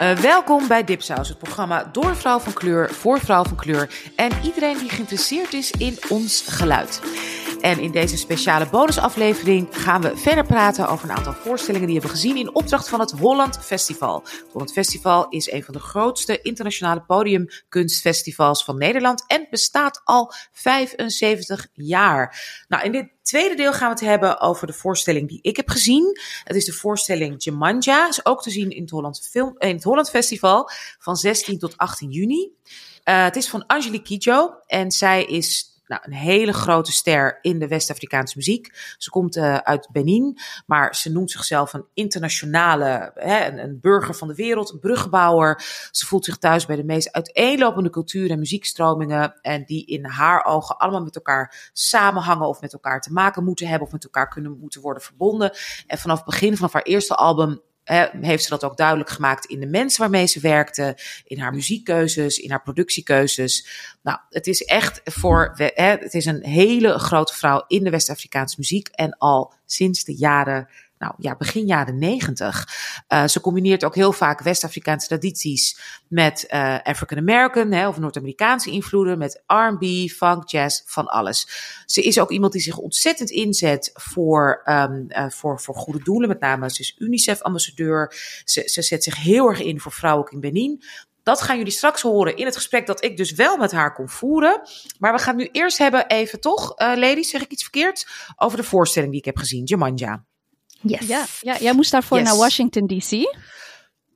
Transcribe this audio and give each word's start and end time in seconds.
Uh, 0.00 0.12
welkom 0.12 0.68
bij 0.68 0.84
Dipsaus, 0.84 1.28
het 1.28 1.38
programma 1.38 1.88
door 1.92 2.16
vrouw 2.16 2.38
van 2.38 2.52
kleur, 2.52 2.90
voor 2.90 3.20
vrouw 3.20 3.44
van 3.44 3.56
kleur 3.56 3.90
en 4.16 4.30
iedereen 4.42 4.78
die 4.78 4.88
geïnteresseerd 4.88 5.52
is 5.52 5.70
in 5.70 5.98
ons 6.08 6.44
geluid. 6.48 7.00
En 7.60 7.78
in 7.78 7.90
deze 7.90 8.16
speciale 8.16 8.66
bonusaflevering 8.66 9.68
gaan 9.70 10.00
we 10.00 10.16
verder 10.16 10.44
praten 10.44 10.88
over 10.88 11.10
een 11.10 11.16
aantal 11.16 11.32
voorstellingen 11.32 11.86
die 11.86 11.96
we 11.96 12.02
hebben 12.02 12.20
gezien 12.20 12.36
in 12.36 12.54
opdracht 12.54 12.88
van 12.88 13.00
het 13.00 13.10
Holland 13.10 13.58
Festival. 13.58 14.22
Het 14.22 14.44
Holland 14.52 14.72
Festival 14.72 15.28
is 15.28 15.50
een 15.50 15.64
van 15.64 15.74
de 15.74 15.80
grootste 15.80 16.40
internationale 16.42 17.00
podiumkunstfestivals 17.00 18.64
van 18.64 18.78
Nederland 18.78 19.24
en 19.26 19.46
bestaat 19.50 20.00
al 20.04 20.32
75 20.52 21.66
jaar. 21.72 22.64
Nou, 22.68 22.84
in 22.84 22.92
dit 22.92 23.08
tweede 23.22 23.54
deel 23.54 23.72
gaan 23.72 23.88
we 23.88 23.94
het 23.94 24.04
hebben 24.10 24.40
over 24.40 24.66
de 24.66 24.72
voorstelling 24.72 25.28
die 25.28 25.38
ik 25.42 25.56
heb 25.56 25.68
gezien. 25.68 26.18
Het 26.44 26.56
is 26.56 26.64
de 26.64 26.72
voorstelling 26.72 27.44
Jemanja. 27.44 28.08
Is 28.08 28.24
ook 28.26 28.42
te 28.42 28.50
zien 28.50 28.70
in 28.70 28.82
het 28.82 28.90
Holland, 28.90 29.28
Film, 29.30 29.54
in 29.58 29.74
het 29.74 29.84
Holland 29.84 30.10
Festival 30.10 30.70
van 30.98 31.16
16 31.16 31.58
tot 31.58 31.76
18 31.76 32.10
juni. 32.10 32.50
Uh, 33.04 33.24
het 33.24 33.36
is 33.36 33.48
van 33.48 33.66
Angelique 33.66 34.06
Kidjo 34.06 34.54
en 34.66 34.90
zij 34.90 35.24
is 35.24 35.75
nou, 35.86 36.02
een 36.04 36.12
hele 36.12 36.52
grote 36.52 36.92
ster 36.92 37.38
in 37.40 37.58
de 37.58 37.68
West-Afrikaanse 37.68 38.36
muziek. 38.36 38.94
Ze 38.98 39.10
komt 39.10 39.36
uh, 39.36 39.56
uit 39.56 39.88
Benin, 39.92 40.38
maar 40.66 40.94
ze 40.94 41.12
noemt 41.12 41.30
zichzelf 41.30 41.72
een 41.72 41.86
internationale, 41.94 43.10
hè, 43.14 43.60
een, 43.60 43.80
burger 43.80 44.14
van 44.14 44.28
de 44.28 44.34
wereld, 44.34 44.72
een 44.72 44.78
bruggenbouwer. 44.78 45.62
Ze 45.90 46.06
voelt 46.06 46.24
zich 46.24 46.36
thuis 46.36 46.66
bij 46.66 46.76
de 46.76 46.84
meest 46.84 47.12
uiteenlopende 47.12 47.90
cultuur- 47.90 48.30
en 48.30 48.38
muziekstromingen. 48.38 49.38
En 49.40 49.64
die 49.64 49.86
in 49.86 50.04
haar 50.04 50.44
ogen 50.44 50.76
allemaal 50.76 51.02
met 51.02 51.16
elkaar 51.16 51.70
samenhangen 51.72 52.48
of 52.48 52.60
met 52.60 52.72
elkaar 52.72 53.00
te 53.00 53.12
maken 53.12 53.44
moeten 53.44 53.66
hebben 53.66 53.86
of 53.86 53.92
met 53.92 54.04
elkaar 54.04 54.28
kunnen 54.28 54.58
moeten 54.58 54.80
worden 54.80 55.02
verbonden. 55.02 55.52
En 55.86 55.98
vanaf 55.98 56.16
het 56.16 56.26
begin 56.26 56.56
van 56.56 56.68
haar 56.72 56.82
eerste 56.82 57.14
album 57.14 57.60
heeft 58.20 58.42
ze 58.42 58.48
dat 58.48 58.64
ook 58.64 58.76
duidelijk 58.76 59.10
gemaakt 59.10 59.44
in 59.44 59.60
de 59.60 59.66
mensen 59.66 60.00
waarmee 60.00 60.26
ze 60.26 60.40
werkte, 60.40 60.98
in 61.24 61.38
haar 61.38 61.54
muziekkeuzes, 61.54 62.38
in 62.38 62.50
haar 62.50 62.62
productiekeuzes. 62.62 63.66
Nou, 64.02 64.18
het 64.30 64.46
is 64.46 64.64
echt 64.64 65.00
voor, 65.04 65.52
het 65.74 66.14
is 66.14 66.24
een 66.24 66.44
hele 66.44 66.98
grote 66.98 67.34
vrouw 67.34 67.64
in 67.66 67.84
de 67.84 67.90
West-Afrikaanse 67.90 68.56
muziek 68.58 68.88
en 68.88 69.18
al 69.18 69.52
sinds 69.66 70.04
de 70.04 70.14
jaren 70.14 70.68
nou 70.98 71.14
ja, 71.18 71.36
begin 71.36 71.66
jaren 71.66 71.98
negentig. 71.98 72.68
Uh, 73.08 73.26
ze 73.26 73.40
combineert 73.40 73.84
ook 73.84 73.94
heel 73.94 74.12
vaak 74.12 74.40
West-Afrikaanse 74.40 75.06
tradities 75.06 75.80
met 76.08 76.44
uh, 76.50 76.78
African 76.82 77.18
American 77.18 77.86
of 77.86 77.98
Noord-Amerikaanse 77.98 78.70
invloeden, 78.70 79.18
met 79.18 79.42
R&B, 79.46 80.10
funk, 80.10 80.48
jazz, 80.48 80.82
van 80.84 81.06
alles. 81.06 81.48
Ze 81.86 82.02
is 82.02 82.18
ook 82.18 82.30
iemand 82.30 82.52
die 82.52 82.62
zich 82.62 82.78
ontzettend 82.78 83.30
inzet 83.30 83.90
voor, 83.94 84.62
um, 84.64 85.06
uh, 85.08 85.28
voor, 85.28 85.60
voor 85.60 85.74
goede 85.74 86.02
doelen, 86.02 86.28
met 86.28 86.40
name 86.40 86.70
ze 86.70 86.80
is 86.80 86.96
UNICEF-ambassadeur. 86.98 88.14
Ze, 88.44 88.62
ze 88.68 88.82
zet 88.82 89.04
zich 89.04 89.16
heel 89.16 89.48
erg 89.48 89.60
in 89.60 89.80
voor 89.80 89.92
vrouwen 89.92 90.30
in 90.30 90.40
Benin. 90.40 90.82
Dat 91.22 91.42
gaan 91.42 91.56
jullie 91.56 91.72
straks 91.72 92.02
horen 92.02 92.36
in 92.36 92.44
het 92.44 92.56
gesprek 92.56 92.86
dat 92.86 93.04
ik 93.04 93.16
dus 93.16 93.32
wel 93.32 93.56
met 93.56 93.72
haar 93.72 93.92
kon 93.92 94.08
voeren. 94.08 94.60
Maar 94.98 95.12
we 95.12 95.18
gaan 95.18 95.36
nu 95.36 95.48
eerst 95.52 95.78
hebben 95.78 96.06
even 96.06 96.40
toch, 96.40 96.78
ladies, 96.78 97.30
zeg 97.30 97.42
ik 97.42 97.50
iets 97.50 97.62
verkeerd, 97.62 98.06
over 98.36 98.58
de 98.58 98.64
voorstelling 98.64 99.10
die 99.10 99.20
ik 99.20 99.26
heb 99.26 99.36
gezien, 99.36 99.64
Jamanja. 99.64 100.24
Yes. 100.88 101.08
Ja, 101.08 101.24
ja, 101.40 101.58
jij 101.58 101.72
moest 101.72 101.90
daarvoor 101.90 102.18
yes. 102.18 102.26
naar 102.26 102.36
Washington 102.36 102.86
DC. 102.86 103.34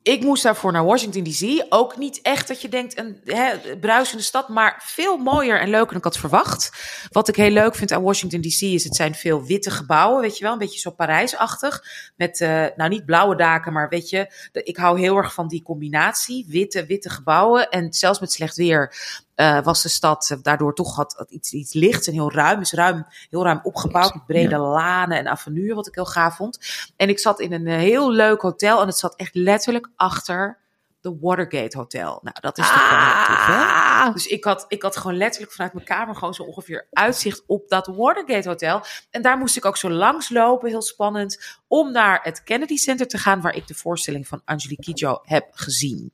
Ik 0.02 0.22
moest 0.22 0.42
daarvoor 0.42 0.72
naar 0.72 0.84
Washington 0.84 1.22
DC. 1.22 1.66
Ook 1.68 1.96
niet 1.96 2.20
echt 2.22 2.48
dat 2.48 2.60
je 2.62 2.68
denkt 2.68 2.98
een 2.98 3.20
hè, 3.24 3.76
bruisende 3.80 4.22
stad, 4.22 4.48
maar 4.48 4.82
veel 4.84 5.16
mooier 5.16 5.60
en 5.60 5.70
leuker 5.70 5.88
dan 5.88 5.96
ik 5.96 6.04
had 6.04 6.18
verwacht. 6.18 6.70
Wat 7.10 7.28
ik 7.28 7.36
heel 7.36 7.50
leuk 7.50 7.74
vind 7.74 7.92
aan 7.92 8.02
Washington 8.02 8.40
DC 8.40 8.60
is, 8.60 8.84
het 8.84 8.96
zijn 8.96 9.14
veel 9.14 9.44
witte 9.44 9.70
gebouwen, 9.70 10.20
weet 10.20 10.38
je 10.38 10.44
wel, 10.44 10.52
een 10.52 10.58
beetje 10.58 10.78
zo 10.78 10.90
Parijsachtig. 10.90 11.84
Met, 12.16 12.40
uh, 12.40 12.66
nou 12.76 12.88
niet 12.88 13.04
blauwe 13.04 13.36
daken, 13.36 13.72
maar 13.72 13.88
weet 13.88 14.08
je, 14.10 14.32
ik 14.52 14.76
hou 14.76 15.00
heel 15.00 15.16
erg 15.16 15.34
van 15.34 15.48
die 15.48 15.62
combinatie. 15.62 16.46
Witte, 16.48 16.86
witte 16.86 17.10
gebouwen 17.10 17.68
en 17.68 17.92
zelfs 17.92 18.20
met 18.20 18.32
slecht 18.32 18.56
weer 18.56 18.94
uh, 19.40 19.62
was 19.62 19.82
de 19.82 19.88
stad 19.88 20.38
daardoor 20.42 20.74
toch 20.74 20.96
had, 20.96 21.24
iets, 21.28 21.52
iets 21.52 21.72
lichts 21.72 22.06
en 22.06 22.12
heel 22.12 22.32
ruim. 22.32 22.60
Is 22.60 22.72
ruim, 22.72 23.06
heel 23.30 23.44
ruim 23.44 23.60
opgebouwd. 23.62 24.14
Met 24.14 24.26
brede 24.26 24.58
lanen 24.58 25.18
en 25.18 25.28
avenue, 25.28 25.74
wat 25.74 25.86
ik 25.86 25.94
heel 25.94 26.04
gaaf 26.04 26.36
vond. 26.36 26.58
En 26.96 27.08
ik 27.08 27.18
zat 27.18 27.40
in 27.40 27.52
een 27.52 27.66
heel 27.66 28.12
leuk 28.12 28.40
hotel 28.40 28.80
en 28.80 28.86
het 28.86 28.96
zat 28.98 29.16
echt 29.16 29.34
letterlijk 29.34 29.90
achter 29.96 30.59
de 31.00 31.16
Watergate 31.20 31.78
Hotel. 31.78 32.20
Nou, 32.22 32.36
dat 32.40 32.58
is 32.58 32.66
toch 32.66 32.90
ah. 32.90 33.26
wel 33.26 33.36
tof, 33.36 33.46
hè? 33.46 34.12
Dus 34.12 34.26
ik 34.26 34.44
had, 34.44 34.64
ik 34.68 34.82
had 34.82 34.96
gewoon 34.96 35.16
letterlijk 35.16 35.52
vanuit 35.52 35.72
mijn 35.72 35.86
kamer 35.86 36.14
gewoon 36.14 36.34
zo 36.34 36.42
ongeveer 36.42 36.86
uitzicht 36.92 37.42
op 37.46 37.68
dat 37.68 37.86
Watergate 37.86 38.48
Hotel. 38.48 38.82
En 39.10 39.22
daar 39.22 39.38
moest 39.38 39.56
ik 39.56 39.64
ook 39.64 39.76
zo 39.76 39.90
langs 39.90 40.28
lopen, 40.28 40.68
heel 40.68 40.82
spannend, 40.82 41.58
om 41.68 41.92
naar 41.92 42.20
het 42.22 42.42
Kennedy 42.42 42.76
Center 42.76 43.06
te 43.06 43.18
gaan, 43.18 43.40
waar 43.40 43.56
ik 43.56 43.66
de 43.66 43.74
voorstelling 43.74 44.28
van 44.28 44.42
Angelique 44.44 44.82
Kidjo 44.82 45.20
heb 45.22 45.46
gezien. 45.50 46.12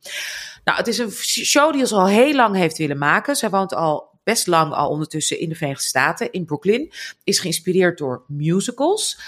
Nou, 0.65 0.79
het 0.79 0.87
is 0.87 0.99
een 0.99 1.13
show 1.45 1.73
die 1.73 1.87
ze 1.87 1.95
al 1.95 2.07
heel 2.07 2.35
lang 2.35 2.57
heeft 2.57 2.79
willen 2.79 2.99
maken. 2.99 3.37
Zij 3.37 3.51
woont 3.51 3.75
al 3.75 4.15
best 4.27 4.47
lang 4.47 4.73
al 4.73 4.89
ondertussen 4.89 5.41
in 5.41 5.49
de 5.49 5.55
Verenigde 5.55 5.85
Staten, 5.85 6.33
in 6.33 6.45
Brooklyn. 6.45 6.93
Is 7.25 7.39
geïnspireerd 7.39 7.99
door 7.99 8.25
musicals. 8.29 9.19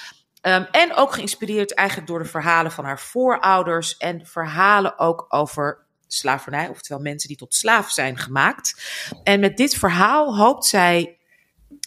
Um, 0.49 0.67
en 0.71 0.95
ook 0.95 1.13
geïnspireerd 1.13 1.75
eigenlijk 1.75 2.09
door 2.09 2.19
de 2.19 2.29
verhalen 2.29 2.73
van 2.73 2.85
haar 2.85 3.01
voorouders 3.01 3.97
en 3.97 4.27
verhalen 4.27 4.99
ook 4.99 5.27
over 5.29 5.87
slavernij, 6.07 6.69
oftewel 6.69 7.03
mensen 7.03 7.29
die 7.29 7.37
tot 7.37 7.55
slaaf 7.55 7.91
zijn 7.91 8.19
gemaakt. 8.19 8.83
En 9.23 9.41
met 9.41 9.57
dit 9.57 9.75
verhaal 9.75 10.37
hoopt 10.37 10.65
zij 10.65 11.19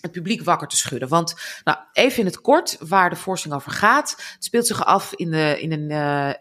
het 0.01 0.11
publiek 0.11 0.43
wakker 0.43 0.67
te 0.67 0.77
schudden. 0.77 1.07
Want, 1.09 1.35
nou, 1.63 1.77
even 1.93 2.19
in 2.19 2.25
het 2.25 2.41
kort 2.41 2.77
waar 2.79 3.09
de 3.09 3.15
voorstelling 3.15 3.59
over 3.59 3.71
gaat. 3.71 4.09
Het 4.33 4.43
speelt 4.43 4.67
zich 4.67 4.85
af 4.85 5.13
in, 5.13 5.31
de, 5.31 5.57
in 5.61 5.71
een 5.71 5.89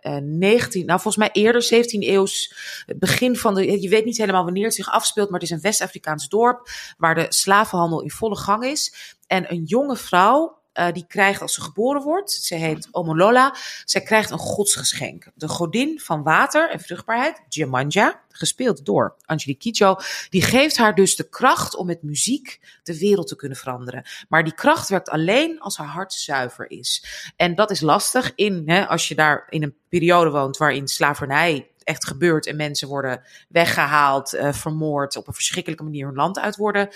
uh, 0.04 0.16
19, 0.22 0.87
nou 0.87 1.00
volgens 1.00 1.16
mij 1.16 1.42
eerder 1.42 1.64
17e 1.64 1.98
eeuws, 1.98 2.54
begin 2.97 3.37
van 3.37 3.54
de, 3.54 3.81
je 3.81 3.88
weet 3.88 4.04
niet 4.04 4.16
helemaal 4.16 4.44
wanneer 4.44 4.64
het 4.64 4.75
zich 4.75 4.91
afspeelt, 4.91 5.31
maar 5.31 5.41
het 5.41 5.48
is 5.48 5.54
een 5.56 5.62
West-Afrikaans 5.62 6.28
dorp 6.28 6.69
waar 6.98 7.14
de 7.14 7.26
slavenhandel 7.28 8.02
in 8.02 8.10
volle 8.10 8.37
gang 8.37 8.64
is. 8.64 9.16
En 9.26 9.52
een 9.52 9.64
jonge 9.64 9.97
vrouw, 9.97 10.59
uh, 10.75 10.92
die 10.92 11.06
krijgt 11.06 11.42
als 11.42 11.54
ze 11.54 11.60
geboren 11.60 12.03
wordt, 12.03 12.32
ze 12.32 12.54
heet 12.54 12.88
Omolola, 12.91 13.54
zij 13.84 14.00
krijgt 14.00 14.31
een 14.31 14.38
godsgeschenk. 14.38 15.26
De 15.34 15.48
godin 15.48 16.00
van 16.00 16.22
water 16.22 16.70
en 16.70 16.81
vruchtbaarheid, 16.81 17.42
Jemanja, 17.48 18.20
gespeeld 18.28 18.84
door 18.84 19.16
Angelique 19.25 19.62
Kidjo, 19.62 19.97
die 20.28 20.42
geeft 20.42 20.76
haar 20.76 20.94
dus 20.94 21.16
de 21.16 21.28
kracht 21.28 21.76
om 21.76 21.86
met 21.86 22.03
muziek 22.03 22.60
de 22.82 22.98
wereld 22.98 23.28
te 23.28 23.36
kunnen 23.36 23.58
veranderen. 23.58 24.04
Maar 24.28 24.44
die 24.44 24.54
kracht 24.54 24.88
werkt 24.88 25.08
alleen 25.08 25.60
als 25.60 25.76
haar 25.76 25.86
hart 25.86 26.12
zuiver 26.12 26.70
is. 26.70 27.04
En 27.37 27.54
dat 27.54 27.70
is 27.70 27.81
lastig 27.81 28.32
in, 28.34 28.62
hè, 28.66 28.87
als 28.87 29.08
je 29.08 29.14
daar 29.14 29.47
in 29.48 29.62
een 29.62 29.76
periode 29.88 30.31
woont 30.31 30.56
waarin 30.56 30.88
slavernij 30.88 31.70
echt 31.84 32.06
gebeurt 32.06 32.47
en 32.47 32.56
mensen 32.56 32.88
worden 32.88 33.22
weggehaald, 33.48 34.34
uh, 34.34 34.52
vermoord, 34.52 35.16
op 35.16 35.26
een 35.26 35.34
verschrikkelijke 35.34 35.84
manier 35.84 36.06
hun 36.06 36.14
land 36.14 36.38
uit 36.38 36.56
worden 36.56 36.88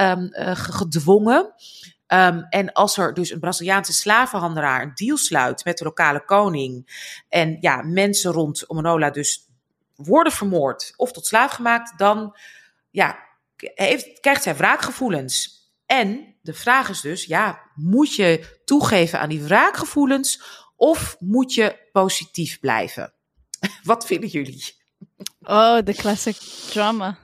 um, 0.00 0.30
uh, 0.32 0.50
gedwongen. 0.54 1.54
Um, 2.12 2.46
en 2.48 2.72
als 2.72 2.96
er 2.96 3.14
dus 3.14 3.30
een 3.30 3.40
Braziliaanse 3.40 3.92
slavenhandelaar 3.92 4.82
een 4.82 4.94
deal 4.94 5.16
sluit 5.16 5.64
met 5.64 5.78
de 5.78 5.84
lokale 5.84 6.24
koning. 6.24 7.00
En 7.28 7.56
ja, 7.60 7.82
mensen 7.82 8.32
rond 8.32 8.68
Omanola 8.68 9.10
dus 9.10 9.48
worden 9.94 10.32
vermoord 10.32 10.92
of 10.96 11.12
tot 11.12 11.26
slaaf 11.26 11.52
gemaakt, 11.52 11.98
dan 11.98 12.36
ja, 12.90 13.18
heeft, 13.56 14.20
krijgt 14.20 14.42
zij 14.42 14.56
wraakgevoelens. 14.56 15.56
En 15.86 16.34
de 16.42 16.54
vraag 16.54 16.88
is 16.88 17.00
dus, 17.00 17.24
ja, 17.24 17.60
moet 17.74 18.14
je 18.14 18.60
toegeven 18.64 19.20
aan 19.20 19.28
die 19.28 19.42
wraakgevoelens 19.42 20.42
of 20.76 21.16
moet 21.18 21.54
je 21.54 21.88
positief 21.92 22.60
blijven? 22.60 23.12
Wat 23.82 24.06
vinden 24.06 24.28
jullie? 24.28 24.76
Oh, 25.40 25.78
de 25.84 25.94
classic 25.94 26.36
drama. 26.70 27.18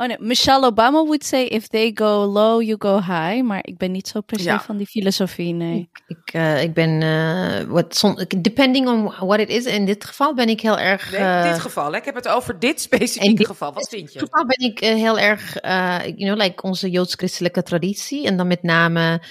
Oh 0.00 0.06
nee, 0.06 0.16
Michelle 0.18 0.64
Obama 0.64 1.04
would 1.04 1.24
say 1.24 1.44
if 1.44 1.68
they 1.68 1.90
go 1.94 2.24
low, 2.24 2.62
you 2.62 2.76
go 2.78 3.00
high. 3.00 3.42
Maar 3.42 3.60
ik 3.62 3.76
ben 3.78 3.92
niet 3.92 4.08
zo 4.08 4.20
precies 4.20 4.46
ja. 4.46 4.60
van 4.60 4.76
die 4.76 4.86
filosofie, 4.86 5.54
nee. 5.54 5.90
Ik, 6.06 6.16
ik, 6.18 6.34
uh, 6.34 6.62
ik 6.62 6.74
ben, 6.74 7.00
uh, 7.00 7.60
what, 7.60 8.14
depending 8.38 8.88
on 8.88 9.02
what 9.26 9.40
it 9.40 9.48
is, 9.48 9.64
in 9.64 9.86
dit 9.86 10.04
geval 10.04 10.34
ben 10.34 10.48
ik 10.48 10.60
heel 10.60 10.78
erg... 10.78 11.10
Nee, 11.10 11.20
in 11.20 11.42
dit 11.42 11.56
uh, 11.56 11.60
geval, 11.60 11.92
hè? 11.92 11.98
ik 11.98 12.04
heb 12.04 12.14
het 12.14 12.28
over 12.28 12.58
dit 12.58 12.80
specifieke 12.80 13.34
dit, 13.34 13.46
geval. 13.46 13.72
Wat 13.72 13.88
vind 13.88 14.12
je? 14.12 14.18
In 14.18 14.24
dit 14.24 14.34
geval 14.34 14.46
ben 14.46 14.68
ik 14.68 14.78
heel 14.78 15.18
erg, 15.18 15.60
you 15.62 16.14
know, 16.14 16.36
like 16.36 16.62
onze 16.62 16.90
joods-christelijke 16.90 17.62
traditie. 17.62 18.26
En 18.26 18.36
dan 18.36 18.46
met 18.46 18.62
name 18.62 19.22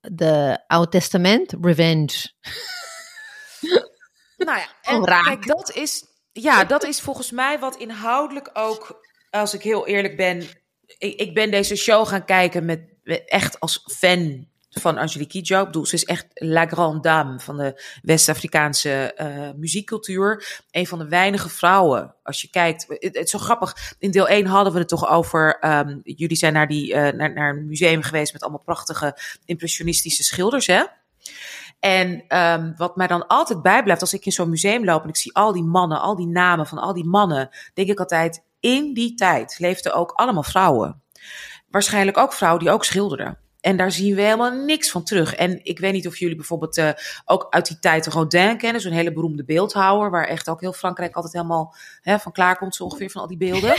de 0.00 0.58
Oud 0.66 0.90
Testament, 0.90 1.54
revenge. 1.60 2.32
nou 4.36 4.58
ja, 4.58 4.66
en 4.92 5.04
kijk, 5.04 5.46
dat 5.46 5.72
is... 5.74 6.12
Ja, 6.32 6.64
dat 6.64 6.84
is 6.84 7.00
volgens 7.00 7.30
mij 7.30 7.58
wat 7.58 7.76
inhoudelijk 7.76 8.50
ook 8.52 9.03
als 9.40 9.54
ik 9.54 9.62
heel 9.62 9.86
eerlijk 9.86 10.16
ben, 10.16 10.42
ik, 10.98 11.20
ik 11.20 11.34
ben 11.34 11.50
deze 11.50 11.76
show 11.76 12.06
gaan 12.06 12.24
kijken 12.24 12.64
met, 12.64 12.80
echt 13.26 13.60
als 13.60 13.84
fan 13.98 14.46
van 14.70 14.98
Angelique 14.98 15.32
Kidjo. 15.32 15.60
Ik 15.60 15.66
bedoel, 15.66 15.86
ze 15.86 15.94
is 15.94 16.04
echt 16.04 16.26
la 16.34 16.66
grande 16.66 17.00
dame 17.00 17.40
van 17.40 17.56
de 17.56 17.82
West-Afrikaanse 18.02 19.18
uh, 19.20 19.50
muziekcultuur. 19.56 20.62
Een 20.70 20.86
van 20.86 20.98
de 20.98 21.08
weinige 21.08 21.48
vrouwen. 21.48 22.14
Als 22.22 22.40
je 22.40 22.50
kijkt, 22.50 22.86
het, 22.88 23.14
is 23.14 23.30
zo 23.30 23.38
grappig. 23.38 23.94
In 23.98 24.10
deel 24.10 24.28
1 24.28 24.46
hadden 24.46 24.72
we 24.72 24.78
het 24.78 24.88
toch 24.88 25.08
over. 25.08 25.58
Um, 25.66 26.00
jullie 26.04 26.36
zijn 26.36 26.52
naar, 26.52 26.68
die, 26.68 26.94
uh, 26.94 26.94
naar, 26.94 27.32
naar 27.32 27.56
een 27.56 27.66
museum 27.66 28.02
geweest 28.02 28.32
met 28.32 28.42
allemaal 28.42 28.62
prachtige 28.64 29.18
impressionistische 29.44 30.22
schilders, 30.22 30.66
hè? 30.66 30.82
En 31.80 32.38
um, 32.38 32.74
wat 32.76 32.96
mij 32.96 33.06
dan 33.06 33.26
altijd 33.26 33.62
bijblijft 33.62 34.00
als 34.00 34.14
ik 34.14 34.26
in 34.26 34.32
zo'n 34.32 34.50
museum 34.50 34.84
loop 34.84 35.02
en 35.02 35.08
ik 35.08 35.16
zie 35.16 35.34
al 35.34 35.52
die 35.52 35.62
mannen, 35.62 36.00
al 36.00 36.16
die 36.16 36.26
namen 36.26 36.66
van 36.66 36.78
al 36.78 36.92
die 36.92 37.04
mannen, 37.04 37.50
denk 37.74 37.88
ik 37.88 37.98
altijd, 37.98 38.42
in 38.64 38.94
die 38.94 39.14
tijd 39.14 39.58
leefden 39.58 39.94
ook 39.94 40.10
allemaal 40.10 40.42
vrouwen. 40.42 41.02
Waarschijnlijk 41.70 42.16
ook 42.16 42.32
vrouwen 42.32 42.62
die 42.62 42.72
ook 42.72 42.84
schilderden. 42.84 43.38
En 43.60 43.76
daar 43.76 43.90
zien 43.90 44.14
we 44.14 44.22
helemaal 44.22 44.52
niks 44.52 44.90
van 44.90 45.04
terug. 45.04 45.34
En 45.34 45.64
ik 45.64 45.78
weet 45.78 45.92
niet 45.92 46.06
of 46.06 46.16
jullie 46.16 46.36
bijvoorbeeld 46.36 46.78
uh, 46.78 46.90
ook 47.24 47.46
uit 47.50 47.66
die 47.66 47.78
tijd 47.78 48.06
Rodin 48.06 48.58
kennen. 48.58 48.80
Zo'n 48.80 48.92
hele 48.92 49.12
beroemde 49.12 49.44
beeldhouwer. 49.44 50.10
Waar 50.10 50.26
echt 50.26 50.48
ook 50.48 50.60
heel 50.60 50.72
Frankrijk 50.72 51.14
altijd 51.14 51.32
helemaal 51.32 51.74
hè, 52.00 52.18
van 52.18 52.32
klaar 52.32 52.56
komt. 52.56 52.74
Zo 52.74 52.84
ongeveer 52.84 53.10
van 53.10 53.20
al 53.20 53.26
die 53.26 53.36
beelden. 53.36 53.74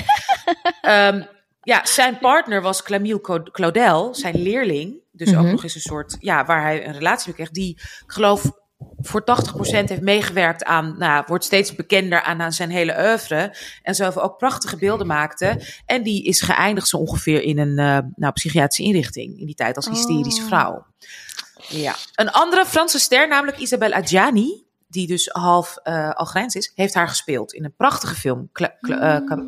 um, 0.81 1.27
ja, 1.71 1.85
zijn 1.85 2.19
partner 2.19 2.61
was 2.61 2.83
Camille 2.83 3.49
Claudel, 3.51 4.15
zijn 4.15 4.41
leerling. 4.41 5.01
Dus 5.11 5.29
mm 5.29 5.35
-hmm. 5.35 5.45
ook 5.45 5.51
nog 5.51 5.63
eens 5.63 5.75
een 5.75 5.81
soort, 5.81 6.17
ja, 6.19 6.45
waar 6.45 6.61
hij 6.61 6.87
een 6.87 6.93
relatie 6.93 7.27
mee 7.27 7.35
kreeg. 7.35 7.49
Die, 7.49 7.73
ik 7.75 8.11
geloof, 8.11 8.51
voor 8.97 9.21
80% 9.21 9.25
heeft 9.65 10.01
meegewerkt 10.01 10.63
aan, 10.63 10.95
nou, 10.97 11.23
wordt 11.27 11.43
steeds 11.43 11.75
bekender 11.75 12.21
aan, 12.21 12.41
aan 12.41 12.51
zijn 12.51 12.69
hele 12.69 12.95
oeuvre. 12.97 13.55
En 13.81 13.95
zelf 13.95 14.17
ook 14.17 14.37
prachtige 14.37 14.77
beelden 14.77 15.07
maakte. 15.07 15.61
En 15.85 16.03
die 16.03 16.23
is 16.23 16.41
geëindigd 16.41 16.87
zo 16.87 16.97
ongeveer 16.97 17.41
in 17.41 17.59
een 17.59 17.79
uh, 17.79 18.11
nou, 18.15 18.33
psychiatrische 18.33 18.83
inrichting. 18.83 19.39
In 19.39 19.45
die 19.45 19.55
tijd 19.55 19.75
als 19.75 19.87
hysterische 19.87 20.41
oh. 20.41 20.47
vrouw. 20.47 20.85
Ja. 21.69 21.95
Een 22.15 22.31
andere 22.31 22.65
Franse 22.65 22.99
ster, 22.99 23.27
namelijk 23.27 23.57
Isabelle 23.57 23.95
Adjani. 23.95 24.63
Die 24.87 25.07
dus 25.07 25.29
half 25.31 25.77
uh, 25.83 26.09
Algerijns 26.09 26.55
is, 26.55 26.71
heeft 26.75 26.93
haar 26.93 27.07
gespeeld 27.07 27.53
in 27.53 27.63
een 27.63 27.75
prachtige 27.75 28.15
film. 28.15 28.49
Cla 28.51 28.75
Cla 28.81 29.21
uh, 29.21 29.27
ja, 29.27 29.43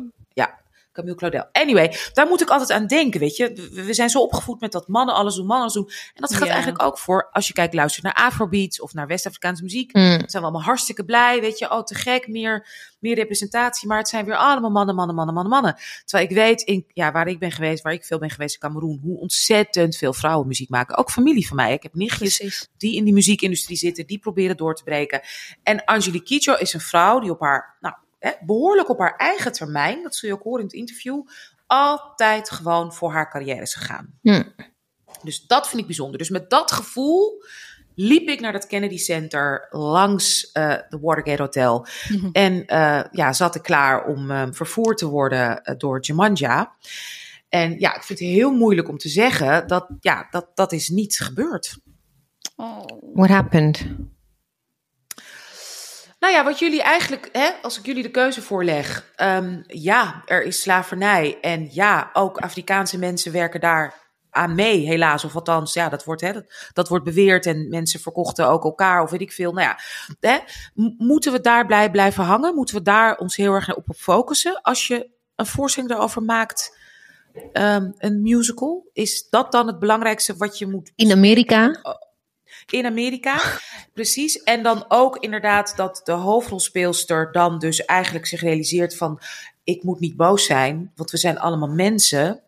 Camille 0.98 1.16
Claudel. 1.16 1.48
Anyway, 1.52 1.96
daar 2.12 2.26
moet 2.26 2.40
ik 2.40 2.48
altijd 2.48 2.70
aan 2.70 2.86
denken, 2.86 3.20
weet 3.20 3.36
je. 3.36 3.68
We 3.72 3.94
zijn 3.94 4.08
zo 4.10 4.18
opgevoed 4.20 4.60
met 4.60 4.72
dat 4.72 4.88
mannen 4.88 5.14
alles 5.14 5.34
doen, 5.34 5.46
mannen 5.46 5.72
doen. 5.72 5.88
En 5.88 6.20
dat 6.20 6.34
gaat 6.34 6.46
Ja. 6.46 6.52
eigenlijk 6.52 6.82
ook 6.82 6.98
voor, 6.98 7.28
als 7.32 7.46
je 7.46 7.52
kijkt, 7.52 7.74
luistert 7.74 8.04
naar 8.04 8.14
Afrobeats 8.14 8.80
of 8.80 8.92
naar 8.94 9.06
West-Afrikaanse 9.06 9.62
muziek. 9.62 9.92
Mm. 9.94 10.02
Zijn 10.02 10.28
we 10.30 10.38
allemaal 10.38 10.62
hartstikke 10.62 11.04
blij, 11.04 11.40
weet 11.40 11.58
je. 11.58 11.70
Oh, 11.70 11.82
te 11.82 11.94
gek, 11.94 12.28
meer, 12.28 12.66
meer 12.98 13.14
representatie. 13.14 13.88
Maar 13.88 13.98
het 13.98 14.08
zijn 14.08 14.24
weer 14.24 14.36
allemaal 14.36 14.70
mannen, 14.70 14.94
mannen, 14.94 15.14
mannen, 15.14 15.34
mannen, 15.34 15.52
mannen. 15.52 15.76
Terwijl 16.04 16.28
ik 16.28 16.34
weet, 16.34 16.62
in, 16.62 16.84
ja, 16.92 17.12
waar 17.12 17.26
ik 17.28 17.38
ben 17.38 17.52
geweest, 17.52 17.82
waar 17.82 17.92
ik 17.92 18.04
veel 18.04 18.18
ben 18.18 18.30
geweest 18.30 18.54
in 18.54 18.60
Cameroen, 18.60 19.00
hoe 19.02 19.18
ontzettend 19.18 19.96
veel 19.96 20.12
vrouwen 20.12 20.46
muziek 20.46 20.68
maken. 20.68 20.96
Ook 20.96 21.10
familie 21.10 21.46
van 21.46 21.56
mij. 21.56 21.72
Ik 21.72 21.82
heb 21.82 21.94
nichtjes 21.94 22.36
Precies. 22.36 22.68
die 22.76 22.96
in 22.96 23.04
die 23.04 23.14
muziekindustrie 23.14 23.76
zitten, 23.76 24.06
die 24.06 24.18
proberen 24.18 24.56
door 24.56 24.74
te 24.74 24.82
breken. 24.82 25.20
En 25.62 25.84
Angelique 25.84 26.26
Kidjo 26.26 26.54
is 26.54 26.72
een 26.72 26.80
vrouw 26.80 27.18
die 27.20 27.30
op 27.30 27.40
haar, 27.40 27.76
nou, 27.80 27.94
hè, 28.18 28.30
behoorlijk 28.40 28.88
op 28.88 28.98
haar 28.98 29.16
eigen 29.16 29.52
termijn, 29.52 30.02
dat 30.02 30.14
zul 30.14 30.28
je 30.28 30.34
ook 30.34 30.42
horen 30.42 30.60
in 30.60 30.66
het 30.66 30.74
interview, 30.74 31.22
altijd 31.66 32.50
gewoon 32.50 32.92
voor 32.92 33.12
haar 33.12 33.30
carrière 33.30 33.62
is 33.62 33.74
gegaan. 33.74 34.18
Hm. 34.22 34.42
Dus 35.22 35.46
dat 35.46 35.68
vind 35.68 35.80
ik 35.80 35.86
bijzonder. 35.86 36.18
Dus 36.18 36.30
met 36.30 36.50
dat 36.50 36.72
gevoel 36.72 37.42
liep 37.94 38.28
ik 38.28 38.40
naar 38.40 38.52
dat 38.52 38.66
Kennedy 38.66 38.96
Center 38.96 39.66
langs 39.70 40.50
uh, 40.52 40.74
de 40.88 40.98
Watergate 41.00 41.42
Hotel. 41.42 41.86
Mhm. 42.08 42.28
En 42.32 42.52
uh, 42.66 43.02
ja, 43.10 43.32
zat 43.32 43.54
ik 43.54 43.62
klaar 43.62 44.06
om 44.06 44.30
uh, 44.30 44.46
vervoerd 44.50 44.98
te 44.98 45.06
worden 45.08 45.60
uh, 45.62 45.74
door 45.76 46.00
Jemanja. 46.00 46.76
En 47.48 47.78
ja, 47.78 47.96
ik 47.96 48.02
vind 48.02 48.18
het 48.18 48.28
heel 48.28 48.50
moeilijk 48.50 48.88
om 48.88 48.98
te 48.98 49.08
zeggen 49.08 49.66
dat 49.66 49.88
ja, 50.00 50.26
dat, 50.30 50.50
dat 50.54 50.72
is 50.72 50.88
niet 50.88 51.18
gebeurd. 51.18 51.78
Oh. 52.56 52.84
What 53.14 53.28
happened? 53.28 53.86
Nou 56.18 56.32
ja, 56.32 56.44
wat 56.44 56.58
jullie 56.58 56.82
eigenlijk, 56.82 57.28
hè, 57.32 57.50
als 57.62 57.78
ik 57.78 57.86
jullie 57.86 58.02
de 58.02 58.10
keuze 58.10 58.42
voorleg. 58.42 59.12
Um, 59.16 59.64
ja, 59.66 60.22
er 60.26 60.42
is 60.42 60.60
slavernij. 60.60 61.38
En 61.40 61.68
ja, 61.70 62.10
ook 62.12 62.38
Afrikaanse 62.38 62.98
mensen 62.98 63.32
werken 63.32 63.60
daar 63.60 63.94
aan 64.30 64.54
mee, 64.54 64.86
helaas. 64.86 65.24
Of 65.24 65.34
althans, 65.34 65.74
ja, 65.74 65.88
dat 65.88 66.04
wordt, 66.04 66.20
hè, 66.20 66.32
dat, 66.32 66.44
dat 66.72 66.88
wordt 66.88 67.04
beweerd. 67.04 67.46
En 67.46 67.68
mensen 67.68 68.00
verkochten 68.00 68.48
ook 68.48 68.64
elkaar, 68.64 69.02
of 69.02 69.10
weet 69.10 69.20
ik 69.20 69.32
veel. 69.32 69.52
Nou 69.52 69.66
ja, 69.66 69.78
hè, 70.20 70.38
moeten 70.98 71.32
we 71.32 71.40
daar 71.40 71.66
blij 71.66 71.90
blijven 71.90 72.24
hangen? 72.24 72.54
Moeten 72.54 72.74
we 72.74 72.82
daar 72.82 73.16
ons 73.16 73.36
heel 73.36 73.54
erg 73.54 73.76
op 73.76 73.86
focussen? 73.96 74.60
Als 74.62 74.86
je 74.86 75.10
een 75.36 75.46
voorstelling 75.46 75.92
erover 75.92 76.22
maakt, 76.22 76.76
um, 77.52 77.94
een 77.98 78.22
musical, 78.22 78.90
is 78.92 79.28
dat 79.30 79.52
dan 79.52 79.66
het 79.66 79.78
belangrijkste 79.78 80.36
wat 80.36 80.58
je 80.58 80.66
moet... 80.66 80.92
In 80.94 81.12
Amerika? 81.12 81.80
In 82.70 82.86
Amerika, 82.86 83.40
precies. 83.94 84.42
En 84.42 84.62
dan 84.62 84.84
ook 84.88 85.16
inderdaad 85.16 85.72
dat 85.76 86.00
de 86.04 86.12
hoofdrolspeelster 86.12 87.32
dan 87.32 87.58
dus 87.58 87.84
eigenlijk 87.84 88.26
zich 88.26 88.40
realiseert 88.40 88.96
van... 88.96 89.20
ik 89.64 89.82
moet 89.82 90.00
niet 90.00 90.16
boos 90.16 90.44
zijn, 90.44 90.92
want 90.94 91.10
we 91.10 91.16
zijn 91.16 91.38
allemaal 91.38 91.68
mensen... 91.68 92.42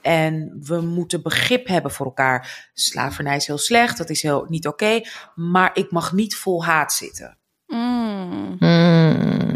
En 0.00 0.60
we 0.62 0.80
moeten 0.80 1.22
begrip 1.22 1.66
hebben 1.66 1.90
voor 1.90 2.06
elkaar. 2.06 2.70
Slavernij 2.74 3.36
is 3.36 3.46
heel 3.46 3.58
slecht, 3.58 3.98
dat 3.98 4.10
is 4.10 4.22
heel 4.22 4.46
niet 4.48 4.66
oké. 4.66 4.84
Okay, 4.84 5.06
maar 5.34 5.70
ik 5.74 5.90
mag 5.90 6.12
niet 6.12 6.36
vol 6.36 6.64
haat 6.64 6.92
zitten. 6.92 7.36
Mm. 7.66 8.56
Mm. 8.58 9.54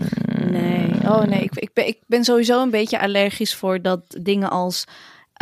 Nee, 0.51 0.91
oh 1.05 1.23
nee, 1.23 1.43
ik, 1.43 1.55
ik, 1.55 1.73
ben, 1.73 1.87
ik 1.87 1.99
ben 2.07 2.25
sowieso 2.25 2.63
een 2.63 2.71
beetje 2.71 3.01
allergisch 3.01 3.55
voor 3.55 3.83
dat 3.83 4.19
dingen 4.21 4.51
als 4.51 4.85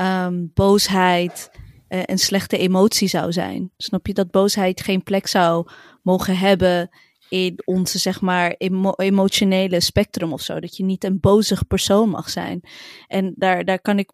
um, 0.00 0.50
boosheid 0.54 1.50
uh, 1.88 2.02
een 2.04 2.18
slechte 2.18 2.58
emotie 2.58 3.08
zou 3.08 3.32
zijn. 3.32 3.72
Snap 3.76 4.06
je 4.06 4.12
dat 4.12 4.30
boosheid 4.30 4.80
geen 4.80 5.02
plek 5.02 5.26
zou 5.26 5.68
mogen 6.02 6.38
hebben 6.38 6.90
in 7.28 7.62
onze 7.64 7.98
zeg 7.98 8.20
maar 8.20 8.54
emo 8.58 8.92
emotionele 8.96 9.80
spectrum 9.80 10.32
of 10.32 10.40
zo? 10.40 10.60
Dat 10.60 10.76
je 10.76 10.84
niet 10.84 11.04
een 11.04 11.20
bozig 11.20 11.66
persoon 11.66 12.08
mag 12.08 12.30
zijn. 12.30 12.60
En 13.06 13.34
daar, 13.36 13.64
daar 13.64 13.80
kan 13.80 13.98
ik 13.98 14.10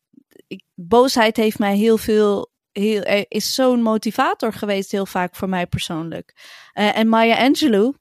ik, 0.46 0.62
boosheid 0.74 1.36
heeft 1.36 1.58
mij 1.58 1.76
heel 1.76 1.98
veel. 1.98 2.50
Heel, 2.72 3.24
is 3.28 3.54
zo'n 3.54 3.82
motivator 3.82 4.52
geweest, 4.52 4.90
heel 4.90 5.06
vaak 5.06 5.36
voor 5.36 5.48
mij 5.48 5.66
persoonlijk. 5.66 6.32
Uh, 6.74 6.96
en 6.96 7.08
Maya 7.08 7.36
Angelou 7.36 7.94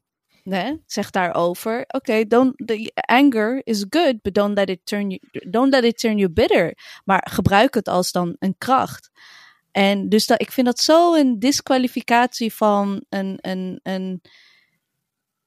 zegt 0.85 1.13
daarover: 1.13 1.83
Oké, 1.87 2.25
don't 2.25 2.57
the 2.67 2.91
anger 3.05 3.61
is 3.63 3.85
good, 3.89 4.21
but 4.21 4.33
don't 4.33 4.57
let 4.57 4.69
it 4.69 4.85
turn 4.85 5.09
you, 5.09 5.49
don't 5.49 5.71
let 5.71 5.83
it 5.83 5.97
turn 5.97 6.17
you 6.17 6.29
bitter. 6.29 6.77
Maar 7.03 7.27
gebruik 7.31 7.73
het 7.73 7.87
als 7.87 8.11
dan 8.11 8.35
een 8.39 8.55
kracht. 8.57 9.10
En 9.71 10.09
dus 10.09 10.25
dat, 10.25 10.41
ik 10.41 10.51
vind 10.51 10.67
dat 10.67 10.79
zo 10.79 11.15
een 11.15 11.39
disqualificatie 11.39 12.53
van 12.53 13.03
een, 13.09 13.37
een, 13.41 13.79
een 13.83 14.21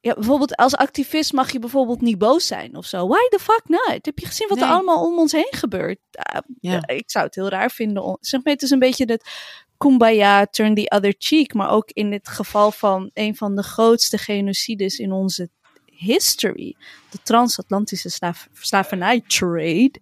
ja, 0.00 0.14
bijvoorbeeld 0.14 0.56
als 0.56 0.76
activist 0.76 1.32
mag 1.32 1.52
je 1.52 1.58
bijvoorbeeld 1.58 2.00
niet 2.00 2.18
boos 2.18 2.46
zijn 2.46 2.76
of 2.76 2.86
zo. 2.86 3.06
Why 3.06 3.28
the 3.28 3.38
fuck 3.38 3.62
not? 3.66 4.04
Heb 4.04 4.18
je 4.18 4.26
gezien 4.26 4.48
wat 4.48 4.58
nee. 4.58 4.66
er 4.66 4.72
allemaal 4.74 5.06
om 5.06 5.18
ons 5.18 5.32
heen 5.32 5.50
gebeurt? 5.50 5.98
Uh, 6.34 6.40
ja. 6.60 6.86
Ik 6.86 7.10
zou 7.10 7.24
het 7.24 7.34
heel 7.34 7.48
raar 7.48 7.70
vinden. 7.70 8.18
Zeg 8.20 8.44
maar, 8.44 8.52
het 8.52 8.62
is 8.62 8.70
een 8.70 8.78
beetje 8.78 9.06
dat 9.06 9.28
kumbaya, 9.76 10.46
turn 10.46 10.74
the 10.74 10.88
other 10.88 11.14
cheek. 11.18 11.54
Maar 11.54 11.70
ook 11.70 11.90
in 11.90 12.12
het 12.12 12.28
geval 12.28 12.70
van 12.70 13.10
een 13.12 13.36
van 13.36 13.56
de 13.56 13.62
grootste 13.62 14.18
genocides 14.18 14.98
in 14.98 15.12
onze 15.12 15.48
history. 15.84 16.76
De 17.10 17.18
transatlantische 17.22 18.10
slaaf, 18.10 18.48
slavernij 18.52 19.20
trade. 19.26 19.94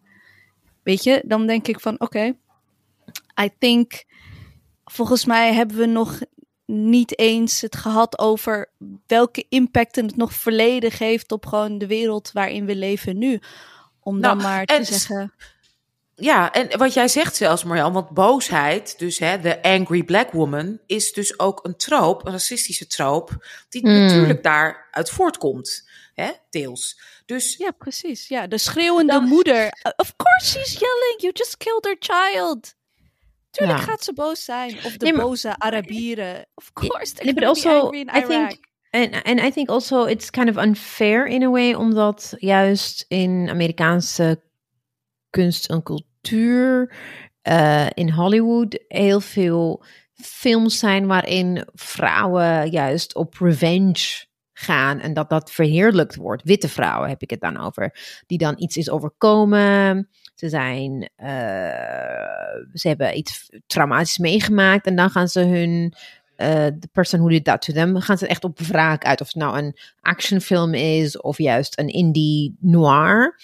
Weet 0.83 1.03
je, 1.03 1.23
dan 1.27 1.47
denk 1.47 1.69
ik 1.69 1.81
van 1.81 1.95
oké. 1.95 2.05
Okay, 2.05 2.37
I 3.47 3.51
think, 3.59 4.05
volgens 4.93 5.25
mij 5.25 5.53
hebben 5.53 5.77
we 5.77 5.87
nog 5.87 6.21
niet 6.67 7.19
eens 7.19 7.61
het 7.61 7.77
gehad 7.77 8.19
over 8.19 8.71
welke 9.07 9.47
impact 9.49 9.97
het 9.97 10.17
nog 10.17 10.33
volledig 10.33 10.99
heeft 10.99 11.33
op 11.33 11.47
gewoon 11.47 11.79
de 11.79 11.87
wereld 11.87 12.31
waarin 12.33 12.67
we 12.67 12.77
leven 12.77 13.19
nu. 13.19 13.41
Om 14.01 14.19
nou, 14.19 14.35
dan 14.35 14.47
maar 14.47 14.65
te 14.65 14.85
zeggen. 14.85 15.33
Ja, 16.15 16.53
en 16.53 16.79
wat 16.79 16.95
jij 16.95 17.09
zegt 17.09 17.37
zelfs, 17.37 17.65
Marjan, 17.65 17.93
want 17.93 18.11
boosheid, 18.11 18.99
dus 18.99 19.19
hè, 19.19 19.41
de 19.41 19.63
angry 19.63 20.03
black 20.03 20.31
woman, 20.31 20.79
is 20.87 21.13
dus 21.13 21.39
ook 21.39 21.65
een 21.65 21.77
troop, 21.77 22.27
een 22.27 22.33
racistische 22.33 22.87
troop, 22.87 23.47
die 23.69 23.87
mm. 23.87 23.93
natuurlijk 23.93 24.43
daaruit 24.43 25.11
voortkomt. 25.11 25.89
Hè, 26.15 26.31
deels. 26.51 27.01
Dus, 27.27 27.57
ja, 27.57 27.71
precies. 27.71 28.29
Ja, 28.29 28.47
de 28.47 28.59
schreeuwende 28.59 29.13
dan... 29.13 29.25
moeder. 29.25 29.73
Of 29.97 30.17
course 30.17 30.47
she's 30.47 30.73
yelling, 30.73 31.15
you 31.17 31.31
just 31.33 31.57
killed 31.57 31.85
her 31.85 31.97
child. 31.99 32.75
Tuurlijk 33.53 33.81
gaat 33.81 34.05
ze 34.05 34.13
boos 34.13 34.45
zijn. 34.45 34.77
Of 34.85 34.97
de 34.97 35.05
nee, 35.05 35.15
boze 35.15 35.59
Arabieren. 35.59 36.47
Of 36.55 36.73
course, 36.73 37.15
nee, 37.23 37.35
but 37.35 37.45
also, 37.45 37.93
I 37.93 38.25
think, 38.27 38.59
and, 38.91 39.23
and 39.25 39.41
I 39.41 39.51
think 39.51 39.69
also 39.69 40.05
it's 40.05 40.31
kind 40.31 40.49
of 40.49 40.57
unfair 40.57 41.27
in 41.27 41.43
a 41.43 41.51
way, 41.51 41.75
omdat 41.75 42.35
juist 42.39 43.05
in 43.09 43.49
Amerikaanse 43.51 44.43
kunst 45.31 45.67
en 45.67 45.83
cultuur, 45.83 46.95
uh, 47.49 47.87
in 47.95 48.11
Hollywood, 48.11 48.85
heel 48.89 49.21
veel 49.21 49.85
films 50.15 50.79
zijn 50.79 51.07
waarin 51.07 51.67
vrouwen 51.73 52.71
juist 52.71 53.15
op 53.15 53.35
revenge 53.39 54.25
gaan 54.53 55.01
en 55.01 55.15
dat 55.15 55.31
dat 55.31 55.51
verheerlijkt 55.51 56.17
wordt. 56.17 56.43
Witte 56.43 56.69
vrouwen 56.69 57.09
heb 57.09 57.23
ik 57.23 57.31
het 57.31 57.41
dan 57.41 57.57
over, 57.61 57.97
die 58.27 58.39
dan 58.39 58.55
iets 58.59 58.77
is 58.77 58.91
overkomen. 58.91 60.09
Ze 60.43 60.49
zijn, 60.49 61.11
uh, 61.17 62.67
ze 62.73 62.89
hebben 62.89 63.17
iets 63.19 63.51
traumatisch 63.67 64.19
meegemaakt 64.19 64.87
en 64.87 64.97
dan 64.97 65.11
gaan 65.11 65.29
ze 65.29 65.41
hun, 65.41 65.95
uh, 66.37 66.67
the 66.67 66.89
person 66.93 67.21
who 67.21 67.29
did 67.29 67.45
that 67.45 67.63
to 67.63 67.73
them, 67.73 68.01
gaan 68.01 68.19
ze 68.19 68.27
echt 68.27 68.45
op 68.45 68.59
wraak 68.59 69.05
uit. 69.05 69.21
Of 69.21 69.27
het 69.27 69.37
nou 69.37 69.59
een 69.59 69.77
actionfilm 70.01 70.75
is 70.75 71.21
of 71.21 71.39
juist 71.39 71.79
een 71.79 71.89
indie 71.89 72.57
noir. 72.61 73.41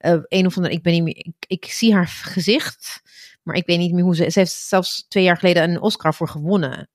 Uh, 0.00 0.18
een 0.28 0.46
of 0.46 0.56
andere, 0.56 0.74
ik 0.74 0.82
ben 0.82 0.92
niet 0.92 1.02
meer, 1.02 1.16
ik, 1.16 1.34
ik, 1.46 1.64
zie 1.64 1.94
haar 1.94 2.06
gezicht, 2.08 3.02
maar 3.42 3.56
ik 3.56 3.66
weet 3.66 3.78
niet 3.78 3.92
meer 3.92 4.04
hoe 4.04 4.16
ze, 4.16 4.30
ze 4.30 4.38
heeft 4.38 4.52
zelfs 4.52 5.06
twee 5.08 5.24
jaar 5.24 5.36
geleden 5.36 5.70
een 5.70 5.80
Oscar 5.80 6.14
voor 6.14 6.28
gewonnen. 6.28 6.88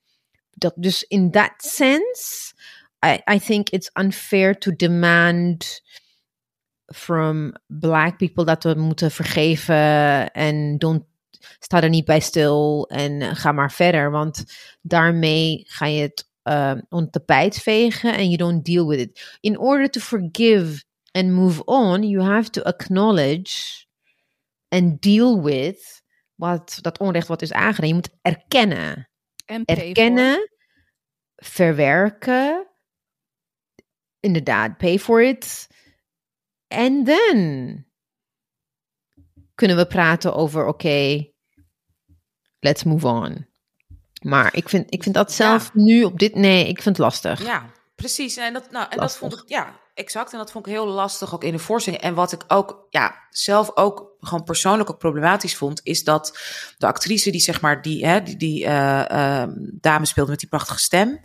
dat, 0.51 0.73
dus 0.75 1.03
in 1.03 1.31
that 1.31 1.53
sense, 1.57 2.53
I, 3.05 3.21
I 3.35 3.39
think 3.39 3.69
it's 3.69 3.89
unfair 3.93 4.57
to 4.57 4.75
demand 4.75 5.81
from 6.85 7.53
black 7.67 8.17
people 8.17 8.45
dat 8.45 8.63
we 8.63 8.73
moeten 8.73 9.11
vergeven 9.11 10.31
en 10.31 10.77
don't 10.77 11.03
sta 11.59 11.81
er 11.81 11.89
niet 11.89 12.05
bij 12.05 12.19
stil 12.19 12.87
en 12.87 13.35
ga 13.35 13.51
maar 13.51 13.71
verder. 13.71 14.11
Want 14.11 14.43
daarmee 14.81 15.63
ga 15.67 15.85
je 15.85 16.01
het 16.01 16.29
uh, 16.43 16.73
on 16.89 17.09
tapijt 17.09 17.57
vegen 17.57 18.13
en 18.13 18.25
you 18.25 18.37
don't 18.37 18.65
deal 18.65 18.87
with 18.87 18.99
it. 18.99 19.37
In 19.39 19.59
order 19.59 19.89
to 19.89 19.99
forgive 19.99 20.83
and 21.11 21.31
move 21.31 21.65
on, 21.65 22.03
you 22.03 22.23
have 22.23 22.49
to 22.49 22.61
acknowledge 22.61 23.85
and 24.67 25.01
deal 25.01 25.41
with 25.41 26.03
wat, 26.35 26.77
dat 26.81 26.99
onrecht 26.99 27.27
wat 27.27 27.41
is 27.41 27.53
aangedaan. 27.53 27.87
Je 27.87 27.93
moet 27.93 28.15
erkennen. 28.21 29.09
En 29.45 29.65
erkennen, 29.65 30.49
verwerken, 31.35 32.67
inderdaad, 34.19 34.77
pay 34.77 34.99
for 34.99 35.23
it. 35.23 35.67
En 36.75 37.03
dan 37.03 37.83
kunnen 39.55 39.77
we 39.77 39.85
praten 39.87 40.35
over, 40.35 40.61
oké, 40.61 40.69
okay, 40.69 41.33
let's 42.59 42.83
move 42.83 43.07
on. 43.07 43.47
Maar 44.21 44.55
ik 44.55 44.69
vind, 44.69 44.93
ik 44.93 45.03
vind 45.03 45.15
dat 45.15 45.31
zelf 45.31 45.73
nu 45.73 46.03
op 46.03 46.19
dit, 46.19 46.35
nee, 46.35 46.67
ik 46.67 46.81
vind 46.81 46.97
het 46.97 47.05
lastig. 47.05 47.45
Ja, 47.45 47.65
precies. 47.95 48.37
En 48.37 48.53
dat, 48.53 48.71
nou, 48.71 48.87
en 48.89 48.97
dat 48.97 49.17
vond 49.17 49.33
ik, 49.33 49.43
ja, 49.45 49.79
exact. 49.93 50.31
En 50.31 50.37
dat 50.37 50.51
vond 50.51 50.65
ik 50.67 50.73
heel 50.73 50.87
lastig 50.87 51.33
ook 51.33 51.43
in 51.43 51.51
de 51.51 51.59
voorstelling. 51.59 52.01
En 52.01 52.13
wat 52.13 52.31
ik 52.31 52.43
ook, 52.47 52.87
ja, 52.89 53.15
zelf 53.29 53.75
ook 53.75 54.15
gewoon 54.19 54.43
persoonlijk 54.43 54.89
ook 54.89 54.97
problematisch 54.99 55.57
vond, 55.57 55.79
is 55.83 56.03
dat 56.03 56.37
de 56.77 56.85
actrice 56.85 57.31
die 57.31 57.41
zeg 57.41 57.61
maar, 57.61 57.81
die, 57.81 58.05
hè, 58.05 58.23
die, 58.23 58.37
die 58.37 58.65
uh, 58.65 59.43
dame 59.71 60.05
speelde 60.05 60.31
met 60.31 60.39
die 60.39 60.49
prachtige 60.49 60.79
stem. 60.79 61.19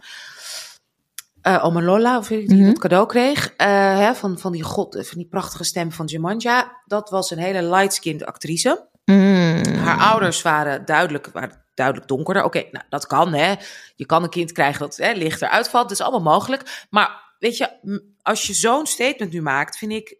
Uh, 1.43 1.65
Omalola, 1.65 2.19
of 2.19 2.31
ik 2.31 2.49
die 2.49 2.57
mm 2.57 2.61
-hmm. 2.61 2.69
het 2.69 2.79
cadeau 2.79 3.07
kreeg, 3.07 3.47
uh, 3.47 3.67
hè, 3.99 4.15
van, 4.15 4.39
van, 4.39 4.53
die 4.53 4.63
god, 4.63 5.07
van 5.09 5.19
die 5.19 5.29
prachtige 5.29 5.65
stem 5.65 5.93
van 5.93 6.07
Jemanja. 6.07 6.83
Dat 6.87 7.11
was 7.11 7.31
een 7.31 7.39
hele 7.39 7.63
light-skinned 7.63 8.25
actrice. 8.25 8.89
Mm. 9.05 9.63
Haar 9.65 9.99
ouders 9.99 10.43
waren 10.43 10.85
duidelijk, 10.85 11.27
waren 11.33 11.65
duidelijk 11.75 12.09
donkerder. 12.09 12.45
Oké, 12.45 12.59
okay, 12.59 12.71
nou, 12.73 12.85
dat 12.89 13.07
kan, 13.07 13.33
hè. 13.33 13.55
Je 13.95 14.07
kan 14.07 14.23
een 14.23 14.29
kind 14.29 14.53
krijgen 14.53 14.81
dat 14.81 14.97
hè, 14.97 15.13
lichter 15.13 15.49
uitvalt. 15.49 15.89
Dat 15.89 15.99
is 15.99 16.05
allemaal 16.05 16.33
mogelijk. 16.33 16.87
Maar 16.91 17.35
weet 17.39 17.57
je, 17.57 18.01
als 18.23 18.47
je 18.47 18.55
zo'n 18.55 18.87
statement 18.87 19.33
nu 19.33 19.43
maakt, 19.43 19.79
vind 19.79 19.93
ik 19.93 20.17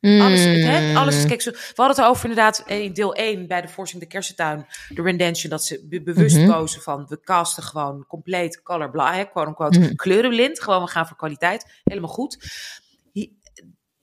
alles, 0.00 0.44
hè, 0.44 0.94
alles 0.96 1.26
kijk, 1.26 1.44
we 1.44 1.72
hadden 1.74 1.96
het 1.96 2.04
over 2.04 2.28
inderdaad 2.28 2.62
in 2.66 2.92
deel 2.92 3.14
1 3.14 3.46
bij 3.46 3.60
de 3.60 3.68
Forcing 3.68 4.00
de 4.00 4.08
Kersentuin, 4.08 4.66
de 4.88 5.02
rendition, 5.02 5.50
dat 5.50 5.64
ze 5.64 5.86
be 5.88 6.02
bewust 6.02 6.36
mm 6.36 6.42
-hmm. 6.42 6.52
kozen 6.52 6.82
van 6.82 7.06
we 7.08 7.20
casten 7.20 7.62
gewoon 7.62 8.04
compleet 8.06 8.62
colorblind, 8.62 9.30
quote 9.30 9.48
unquote, 9.48 9.78
mm 9.78 9.84
-hmm. 9.84 9.96
kleurenblind. 9.96 10.62
Gewoon, 10.62 10.82
we 10.82 10.90
gaan 10.90 11.06
voor 11.06 11.16
kwaliteit. 11.16 11.80
Helemaal 11.84 12.10
goed. 12.10 12.38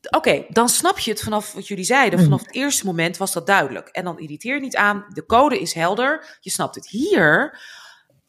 Oké, 0.05 0.17
okay, 0.17 0.45
dan 0.49 0.69
snap 0.69 0.99
je 0.99 1.11
het 1.11 1.23
vanaf 1.23 1.53
wat 1.53 1.67
jullie 1.67 1.83
zeiden. 1.83 2.19
Vanaf 2.23 2.41
het 2.41 2.55
eerste 2.55 2.85
moment 2.85 3.17
was 3.17 3.33
dat 3.33 3.47
duidelijk. 3.47 3.87
En 3.87 4.03
dan 4.03 4.19
irriteer 4.19 4.55
je 4.55 4.61
niet 4.61 4.75
aan. 4.75 5.05
De 5.13 5.25
code 5.25 5.59
is 5.59 5.73
helder. 5.73 6.37
Je 6.39 6.49
snapt 6.49 6.75
het. 6.75 6.87
Hier 6.87 7.59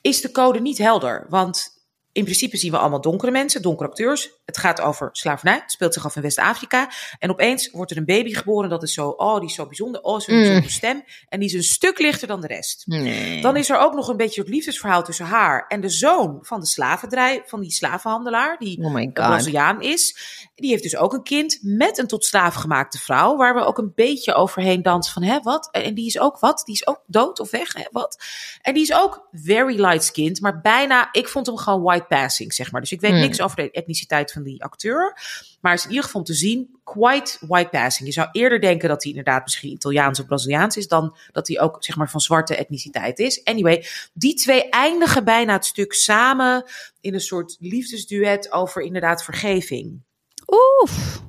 is 0.01 0.21
de 0.21 0.31
code 0.31 0.61
niet 0.61 0.79
helder. 0.79 1.27
Want 1.29 1.76
in 2.17 2.25
principe 2.25 2.57
zien 2.57 2.71
we 2.71 2.79
allemaal 2.79 3.01
donkere 3.01 3.31
mensen, 3.31 3.63
donkere 3.63 3.89
acteurs. 3.89 4.31
Het 4.45 4.59
gaat 4.59 4.81
over 4.81 5.09
slavernij. 5.13 5.55
Het 5.63 5.73
speelt 5.73 5.95
zich 5.95 6.05
af 6.05 6.17
in 6.17 6.23
West-Afrika. 6.23 6.91
En 7.19 7.31
opeens 7.31 7.71
wordt 7.71 7.91
er 7.91 7.97
een 7.97 8.05
baby 8.05 8.35
geboren. 8.35 8.71
Dat 8.71 8.83
is 8.83 8.95
zo, 8.95 9.09
oh, 9.09 9.39
die 9.39 9.49
is 9.49 9.55
zo 9.55 9.67
bijzonder. 9.67 10.01
Oh, 10.01 10.21
zo'n 10.21 10.35
mm. 10.35 10.69
stem. 10.69 11.05
En 11.29 11.41
die 11.41 11.49
is 11.49 11.55
een 11.55 11.63
stuk 11.63 11.99
lichter 11.99 12.29
dan 12.29 12.41
de 12.41 12.47
rest. 12.47 12.83
Nee. 12.87 13.41
Dan 13.41 13.57
is 13.57 13.71
er 13.71 13.79
ook 13.79 13.95
nog 13.95 14.09
een 14.09 14.17
beetje 14.17 14.41
het 14.41 14.51
liefdesverhaal 14.51 15.03
tussen 15.03 15.27
haar 15.27 15.67
en 15.69 15.81
de 15.81 15.89
zoon 15.89 16.39
van 16.43 16.61
de 16.61 16.67
slavendrij, 16.67 17.43
van 17.47 17.61
die 17.61 17.71
slavenhandelaar, 17.71 18.59
die 18.59 18.85
oh 18.85 19.13
Braziliaan 19.13 19.83
is. 19.83 20.17
Die 20.59 20.71
heeft 20.71 20.83
dus 20.83 20.97
ook 20.97 21.13
een 21.13 21.23
kind 21.23 21.59
met 21.63 21.99
een 21.99 22.07
tot 22.07 22.25
slaaf 22.25 22.55
gemaakte 22.55 22.99
vrouw, 22.99 23.37
waar 23.37 23.55
we 23.55 23.65
ook 23.65 23.79
een 23.79 23.93
beetje 23.95 24.35
overheen 24.35 24.83
dansen 24.83 25.13
van, 25.13 25.23
hè, 25.23 25.41
wat? 25.41 25.69
En 25.73 25.95
die 25.95 26.07
is 26.07 26.19
ook 26.19 26.39
wat? 26.39 26.63
Die 26.65 26.75
is 26.75 26.87
ook 26.87 27.03
dood 27.07 27.41
of 27.41 27.51
weg, 27.51 27.73
hè, 27.73 27.85
wat? 27.91 28.25
En 28.63 28.75
die 28.75 28.83
is 28.83 28.93
ook 28.95 29.29
very 29.33 29.81
light 29.81 30.05
skinned, 30.05 30.41
maar 30.41 30.61
bijna, 30.61 31.09
ik 31.13 31.29
vond 31.29 31.47
hem 31.47 31.57
gewoon 31.57 31.83
white 31.83 32.05
passing, 32.09 32.55
zeg 32.55 32.73
maar. 32.73 32.81
Dus 32.81 32.93
ik 32.93 33.01
weet 33.01 33.13
Mm. 33.13 33.19
niks 33.19 33.41
over 33.41 33.57
de 33.57 33.71
etniciteit 33.71 34.33
van 34.33 34.43
die 34.43 34.63
acteur. 34.65 35.19
Maar 35.61 35.75
is 35.75 35.83
in 35.85 35.89
ieder 35.89 36.05
geval 36.05 36.23
te 36.23 36.35
zien, 36.35 36.79
quite 36.85 37.37
white 37.41 37.69
passing. 37.69 38.09
Je 38.09 38.15
zou 38.15 38.29
eerder 38.33 38.61
denken 38.61 38.89
dat 38.89 39.03
hij 39.03 39.13
inderdaad 39.13 39.43
misschien 39.43 39.73
Italiaans 39.73 40.21
of 40.21 40.27
Braziliaans 40.27 40.77
is, 40.77 40.89
dan 40.89 41.17
dat 41.33 41.49
hij 41.49 41.61
ook 41.61 41.85
zeg 41.85 41.97
maar 41.97 42.11
van 42.11 42.21
zwarte 42.21 42.57
etniciteit 42.57 43.19
is. 43.19 43.45
Anyway, 43.45 43.87
die 44.13 44.35
twee 44.35 44.69
eindigen 44.69 45.25
bijna 45.25 45.53
het 45.53 45.65
stuk 45.65 45.93
samen 45.93 46.65
in 47.01 47.15
een 47.15 47.21
soort 47.21 47.57
liefdesduet 47.59 48.53
over 48.53 48.83
inderdaad 48.83 49.25
vergeving. 49.25 50.05
Oef. 50.47 51.25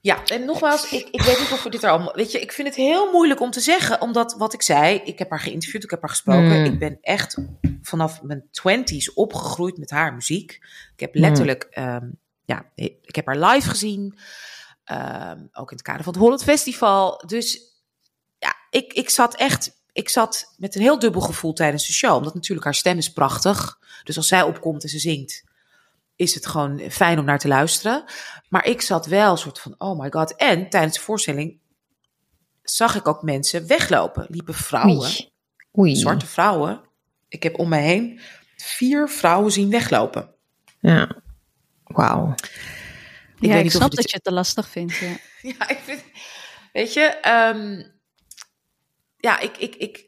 Ja, 0.00 0.24
en 0.24 0.44
nogmaals, 0.44 0.92
ik, 0.92 1.08
ik 1.10 1.22
weet 1.22 1.38
niet 1.38 1.52
of 1.52 1.62
we 1.62 1.70
dit 1.70 1.82
er 1.82 1.90
allemaal. 1.90 2.14
Weet 2.14 2.32
je, 2.32 2.40
ik 2.40 2.52
vind 2.52 2.68
het 2.68 2.76
heel 2.76 3.12
moeilijk 3.12 3.40
om 3.40 3.50
te 3.50 3.60
zeggen, 3.60 4.00
omdat 4.00 4.34
wat 4.38 4.52
ik 4.52 4.62
zei, 4.62 5.00
ik 5.04 5.18
heb 5.18 5.30
haar 5.30 5.40
geïnterviewd, 5.40 5.84
ik 5.84 5.90
heb 5.90 6.00
haar 6.00 6.10
gesproken. 6.10 6.58
Mm. 6.58 6.64
Ik 6.64 6.78
ben 6.78 6.98
echt 7.00 7.36
vanaf 7.82 8.22
mijn 8.22 8.48
twenties 8.50 9.12
opgegroeid 9.12 9.78
met 9.78 9.90
haar 9.90 10.14
muziek. 10.14 10.52
Ik 10.92 11.00
heb 11.00 11.14
letterlijk, 11.14 11.68
um, 11.78 12.18
ja, 12.44 12.70
ik 12.74 13.14
heb 13.14 13.26
haar 13.26 13.38
live 13.38 13.68
gezien, 13.68 14.18
um, 14.92 15.48
ook 15.52 15.70
in 15.70 15.76
het 15.76 15.82
kader 15.82 16.02
van 16.02 16.12
het 16.12 16.22
Holland 16.22 16.42
Festival. 16.42 17.22
Dus 17.26 17.60
ja, 18.38 18.56
ik, 18.70 18.92
ik 18.92 19.10
zat 19.10 19.34
echt, 19.34 19.80
ik 19.92 20.08
zat 20.08 20.54
met 20.56 20.74
een 20.74 20.80
heel 20.80 20.98
dubbel 20.98 21.20
gevoel 21.20 21.52
tijdens 21.52 21.86
de 21.86 21.92
show, 21.92 22.16
omdat 22.16 22.34
natuurlijk 22.34 22.64
haar 22.64 22.74
stem 22.74 22.98
is 22.98 23.12
prachtig. 23.12 23.78
Dus 24.04 24.16
als 24.16 24.28
zij 24.28 24.42
opkomt 24.42 24.82
en 24.82 24.88
ze 24.88 24.98
zingt, 24.98 25.44
is 26.18 26.34
het 26.34 26.46
gewoon 26.46 26.80
fijn 26.90 27.18
om 27.18 27.24
naar 27.24 27.38
te 27.38 27.48
luisteren. 27.48 28.04
Maar 28.48 28.66
ik 28.66 28.80
zat 28.80 29.06
wel 29.06 29.30
een 29.30 29.38
soort 29.38 29.58
van, 29.60 29.74
oh 29.78 29.98
my 30.00 30.10
god. 30.10 30.36
En 30.36 30.68
tijdens 30.70 30.94
de 30.94 31.00
voorstelling 31.00 31.60
zag 32.62 32.94
ik 32.96 33.08
ook 33.08 33.22
mensen 33.22 33.66
weglopen. 33.66 34.26
Liepen 34.28 34.54
vrouwen, 34.54 34.96
Oei. 35.08 35.30
Oei. 35.78 35.96
zwarte 35.96 36.26
vrouwen. 36.26 36.80
Ik 37.28 37.42
heb 37.42 37.58
om 37.58 37.68
me 37.68 37.76
heen 37.76 38.20
vier 38.56 39.08
vrouwen 39.08 39.52
zien 39.52 39.70
weglopen. 39.70 40.34
Ja. 40.80 41.22
Wauw. 41.84 42.32
Ik 42.32 42.44
ja, 43.40 43.52
weet 43.54 43.64
ik 43.64 43.70
snap 43.70 43.88
dit- 43.90 43.96
dat 44.00 44.08
je 44.10 44.14
het 44.16 44.24
te 44.24 44.32
lastig 44.32 44.68
vindt. 44.68 44.96
Ja. 44.96 45.16
Ja, 45.58 45.68
ik 45.68 45.78
vind, 45.84 46.02
weet 46.72 46.92
je, 46.92 47.00
ehm, 47.00 47.82
ja, 49.16 49.38
ik, 49.38 49.56
ik, 49.56 49.74
ik, 49.74 50.04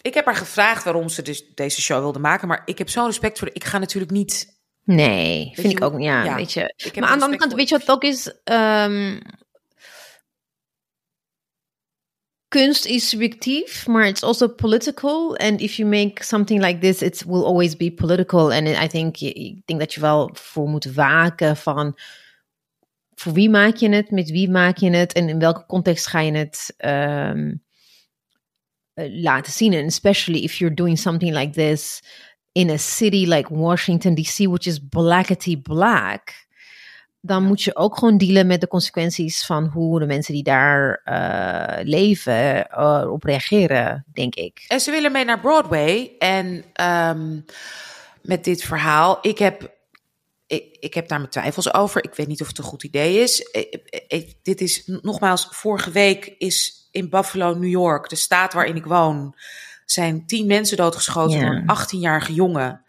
ik 0.00 0.14
heb 0.14 0.24
haar 0.24 0.36
gevraagd 0.36 0.84
waarom 0.84 1.08
ze 1.08 1.22
dus 1.22 1.54
deze 1.54 1.80
show 1.80 1.98
wilde 2.00 2.18
maken. 2.18 2.48
Maar 2.48 2.62
ik 2.64 2.78
heb 2.78 2.88
zo'n 2.88 3.06
respect 3.06 3.38
voor 3.38 3.46
de, 3.48 3.54
ik 3.54 3.64
ga 3.64 3.78
natuurlijk 3.78 4.12
niet... 4.12 4.59
Nee, 4.84 5.50
vind 5.54 5.70
je 5.70 5.76
ik 5.76 5.82
ook. 5.82 6.00
Ja, 6.00 6.24
ja, 6.24 6.34
weet 6.34 6.52
je. 6.52 6.74
Maar 6.94 7.08
aan 7.08 7.18
de 7.18 7.24
andere 7.24 7.40
kant, 7.40 7.54
weet 7.54 7.68
je 7.68 7.78
wat 7.78 7.86
het 7.86 7.96
ook 7.96 8.04
is? 8.04 8.40
Ehm, 8.44 9.18
kunst 12.48 12.84
is 12.84 13.08
subjectief, 13.08 13.86
maar 13.86 14.06
it's 14.06 14.22
also 14.22 14.48
political. 14.48 15.36
And 15.36 15.60
if 15.60 15.74
you 15.74 15.88
make 15.88 16.24
something 16.24 16.60
like 16.60 16.78
this, 16.78 17.02
it 17.02 17.24
will 17.24 17.44
always 17.44 17.76
be 17.76 17.92
political. 17.92 18.52
And 18.52 18.68
I 18.68 18.86
think, 18.86 19.20
ik 19.20 19.66
denk 19.66 19.80
dat 19.80 19.94
je 19.94 20.00
wel 20.00 20.30
voor 20.32 20.68
moet 20.68 20.84
waken 20.84 21.56
van 21.56 21.98
voor 23.20 23.32
wie 23.32 23.50
maak 23.50 23.76
je 23.76 23.88
het, 23.88 24.10
met 24.10 24.30
wie 24.30 24.50
maak 24.50 24.76
je 24.76 24.90
het 24.90 25.12
en 25.12 25.28
in 25.28 25.38
welke 25.38 25.66
context 25.66 26.06
ga 26.06 26.20
je 26.20 26.32
het 26.32 26.74
ehm, 26.76 27.54
eh, 28.92 29.22
laten 29.22 29.52
zien. 29.52 29.74
And 29.74 29.86
especially 29.86 30.42
if 30.42 30.54
you're 30.54 30.74
doing 30.74 30.98
something 30.98 31.34
like 31.34 31.52
this 31.52 32.02
in 32.52 32.70
a 32.70 32.76
city 32.76 33.26
like 33.26 33.54
Washington 33.54 34.14
DC, 34.14 34.36
which 34.46 34.66
is 34.66 34.78
blackety 34.88 35.60
black, 35.62 36.46
dan 37.20 37.42
moet 37.44 37.62
je 37.62 37.76
ook 37.76 37.98
gewoon 37.98 38.18
dealen 38.18 38.46
met 38.46 38.60
de 38.60 38.68
consequenties 38.68 39.46
van 39.46 39.64
hoe 39.64 39.98
de 39.98 40.06
mensen 40.06 40.34
die 40.34 40.42
daar 40.42 41.00
eh, 41.04 41.84
leven 41.84 42.68
eh, 42.70 43.06
op 43.12 43.22
reageren, 43.24 44.04
denk 44.12 44.34
ik. 44.34 44.64
En 44.68 44.80
ze 44.80 44.90
willen 44.90 45.12
mee 45.12 45.24
naar 45.24 45.40
Broadway. 45.40 46.14
En 46.18 46.64
ehm, 46.72 47.40
met 48.22 48.44
dit 48.44 48.62
verhaal, 48.62 49.18
ik 49.20 49.38
heb, 49.38 49.74
ik, 50.46 50.76
ik 50.80 50.94
heb 50.94 51.08
daar 51.08 51.18
mijn 51.18 51.30
twijfels 51.30 51.74
over. 51.74 52.04
Ik 52.04 52.14
weet 52.14 52.26
niet 52.26 52.40
of 52.40 52.46
het 52.48 52.58
een 52.58 52.64
goed 52.64 52.84
idee 52.84 53.18
is. 53.22 53.40
Ik- 53.40 54.04
ik- 54.08 54.36
dit 54.42 54.60
is 54.60 54.82
nogmaals, 55.02 55.48
vorige 55.50 55.90
week 55.90 56.34
is 56.38 56.88
in 56.90 57.08
Buffalo, 57.10 57.54
New 57.54 57.70
York, 57.70 58.08
de 58.08 58.16
staat 58.16 58.52
waarin 58.52 58.76
ik 58.76 58.84
woon, 58.84 59.34
zijn 59.92 60.26
tien 60.26 60.46
mensen 60.46 60.76
doodgeschoten 60.76 61.38
Ja. 61.38 61.44
door 61.46 61.54
een 61.54 61.66
18-jarige 61.78 62.34
jongen. 62.34 62.84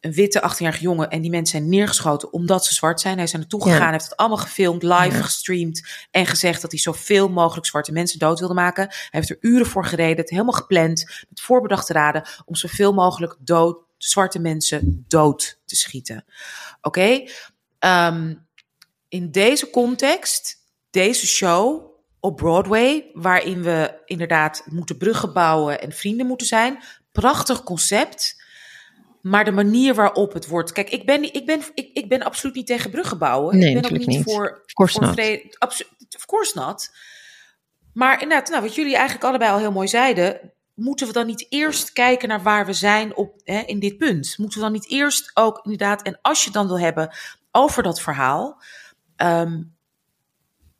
Een 0.00 0.12
witte 0.12 0.40
18-jarige 0.52 0.82
jongen. 0.82 1.10
En 1.10 1.20
die 1.20 1.30
mensen 1.30 1.58
zijn 1.58 1.70
neergeschoten 1.70 2.32
omdat 2.32 2.64
ze 2.64 2.74
zwart 2.74 3.00
zijn. 3.00 3.14
Hij 3.14 3.24
is 3.24 3.32
er 3.32 3.38
naartoe 3.38 3.66
Ja. 3.68 3.72
gegaan, 3.72 3.92
heeft 3.92 4.04
het 4.04 4.16
allemaal 4.16 4.38
gefilmd, 4.38 4.82
live 4.82 5.16
Ja. 5.16 5.22
gestreamd. 5.22 5.88
En 6.10 6.26
gezegd 6.26 6.62
dat 6.62 6.70
hij 6.70 6.80
zoveel 6.80 7.28
mogelijk 7.28 7.66
zwarte 7.66 7.92
mensen 7.92 8.18
dood 8.18 8.38
wilde 8.38 8.54
maken. 8.54 8.86
Hij 8.88 9.08
heeft 9.10 9.30
er 9.30 9.36
uren 9.40 9.66
voor 9.66 9.84
gereden, 9.84 10.16
het 10.16 10.30
helemaal 10.30 10.52
gepland. 10.52 11.24
Met 11.28 11.40
voorbedachte 11.40 11.92
raden 11.92 12.28
om 12.44 12.54
zoveel 12.54 12.92
mogelijk 12.92 13.36
dood, 13.38 13.78
zwarte 13.98 14.38
mensen 14.38 15.04
dood 15.08 15.60
te 15.64 15.76
schieten. 15.76 16.24
Oké? 16.80 17.24
Ehm, 17.78 18.34
in 19.08 19.30
deze 19.30 19.70
context, 19.70 20.56
deze 20.90 21.26
show 21.26 21.92
op 22.24 22.36
Broadway, 22.36 23.10
waarin 23.12 23.62
we 23.62 24.00
inderdaad 24.04 24.66
moeten 24.70 24.96
bruggen 24.96 25.32
bouwen 25.32 25.80
en 25.80 25.92
vrienden 25.92 26.26
moeten 26.26 26.46
zijn. 26.46 26.82
Prachtig 27.12 27.62
concept. 27.62 28.42
Maar 29.20 29.44
de 29.44 29.50
manier 29.50 29.94
waarop 29.94 30.32
het 30.32 30.46
wordt. 30.46 30.72
Kijk, 30.72 30.90
ik 30.90 31.06
ben, 31.06 31.34
ik 31.34 31.46
ben, 31.46 31.60
ik, 31.74 31.90
ik 31.92 32.08
ben 32.08 32.22
absoluut 32.22 32.54
niet 32.54 32.66
tegen 32.66 32.90
bruggen 32.90 33.18
bouwen. 33.18 33.58
Nee, 33.58 33.68
ik 33.74 33.82
ben 33.82 33.90
ook 33.90 33.98
niet, 33.98 34.06
niet. 34.06 34.22
voor. 34.22 34.62
Of 34.64 34.72
course 34.72 34.94
voor 34.94 35.06
not. 35.06 35.14
vrede- 35.14 35.54
abso- 35.58 35.84
of 36.16 36.26
course 36.26 36.58
not. 36.58 36.90
Maar 37.92 38.22
inderdaad, 38.22 38.48
nou, 38.48 38.62
wat 38.62 38.74
jullie 38.74 38.94
eigenlijk 38.94 39.24
allebei 39.24 39.50
al 39.50 39.58
heel 39.58 39.72
mooi 39.72 39.88
zeiden. 39.88 40.52
Moeten 40.74 41.06
we 41.06 41.12
dan 41.12 41.26
niet 41.26 41.46
eerst 41.48 41.92
kijken 41.92 42.28
naar 42.28 42.42
waar 42.42 42.66
we 42.66 42.72
zijn 42.72 43.16
op, 43.16 43.40
hè, 43.44 43.58
in 43.60 43.78
dit 43.78 43.98
punt? 43.98 44.38
Moeten 44.38 44.58
we 44.58 44.64
dan 44.64 44.72
niet 44.72 44.90
eerst 44.90 45.30
ook 45.34 45.60
inderdaad, 45.62 46.02
en 46.02 46.18
als 46.22 46.44
je 46.44 46.50
dan 46.50 46.66
wil 46.66 46.78
hebben 46.78 47.14
over 47.50 47.82
dat 47.82 48.00
verhaal, 48.00 48.62
ehm, 49.16 49.62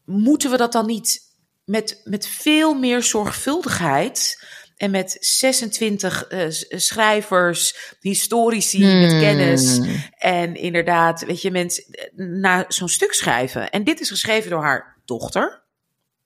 moeten 0.04 0.50
we 0.50 0.56
dat 0.56 0.72
dan 0.72 0.86
niet 0.86 1.32
met, 1.64 2.00
met 2.04 2.26
veel 2.26 2.74
meer 2.74 3.02
zorgvuldigheid 3.02 4.44
en 4.76 4.90
met 4.90 5.16
26 5.20 6.24
eh, 6.26 6.46
schrijvers, 6.68 7.94
historici 8.00 8.84
met 8.84 9.10
Hmm. 9.10 9.20
kennis 9.20 9.80
en 10.18 10.54
inderdaad, 10.54 11.24
weet 11.24 11.42
je, 11.42 11.50
mensen 11.50 11.84
eh, 11.90 12.26
naar 12.26 12.64
zo'n 12.68 12.88
stuk 12.88 13.12
schrijven. 13.12 13.70
En 13.70 13.84
dit 13.84 14.00
is 14.00 14.08
geschreven 14.08 14.50
door 14.50 14.62
haar 14.62 14.96
dochter. 15.04 15.62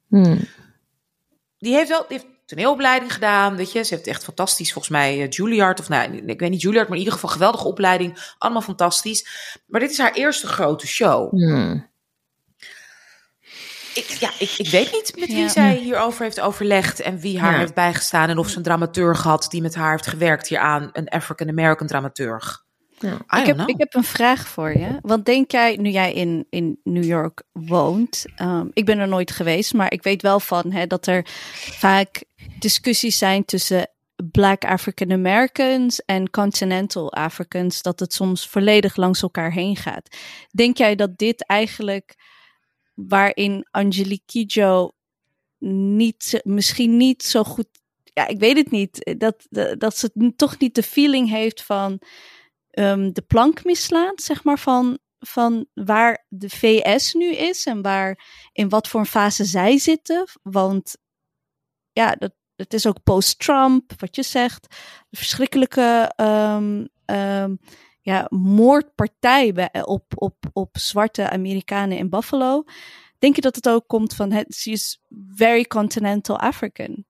Hmm. 0.08 0.38
Die 1.58 1.74
heeft 1.74 1.88
wel 1.88 2.04
die 2.08 2.18
heeft 2.18 2.38
toneelopleiding 2.46 3.12
gedaan, 3.12 3.56
weet 3.56 3.72
je. 3.72 3.84
Ze 3.84 3.94
heeft 3.94 4.06
echt 4.06 4.24
fantastisch, 4.24 4.72
volgens 4.72 4.92
mij, 4.92 5.22
eh, 5.22 5.30
Juilliard. 5.30 5.80
Of 5.80 5.88
nou, 5.88 6.16
ik 6.26 6.40
weet 6.40 6.50
niet 6.50 6.62
Juilliard, 6.62 6.88
maar 6.88 6.96
in 6.96 7.02
ieder 7.02 7.18
geval 7.18 7.30
geweldige 7.30 7.66
opleiding. 7.66 8.34
Allemaal 8.38 8.62
fantastisch. 8.62 9.26
Maar 9.66 9.80
dit 9.80 9.90
is 9.90 9.98
haar 9.98 10.12
eerste 10.12 10.46
grote 10.46 10.86
show. 10.86 11.30
Hmm. 11.30 11.90
Ik, 13.98 14.16
ja, 14.20 14.30
ik, 14.38 14.54
ik 14.56 14.68
weet 14.68 14.92
niet 14.92 15.12
met 15.18 15.28
wie 15.28 15.36
Ja. 15.38 15.48
zij 15.48 15.76
hierover 15.76 16.22
heeft 16.22 16.40
overlegd 16.40 17.00
en 17.00 17.18
wie 17.18 17.38
haar 17.40 17.52
Ja. 17.52 17.58
heeft 17.58 17.74
bijgestaan. 17.74 18.28
En 18.28 18.38
of 18.38 18.48
ze 18.48 18.56
een 18.56 18.62
dramaturg 18.62 19.22
had 19.22 19.46
die 19.50 19.62
met 19.62 19.74
haar 19.74 19.90
heeft 19.90 20.06
gewerkt 20.06 20.48
hieraan. 20.48 20.90
Een 20.92 21.08
African-American 21.08 21.86
dramaturg. 21.86 22.64
Ja. 22.98 23.40
Ik 23.40 23.46
heb, 23.46 23.56
know. 23.56 23.68
ik 23.68 23.78
heb 23.78 23.94
een 23.94 24.04
vraag 24.04 24.48
voor 24.48 24.70
je. 24.78 24.98
Want 25.02 25.24
denk 25.24 25.50
jij, 25.50 25.76
nu 25.76 25.90
jij 25.90 26.12
in, 26.12 26.46
in 26.50 26.80
New 26.84 27.04
York 27.04 27.42
woont, 27.52 28.24
ehm, 28.36 28.66
ik 28.72 28.84
ben 28.84 28.98
er 28.98 29.08
nooit 29.08 29.30
geweest, 29.30 29.74
maar 29.74 29.92
ik 29.92 30.02
weet 30.02 30.22
wel 30.22 30.40
van 30.40 30.72
hè, 30.72 30.86
dat 30.86 31.06
er 31.06 31.22
vaak 31.70 32.24
discussies 32.58 33.18
zijn 33.18 33.44
tussen 33.44 33.90
Black 34.30 34.64
African 34.64 35.12
Americans 35.12 36.04
en 36.04 36.30
Continental 36.30 37.12
Africans, 37.12 37.82
dat 37.82 38.00
het 38.00 38.12
soms 38.12 38.48
volledig 38.48 38.96
langs 38.96 39.22
elkaar 39.22 39.52
heen 39.52 39.76
gaat. 39.76 40.16
Denk 40.50 40.76
jij 40.76 40.94
dat 40.94 41.18
dit 41.18 41.46
eigenlijk, 41.46 42.14
waarin 43.06 43.66
Angelique 43.70 44.24
Kidjo 44.26 44.92
niet, 45.96 46.40
misschien 46.44 46.96
niet 46.96 47.22
zo 47.22 47.44
goed, 47.44 47.68
ja, 48.02 48.26
ik 48.26 48.38
weet 48.38 48.56
het 48.56 48.70
niet, 48.70 49.14
dat, 49.18 49.46
dat, 49.78 49.96
ze 49.96 50.32
toch 50.36 50.58
niet 50.58 50.74
de 50.74 50.82
feeling 50.82 51.28
heeft 51.28 51.62
van 51.62 52.00
ehm, 52.70 53.12
de 53.12 53.22
plank 53.22 53.64
mislaat, 53.64 54.22
zeg 54.22 54.44
maar, 54.44 54.58
van, 54.58 54.98
van 55.18 55.66
waar 55.74 56.26
de 56.28 56.48
VS 56.48 57.14
nu 57.14 57.34
is 57.34 57.66
en 57.66 57.82
waar, 57.82 58.24
in 58.52 58.68
wat 58.68 58.88
voor 58.88 59.00
een 59.00 59.06
fase 59.06 59.44
zij 59.44 59.78
zitten. 59.78 60.28
Want 60.42 60.96
ja, 61.92 62.14
dat, 62.14 62.32
het 62.56 62.74
is 62.74 62.86
ook 62.86 63.02
post-Trump, 63.02 63.92
wat 63.96 64.16
je 64.16 64.22
zegt. 64.22 64.66
De 65.08 65.16
verschrikkelijke 65.16 66.12
ehm, 66.16 66.86
ehm, 67.04 67.54
ja, 68.08 68.26
moordpartij 68.30 69.52
bij, 69.52 69.70
op, 69.84 70.04
op, 70.14 70.34
op 70.52 70.78
zwarte 70.78 71.30
Amerikanen 71.30 71.98
in 71.98 72.08
Buffalo. 72.08 72.64
Denk 73.18 73.34
je 73.34 73.40
dat 73.40 73.56
het 73.56 73.68
ook 73.68 73.86
komt 73.86 74.14
van, 74.14 74.32
het, 74.32 74.54
she 74.54 74.70
is 74.70 75.02
very 75.34 75.64
continental 75.64 76.38
African? 76.38 77.04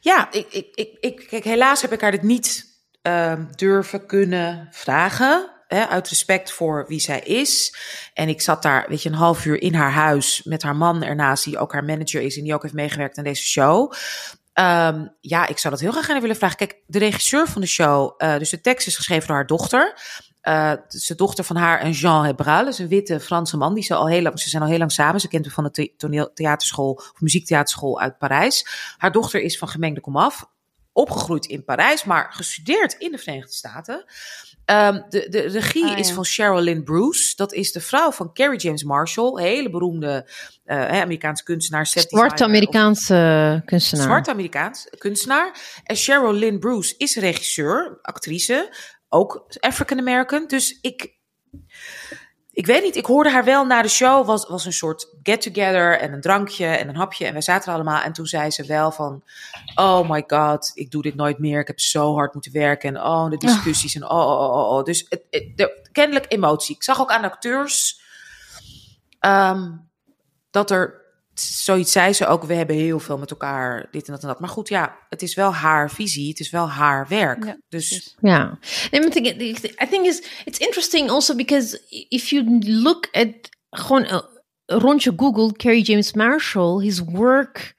Ja, 0.00 0.32
ik, 0.32 0.46
ik, 0.52 0.74
ik, 0.74 0.96
ik, 1.00 1.26
kijk, 1.28 1.44
helaas 1.44 1.82
heb 1.82 1.92
ik 1.92 2.00
haar 2.00 2.10
dit 2.10 2.22
niet 2.22 2.64
ehm, 3.02 3.44
durven 3.54 4.06
kunnen 4.06 4.68
vragen. 4.70 5.52
Hè, 5.66 5.86
uit 5.86 6.08
respect 6.08 6.52
voor 6.52 6.84
wie 6.88 7.00
zij 7.00 7.20
is. 7.20 7.76
En 8.14 8.28
ik 8.28 8.40
zat 8.40 8.62
daar, 8.62 8.88
weet 8.88 9.02
je, 9.02 9.08
een 9.08 9.14
half 9.14 9.44
uur 9.44 9.62
in 9.62 9.74
haar 9.74 9.92
huis 9.92 10.42
met 10.42 10.62
haar 10.62 10.76
man 10.76 11.02
ernaast, 11.02 11.44
die 11.44 11.58
ook 11.58 11.72
haar 11.72 11.84
manager 11.84 12.22
is 12.22 12.36
en 12.36 12.42
die 12.42 12.54
ook 12.54 12.62
heeft 12.62 12.74
meegewerkt 12.74 13.18
aan 13.18 13.24
deze 13.24 13.46
show. 13.46 13.92
Ehm, 14.54 15.06
ja, 15.20 15.46
ik 15.46 15.58
zou 15.58 15.74
dat 15.74 15.82
heel 15.82 15.92
graag 16.02 16.20
willen 16.20 16.36
vragen. 16.36 16.56
Kijk, 16.56 16.80
de 16.86 16.98
regisseur 16.98 17.48
van 17.48 17.60
de 17.60 17.66
show, 17.66 18.14
eh, 18.16 18.38
dus 18.38 18.50
de 18.50 18.60
tekst 18.60 18.86
is 18.86 18.96
geschreven 18.96 19.26
door 19.26 19.36
haar 19.36 19.46
dochter. 19.46 19.98
Eh, 20.40 20.68
het 20.68 20.94
is 20.94 21.06
de 21.06 21.14
dochter 21.14 21.44
van 21.44 21.56
haar 21.56 21.80
en 21.80 21.90
Jean 21.90 22.24
Hebral, 22.24 22.66
is 22.66 22.78
een 22.78 22.88
witte 22.88 23.20
Franse 23.20 23.56
man. 23.56 23.74
Die 23.74 23.82
ze 23.84 23.94
al 23.94 24.08
heel 24.08 24.22
lang, 24.22 24.40
ze 24.40 24.48
zijn 24.48 24.62
al 24.62 24.68
heel 24.68 24.78
lang 24.78 24.92
samen. 24.92 25.20
Ze 25.20 25.28
kent 25.28 25.44
hem 25.44 25.54
van 25.54 25.64
de 25.64 25.70
the- 25.70 25.92
toneel, 25.96 26.32
theaterschool 26.32 26.92
of 26.92 27.20
muziektheaterschool 27.20 28.00
uit 28.00 28.18
Parijs. 28.18 28.66
Haar 28.98 29.12
dochter 29.12 29.40
is 29.40 29.58
van 29.58 29.68
gemengde 29.68 30.00
komaf, 30.00 30.44
opgegroeid 30.92 31.46
in 31.46 31.64
Parijs, 31.64 32.04
maar 32.04 32.32
gestudeerd 32.32 32.92
in 32.92 33.10
de 33.10 33.18
Verenigde 33.18 33.52
Staten. 33.52 34.04
Ehm, 34.64 35.00
de, 35.08 35.28
de 35.28 35.40
regie 35.40 35.84
Ah, 35.84 35.98
is 35.98 36.10
van 36.10 36.24
Cheryl 36.24 36.60
Lynn 36.60 36.82
Bruce. 36.82 37.36
Dat 37.36 37.52
is 37.52 37.72
de 37.72 37.80
vrouw 37.80 38.10
van 38.10 38.32
Carrie 38.32 38.58
James 38.58 38.84
Marshall, 38.84 39.42
hele 39.42 39.70
beroemde 39.70 40.28
hè, 40.64 41.02
Amerikaanse 41.02 41.44
kunstenaar. 41.44 41.86
Zwarte 41.86 42.44
Amerikaanse 42.44 43.62
kunstenaar. 43.64 44.04
Zwart 44.04 44.28
Amerikaans 44.28 44.88
kunstenaar. 44.98 45.80
En 45.84 45.96
Cheryl 45.96 46.32
Lynn 46.32 46.58
Bruce 46.58 46.94
is 46.96 47.16
regisseur, 47.16 47.98
actrice, 48.02 48.74
ook 49.08 49.46
African 49.60 49.98
American. 49.98 50.46
Dus 50.46 50.78
ik, 50.80 51.14
ik 52.54 52.66
weet 52.66 52.82
niet, 52.82 52.96
ik 52.96 53.06
hoorde 53.06 53.30
haar 53.30 53.44
wel 53.44 53.64
na 53.64 53.82
de 53.82 53.88
show, 53.88 54.26
was, 54.26 54.46
was 54.46 54.64
een 54.64 54.72
soort 54.72 55.08
get-together 55.22 55.98
en 55.98 56.12
een 56.12 56.20
drankje 56.20 56.66
en 56.66 56.88
een 56.88 56.96
hapje. 56.96 57.26
En 57.26 57.32
wij 57.32 57.42
zaten 57.42 57.68
er 57.68 57.74
allemaal 57.74 58.02
en 58.02 58.12
toen 58.12 58.26
zei 58.26 58.50
ze 58.50 58.64
wel 58.66 58.90
van, 58.90 59.22
oh 59.74 60.10
my 60.10 60.24
god, 60.26 60.70
ik 60.74 60.90
doe 60.90 61.02
dit 61.02 61.14
nooit 61.14 61.38
meer. 61.38 61.60
Ik 61.60 61.66
heb 61.66 61.80
zo 61.80 62.14
hard 62.14 62.32
moeten 62.32 62.52
werken 62.52 62.88
en 62.88 63.02
oh, 63.02 63.30
de 63.30 63.36
discussies 63.36 63.94
en 63.94 64.10
oh, 64.10 64.18
oh, 64.18 64.50
oh, 64.50 64.76
oh. 64.76 64.84
Dus 64.84 65.06
het, 65.08 65.22
het, 65.30 65.56
de, 65.56 65.88
kennelijk 65.92 66.26
emotie. 66.28 66.74
Ik 66.74 66.82
zag 66.82 67.00
ook 67.00 67.10
aan 67.10 67.24
acteurs 67.24 68.00
ehm, 69.18 69.72
dat 70.50 70.70
er 70.70 71.03
zoiets 71.40 71.92
zei 71.92 72.12
ze 72.12 72.26
ook, 72.26 72.44
we 72.44 72.54
hebben 72.54 72.76
heel 72.76 72.98
veel 72.98 73.18
met 73.18 73.30
elkaar 73.30 73.88
dit 73.90 74.06
en 74.06 74.12
dat 74.12 74.22
en 74.22 74.28
dat. 74.28 74.40
Maar 74.40 74.48
goed, 74.48 74.68
ja, 74.68 74.98
het 75.08 75.22
is 75.22 75.34
wel 75.34 75.54
haar 75.54 75.90
visie, 75.90 76.28
het 76.28 76.40
is 76.40 76.50
wel 76.50 76.68
haar 76.68 77.08
werk. 77.08 77.44
Ja, 77.44 77.56
dus 77.68 77.88
precies. 77.88 78.16
Yeah, 78.20 78.52
I 78.92 79.08
think 79.08 79.26
I 79.82 79.86
think 79.90 80.06
is 80.06 80.42
it's 80.44 80.58
interesting 80.58 81.10
also 81.10 81.34
because 81.34 81.80
if 82.08 82.28
you 82.30 82.58
look 82.60 83.08
at 83.12 83.28
gewoon 83.70 84.04
uh, 84.04 84.20
rond 84.66 85.02
je 85.02 85.12
Google 85.16 85.52
Kerry 85.52 85.80
James 85.80 86.12
Marshall, 86.12 86.80
his 86.80 86.98
work 86.98 87.74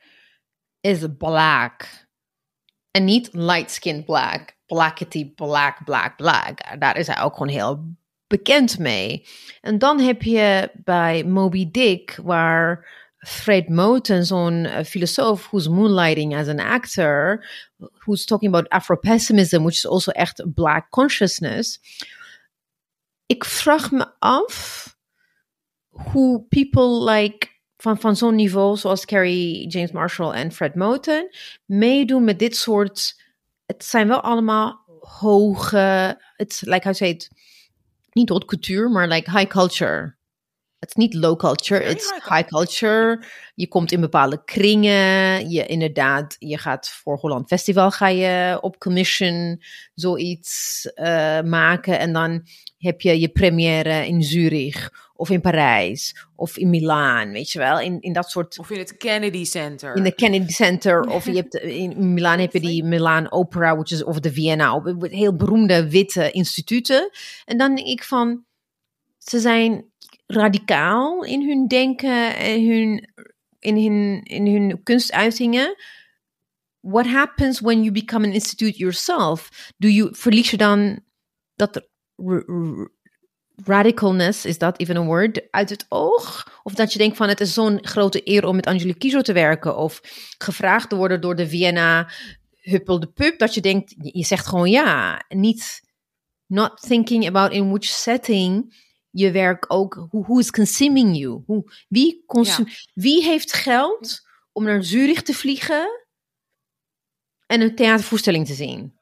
is 0.82 1.06
black 1.18 2.08
en 2.92 3.04
niet 3.04 3.30
light 3.32 3.72
skinned 3.72 4.06
black, 4.06 4.58
blackety 4.66 5.34
black 5.34 5.84
black 5.84 6.16
black. 6.16 6.80
Daar 6.80 6.98
is 6.98 7.08
hij 7.08 7.22
ook 7.22 7.34
gewoon 7.34 7.54
heel 7.54 7.96
bekend 8.28 8.80
mee. 8.80 9.28
En 9.62 9.78
dan 9.78 10.00
heb 10.00 10.22
je 10.22 10.72
bij 10.74 11.24
Moby 11.24 11.72
Dick 11.72 12.20
waar 12.24 12.88
Fred 13.26 13.70
Moten, 13.70 14.26
zo'n 14.26 14.66
uh, 14.66 14.84
filosoof 14.84 15.48
who's 15.50 15.68
moonlighting 15.68 16.36
as 16.36 16.48
an 16.48 16.60
actor, 16.60 17.44
who's 18.06 18.26
talking 18.26 18.50
about 18.50 18.70
Afro-pessimism, 18.70 19.64
which 19.64 19.78
is 19.78 19.86
also 19.86 20.12
echt 20.12 20.54
black 20.54 20.90
consciousness. 20.90 21.80
Ik 23.26 23.46
vraag 23.46 23.92
me 23.92 24.06
af 24.20 24.98
hoe 25.90 26.46
people 26.50 27.04
like 27.04 27.50
van, 27.78 28.00
van 28.00 28.16
zo'n 28.16 28.36
niveau, 28.36 28.78
zoals 28.78 29.06
Carrie 29.06 29.68
James 29.68 29.92
Marshall 29.92 30.34
en 30.34 30.52
Fred 30.52 30.76
Moten, 30.76 31.30
meedoen 31.66 32.24
met 32.24 32.40
dit 32.40 32.56
soort. 32.56 33.22
Het 33.66 33.86
zijn 33.86 34.08
wel 34.08 34.22
allemaal 34.22 34.84
hoge. 35.00 36.22
It's 36.36 36.62
like 36.62 36.90
I 36.90 36.94
say 36.94 37.10
it, 37.10 37.30
niet 38.12 38.30
haute 38.30 38.46
couture, 38.46 38.90
maar 38.90 39.08
like 39.08 39.32
high 39.32 39.48
culture. 39.48 40.16
Het 40.86 40.98
is 40.98 41.04
niet 41.04 41.14
low 41.14 41.38
culture, 41.38 41.80
Very 41.80 41.92
it's 41.94 42.12
high 42.12 42.36
high 42.36 42.48
culture. 42.48 43.24
Je 43.56 43.68
komt 43.68 43.92
in 43.92 44.02
bepaalde 44.02 44.44
kringen. 44.44 45.50
Je 45.50 45.66
inderdaad, 45.66 46.36
je 46.40 46.58
gaat 46.58 46.90
voor 46.90 47.18
Holland 47.18 47.48
Festival 47.48 47.92
ga 47.92 48.08
je 48.08 48.58
op 48.62 48.80
commission 48.80 49.62
zoiets 49.94 50.86
uh, 50.96 51.06
maken. 51.42 52.00
En 52.00 52.14
dan 52.14 52.48
heb 52.78 53.02
je 53.02 53.20
je 53.20 53.30
première 53.30 54.08
in 54.08 54.24
Zurich 54.24 54.90
of 55.16 55.30
in 55.30 55.42
Parijs 55.42 56.26
of 56.36 56.58
in 56.58 56.70
Milaan, 56.70 57.32
weet 57.32 57.52
je 57.52 57.60
wel. 57.60 57.80
In, 57.80 58.02
in 58.02 58.14
dat 58.14 58.30
soort... 58.30 58.60
Of 58.60 58.70
in 58.70 58.80
het 58.80 58.98
Kennedy 58.98 59.46
Center. 59.46 59.96
In 59.96 60.04
de 60.04 60.16
Kennedy 60.16 60.52
Center. 60.52 61.02
Of 61.02 61.26
je 61.26 61.36
hebt, 61.36 61.56
in 61.86 62.14
Milaan 62.14 62.40
heb 62.40 62.54
je 62.54 62.60
die 62.60 62.84
Milaan 62.84 63.32
Opera, 63.32 63.76
which 63.76 63.92
is, 63.92 64.04
of 64.04 64.20
de 64.20 64.32
Vienna. 64.32 64.82
Heel 65.00 65.36
beroemde 65.36 65.90
witte 65.90 66.32
instituten. 66.32 67.10
En 67.46 67.58
dan 67.58 67.76
denk 67.76 67.88
ik 67.88 68.04
van, 68.04 68.44
ze 69.18 69.40
zijn 69.40 69.86
radicaal 70.28 71.24
in 71.24 71.48
hun 71.48 71.68
denken 71.68 72.36
en 72.36 72.68
hun, 72.68 73.10
in, 73.60 73.76
hun, 73.76 74.24
in 74.24 74.48
hun 74.48 74.84
kunstuitingen. 74.84 75.76
What 76.80 77.08
happens 77.08 77.60
when 77.60 77.84
you 77.84 77.92
become 77.92 78.28
an 78.28 78.34
institute 78.34 78.78
yourself? 78.78 79.50
Do 79.78 79.88
you, 79.88 80.16
verlies 80.16 80.52
je 80.52 80.58
dan 80.58 81.00
dat 81.56 81.88
radicalness, 83.64 84.46
is 84.46 84.58
dat 84.58 84.80
even 84.80 84.96
een 84.96 85.06
word, 85.06 85.52
uit 85.52 85.70
het 85.70 85.86
oog? 85.90 86.60
Of 86.64 86.74
dat 86.74 86.94
je 86.94 87.00
denkt 87.00 87.18
van 87.18 87.30
het 87.30 87.40
is 87.40 87.54
zo'n 87.54 87.78
grote 87.82 88.22
eer 88.24 88.46
om 88.46 88.56
met 88.56 88.66
Angelique 88.66 88.98
Kiezo 89.00 89.22
te 89.22 89.34
werken 89.34 89.78
of 89.78 90.02
gevraagd 90.38 90.90
te 90.90 90.96
worden 90.96 91.22
door 91.22 91.36
de 91.36 91.48
Vienna 91.48 92.10
Huppel 92.62 93.00
de 93.00 93.08
Pup, 93.08 93.40
dat 93.40 93.54
je 93.54 93.62
denkt, 93.62 93.96
je 93.98 94.26
zegt 94.26 94.48
gewoon 94.48 94.70
ja, 94.70 95.24
niet 95.28 95.82
not 96.46 96.82
thinking 96.82 97.28
about 97.28 97.52
in 97.52 97.70
which 97.70 97.86
setting 97.86 98.74
je 99.16 99.32
werk 99.32 99.66
ook, 99.68 100.08
who, 100.12 100.40
is 100.40 100.52
consuming 100.52 101.18
you? 101.18 101.44
Hoe, 101.46 101.72
wie, 101.88 102.24
consum, 102.26 102.68
wie 102.94 103.24
heeft 103.24 103.54
geld 103.54 104.22
om 104.52 104.64
naar 104.64 104.84
Zurich 104.84 105.22
te 105.22 105.34
vliegen 105.34 106.06
en 107.46 107.62
een 107.62 107.76
theatervoorstelling 107.76 108.46
te 108.46 108.54
zien? 108.54 109.00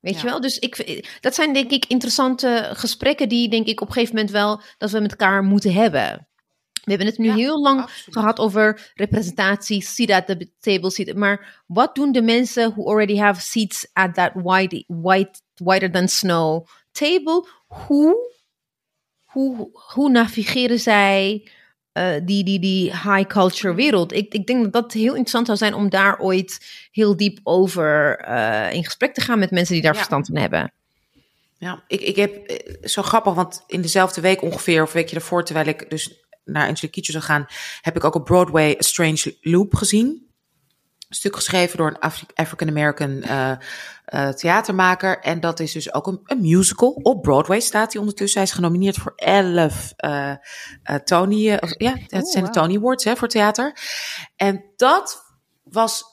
Weet 0.00 0.20
je 0.20 0.26
wel? 0.26 0.40
Dus 0.40 0.58
ik, 0.58 1.04
dat 1.20 1.34
zijn 1.34 1.52
denk 1.52 1.70
ik 1.70 1.84
interessante 1.86 2.70
gesprekken 2.72 3.28
die 3.28 3.48
denk 3.48 3.66
ik 3.66 3.80
op 3.80 3.86
een 3.86 3.92
gegeven 3.92 4.14
moment 4.14 4.32
wel 4.32 4.60
dat 4.78 4.90
we 4.90 5.00
met 5.00 5.10
elkaar 5.10 5.42
moeten 5.42 5.72
hebben. 5.72 6.28
We 6.72 6.90
hebben 6.90 7.06
het 7.06 7.18
nu 7.18 7.30
heel 7.30 7.60
lang 7.60 7.84
gehad 8.10 8.38
over 8.38 8.92
representatie, 8.94 9.82
seat 9.82 10.10
at 10.10 10.26
the 10.26 10.50
table, 10.60 10.90
seat. 10.90 11.16
Maar 11.16 11.62
wat 11.66 11.94
doen 11.94 12.12
de 12.12 12.22
mensen 12.22 12.70
who 12.70 12.88
already 12.88 13.16
have 13.16 13.40
seats 13.40 13.86
at 13.92 14.14
that 14.14 14.32
white, 14.34 14.84
white, 14.86 15.40
whiter 15.54 15.90
than 15.90 16.08
snow 16.08 16.66
table? 16.92 17.48
Hoe, 17.66 18.31
hoe, 19.32 19.70
hoe 19.94 20.10
navigeren 20.10 20.80
zij 20.80 21.48
uh, 21.92 22.14
die, 22.24 22.44
die, 22.44 22.58
die 22.58 22.90
high 22.90 23.26
culture 23.26 23.74
wereld? 23.74 24.12
Ik, 24.12 24.34
ik 24.34 24.46
denk 24.46 24.62
dat 24.62 24.72
dat 24.72 24.92
heel 24.92 25.10
interessant 25.10 25.46
zou 25.46 25.58
zijn 25.58 25.74
om 25.74 25.88
daar 25.88 26.18
ooit 26.18 26.66
heel 26.90 27.16
diep 27.16 27.40
over 27.42 28.20
uh, 28.28 28.72
in 28.72 28.84
gesprek 28.84 29.14
te 29.14 29.20
gaan 29.20 29.38
met 29.38 29.50
mensen 29.50 29.74
die 29.74 29.82
daar 29.82 29.94
verstand 29.94 30.26
van 30.26 30.36
hebben. 30.36 30.72
Ja, 31.58 31.82
ik, 31.86 32.00
ik 32.00 32.16
heb 32.16 32.46
eh, 32.46 32.88
zo 32.88 33.02
grappig, 33.02 33.34
want 33.34 33.64
in 33.66 33.82
dezelfde 33.82 34.20
week 34.20 34.42
ongeveer, 34.42 34.82
of 34.82 34.92
weekje 34.92 35.16
ervoor, 35.16 35.44
terwijl 35.44 35.66
ik 35.66 35.90
dus 35.90 36.24
naar 36.44 36.68
Angelique 36.68 36.90
Kidjo 36.90 37.12
zou 37.12 37.24
gaan, 37.24 37.46
heb 37.80 37.96
ik 37.96 38.04
ook 38.04 38.14
op 38.14 38.24
Broadway 38.24 38.70
A 38.70 38.82
Strange 38.82 39.36
Loop 39.40 39.74
gezien. 39.74 40.31
Een 41.12 41.18
stuk 41.18 41.36
geschreven 41.36 41.76
door 41.76 41.88
een 41.88 41.98
Afri 41.98 42.26
African 42.34 42.68
American 42.68 43.10
uh, 43.10 43.52
uh, 44.14 44.28
theatermaker. 44.28 45.18
En 45.18 45.40
dat 45.40 45.60
is 45.60 45.72
dus 45.72 45.94
ook 45.94 46.06
een, 46.06 46.20
een, 46.24 46.40
musical. 46.40 46.90
Op 46.90 47.22
Broadway 47.22 47.60
staat 47.60 47.92
hij 47.92 48.00
ondertussen. 48.00 48.40
Hij 48.40 48.48
is 48.48 48.54
genomineerd 48.54 48.96
voor 48.96 49.12
11 49.16 49.92
uh, 49.96 50.34
Tony. 51.04 51.58
ja, 51.76 51.96
het 52.06 52.28
zijn 52.28 52.44
de 52.44 52.50
Tony 52.50 52.76
Awards 52.76 53.04
hè, 53.04 53.16
voor 53.16 53.28
theater. 53.28 53.76
En 54.36 54.64
dat 54.76 55.22
was 55.62 56.04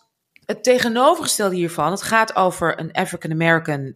het 0.45 0.63
tegenovergestelde 0.63 1.55
hiervan. 1.55 1.91
Het 1.91 2.01
gaat 2.01 2.35
over 2.35 2.79
een 2.79 2.91
African 2.91 3.31
American 3.31 3.95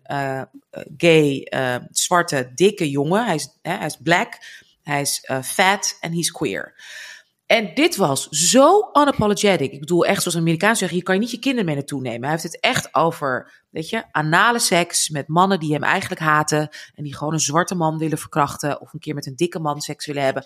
gay, 0.97 1.47
zwarte, 1.89 2.51
dikke 2.55 2.89
jongen. 2.89 3.25
Hij 3.25 3.35
is, 3.35 3.57
hè, 3.61 3.73
hij 3.73 3.85
is 3.85 3.97
black. 4.03 4.37
Hij 4.83 5.01
is 5.01 5.29
fat 5.43 5.97
en 5.99 6.09
hij 6.09 6.19
is 6.19 6.31
queer. 6.31 6.73
En 7.53 7.73
dit 7.73 7.95
was 7.95 8.27
zo 8.29 8.89
unapologetic. 8.93 9.71
Ik 9.71 9.79
bedoel, 9.79 10.05
echt 10.05 10.21
zoals 10.21 10.37
Amerikaans 10.37 10.79
zeggen, 10.79 10.97
hier 10.97 11.05
kan 11.05 11.15
je 11.15 11.21
niet 11.21 11.31
je 11.31 11.39
kinderen 11.39 11.65
mee 11.65 11.75
naartoe 11.75 12.01
nemen. 12.01 12.21
Hij 12.21 12.29
heeft 12.29 12.43
het 12.43 12.59
echt 12.59 12.95
over, 12.95 13.51
weet 13.69 13.89
je, 13.89 14.03
anale 14.11 14.59
seks 14.59 15.09
met 15.09 15.27
mannen 15.27 15.59
die 15.59 15.73
hem 15.73 15.83
eigenlijk 15.83 16.21
haten. 16.21 16.69
En 16.95 17.03
die 17.03 17.15
gewoon 17.15 17.33
een 17.33 17.39
zwarte 17.39 17.75
man 17.75 17.97
willen 17.97 18.17
verkrachten. 18.17 18.81
Of 18.81 18.93
een 18.93 18.99
keer 18.99 19.13
met 19.13 19.25
een 19.25 19.35
dikke 19.35 19.59
man 19.59 19.81
seks 19.81 20.05
willen 20.05 20.23
hebben. 20.23 20.45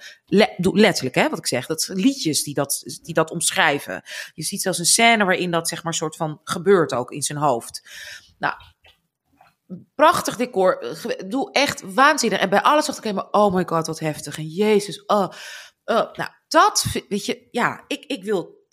letterlijk, 0.73 1.15
hè, 1.15 1.29
wat 1.29 1.37
ik 1.37 1.47
zeg. 1.47 1.65
Dat 1.65 1.81
zijn 1.81 1.97
liedjes 1.97 2.43
die 2.43 2.53
dat, 2.53 2.99
die 3.01 3.13
dat 3.13 3.31
omschrijven. 3.31 4.01
Je 4.33 4.43
ziet 4.43 4.61
zelfs 4.61 4.79
een 4.79 4.85
scène 4.85 5.25
waarin 5.25 5.51
dat, 5.51 5.67
zeg 5.67 5.83
maar, 5.83 5.93
soort 5.93 6.15
van 6.15 6.39
gebeurt 6.43 6.93
ook 6.93 7.11
in 7.11 7.21
zijn 7.21 7.39
hoofd. 7.39 7.89
Nou, 8.37 8.53
prachtig 9.95 10.35
decor. 10.35 10.97
Doe 11.27 11.51
echt 11.51 11.93
waanzinnig. 11.93 12.39
En 12.39 12.49
bij 12.49 12.61
alles 12.61 12.85
dacht 12.85 12.97
ik 12.97 13.03
helemaal, 13.03 13.29
oh 13.31 13.53
my 13.53 13.63
god, 13.65 13.87
wat 13.87 13.99
heftig. 13.99 14.37
En 14.37 14.47
jezus, 14.47 15.05
oh. 15.05 15.29
oh. 15.85 16.13
Nou, 16.13 16.29
dat, 16.47 16.85
weet 17.09 17.25
je, 17.25 17.47
ja, 17.51 17.83
ik, 17.87 18.05
ik 18.05 18.23
wil, 18.23 18.67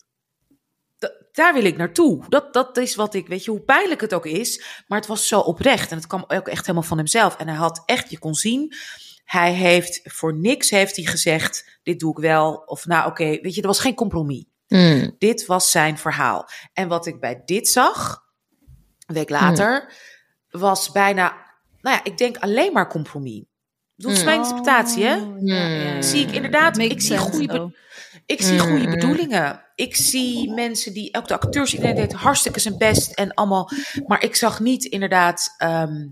daar 1.33 1.55
wil 1.55 1.65
ik 1.65 1.77
naartoe. 1.77 2.25
Dat, 2.29 2.53
dat 2.53 2.77
is 2.77 2.95
wat 2.95 3.15
ik, 3.15 3.27
weet 3.27 3.45
je, 3.45 3.51
hoe 3.51 3.61
pijnlijk 3.61 4.01
het 4.01 4.15
ook 4.15 4.27
is. 4.27 4.65
Maar 4.89 4.99
het 4.99 5.09
was 5.09 5.29
zo 5.29 5.41
oprecht. 5.41 5.91
En 5.91 5.97
het 5.97 6.07
kwam 6.07 6.25
ook 6.29 6.49
echt 6.49 6.67
helemaal 6.67 6.89
van 6.89 6.99
hemzelf. 6.99 7.37
En 7.37 7.49
hij 7.49 7.57
had 7.57 7.83
echt, 7.87 8.11
je 8.11 8.19
kon 8.19 8.35
zien, 8.35 8.75
hij 9.25 9.53
heeft 9.53 10.01
voor 10.03 10.39
niks 10.39 10.71
heeft 10.71 10.97
hij 10.97 11.05
gezegd, 11.05 11.79
dit 11.83 12.01
doe 12.01 12.11
ik 12.11 12.19
wel. 12.19 12.55
Of 12.55 12.87
nou, 12.87 13.11
oké, 13.11 13.25
weet 13.25 13.55
je, 13.55 13.61
er 13.61 13.67
was 13.67 13.81
geen 13.81 13.95
compromis. 13.95 14.45
Hmm. 14.67 15.15
Dit 15.19 15.47
was 15.47 15.71
zijn 15.71 15.99
verhaal. 15.99 16.49
En 16.73 16.89
wat 16.89 17.07
ik 17.07 17.21
bij 17.21 17.43
dit 17.45 17.69
zag, 17.69 18.23
een 19.07 19.15
week 19.15 19.31
later... 19.31 19.81
Hmm 19.81 20.13
was 20.59 20.91
bijna, 20.91 21.29
nou 21.81 21.97
ja, 21.97 22.05
ik 22.05 22.19
denk 22.19 22.37
alleen 22.37 22.73
maar 22.73 22.89
compromis. 22.89 23.45
Dat 23.97 24.13
is 24.13 24.25
mijn 24.25 24.41
interpretatie, 24.41 25.05
hè? 25.05 25.17
Oh, 25.17 26.03
zie 26.03 26.27
ik 26.27 26.35
inderdaad, 26.35 26.79
ik 26.79 27.01
zie 27.01 27.19
goede, 27.19 27.75
ik 28.27 28.43
zie 28.43 28.59
goede 28.59 28.89
bedoelingen. 28.89 29.63
Ik 29.75 29.97
zie 29.97 30.53
mensen 30.53 30.93
die, 30.93 31.17
ook 31.17 31.29
de 31.29 31.35
acteurs, 31.35 31.75
iedereen 31.75 31.95
deed 31.95 32.13
hartstikke 32.13 32.61
zijn 32.61 32.79
best 32.79 33.13
en 33.13 33.35
allemaal, 33.35 33.71
maar 34.07 34.23
ik 34.23 34.37
zag 34.37 34.61
niet 34.61 34.85
inderdaad. 34.85 35.55
Ehm, 35.59 36.07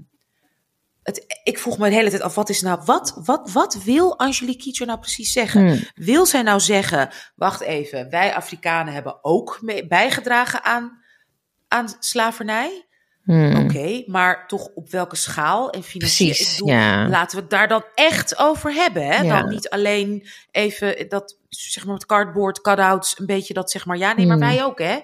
het, 1.03 1.40
ik 1.45 1.59
vroeg 1.59 1.79
me 1.79 1.88
de 1.88 1.95
hele 1.95 2.11
tijd 2.11 2.23
af, 2.23 2.35
wat 2.35 2.49
is 2.49 2.61
nou, 2.61 2.81
wat, 2.85 3.21
wat, 3.25 3.53
wat 3.53 3.83
wil 3.83 4.18
Angelique 4.18 4.62
Kidjo 4.62 4.85
nou 4.85 4.99
precies 4.99 5.33
zeggen? 5.33 5.68
Hmm. 5.68 5.81
Wil 5.95 6.27
zij 6.27 6.42
nou 6.42 6.61
zeggen, 6.61 7.11
wacht 7.35 7.61
even, 7.61 8.11
wij 8.11 8.35
Afrikanen 8.35 8.95
hebben 8.95 9.25
ook 9.25 9.59
mee, 9.61 9.87
bijgedragen 9.87 10.64
aan, 10.64 11.03
aan 11.68 11.88
slavernij? 11.99 12.87
Hmm. 13.25 13.57
Oké, 13.57 14.03
maar 14.07 14.47
toch 14.47 14.69
op 14.75 14.91
welke 14.91 15.17
schaal 15.17 15.71
en 15.71 15.83
financieel? 15.83 16.29
Precies, 16.29 16.59
ja. 16.65 17.09
Laten 17.09 17.37
we 17.37 17.43
het 17.43 17.51
daar 17.51 17.69
dan 17.69 17.85
echt 17.95 18.39
over 18.39 18.73
hebben. 18.73 19.07
Hè? 19.07 19.29
Dan 19.29 19.49
niet 19.49 19.69
alleen 19.69 20.27
even 20.51 21.09
dat, 21.09 21.39
zeg 21.49 21.85
maar, 21.85 21.93
met 21.93 22.07
cardboard, 22.07 22.61
cutouts, 22.61 23.19
een 23.19 23.27
beetje 23.27 23.55
dat 23.55 23.71
zeg 23.71 23.87
maar, 23.87 23.97
ja, 23.97 24.13
nee, 24.13 24.27
maar 24.27 24.37
hmm. 24.37 24.47
wij 24.47 24.65
ook, 24.65 24.79
hè? 24.79 24.99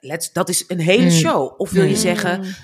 Let's, 0.00 0.32
dat 0.32 0.48
is 0.48 0.64
een 0.68 0.80
hele 0.80 1.08
hmm. 1.08 1.10
show. 1.10 1.60
Of 1.60 1.70
wil 1.70 1.84
je 1.84 1.96
zeggen, 1.96 2.54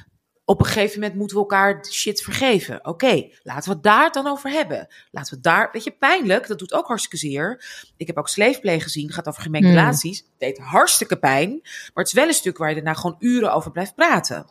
op 0.45 0.61
een 0.61 0.67
gegeven 0.67 1.01
moment 1.01 1.19
moeten 1.19 1.37
we 1.37 1.43
elkaar 1.43 1.87
shit 1.91 2.23
vergeven. 2.23 2.87
Oké, 2.87 3.29
laten 3.43 3.69
we 3.69 3.75
het 3.75 3.83
daar 3.83 4.11
dan 4.11 4.27
over 4.27 4.51
hebben. 4.51 4.89
Laten 5.11 5.35
we 5.35 5.41
daar, 5.41 5.69
weet 5.73 5.85
je, 5.85 5.91
pijnlijk, 5.91 6.47
dat 6.47 6.59
doet 6.59 6.73
ook 6.73 6.87
hartstikke 6.87 7.17
zeer. 7.17 7.65
Ik 7.97 8.07
heb 8.07 8.19
ook 8.19 8.29
Sleefplay 8.29 8.81
gezien, 8.81 9.13
gaat 9.13 9.29
over 9.29 9.43
gemengde 9.43 9.69
relaties. 9.69 10.25
deed 10.39 10.59
hartstikke 10.59 11.19
pijn, 11.19 11.51
maar 11.63 12.05
het 12.05 12.07
is 12.07 12.13
wel 12.13 12.27
een 12.27 12.35
stuk 12.35 12.59
waar 12.59 12.69
je 12.69 12.75
daarna 12.75 12.95
gewoon 12.95 13.17
uren 13.19 13.53
over 13.53 13.71
blijft 13.71 13.95
praten. 13.95 14.47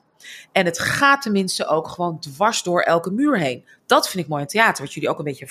En 0.51 0.65
het 0.65 0.79
gaat 0.79 1.21
tenminste 1.21 1.67
ook 1.67 1.87
gewoon 1.87 2.19
dwars 2.19 2.63
door 2.63 2.81
elke 2.81 3.11
muur 3.11 3.39
heen. 3.39 3.65
Dat 3.85 4.09
vind 4.09 4.23
ik 4.23 4.29
mooi 4.29 4.41
in 4.41 4.47
theater, 4.47 4.83
wat 4.83 4.93
jullie 4.93 5.09
ook 5.09 5.17
een 5.17 5.23
beetje 5.23 5.47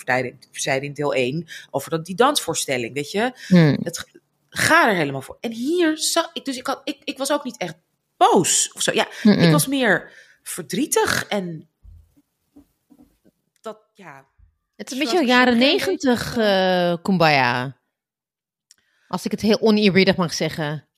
zeiden 0.51 0.89
in 0.89 0.95
deel 0.95 1.15
1, 1.15 1.47
over 1.71 1.91
dat, 1.91 2.07
die 2.07 2.15
dansvoorstelling, 2.15 2.95
weet 2.95 3.11
je. 3.11 3.33
Hmm. 3.47 3.79
Het 3.83 4.07
gaat 4.49 4.87
er 4.87 4.95
helemaal 4.95 5.23
voor. 5.23 5.37
En 5.41 5.53
hier 5.53 5.99
zag 5.99 6.31
ik, 6.33 6.45
dus 6.45 6.57
ik, 6.57 6.67
had, 6.67 6.81
ik, 6.85 6.99
ik 7.05 7.19
was 7.19 7.33
ook 7.33 7.45
niet 7.45 7.57
echt 7.57 7.75
boos 8.17 8.73
of 8.73 8.83
zo. 8.83 8.93
Ja, 8.93 9.07
ik 9.23 9.53
was 9.53 9.67
meer 9.67 10.11
verdrietig 10.43 11.27
en 11.27 11.69
dat, 13.61 13.79
ja. 13.95 14.27
Het 14.77 14.91
is 14.91 14.99
een 14.99 15.05
beetje 15.05 15.27
jaren 15.27 15.59
negentig 15.59 16.37
uh, 16.37 16.95
kumbaya. 17.03 17.77
Als 19.09 19.25
ik 19.25 19.31
het 19.31 19.41
heel 19.41 19.61
oneerbiedig 19.61 20.17
mag 20.17 20.35
zeggen. 20.35 20.89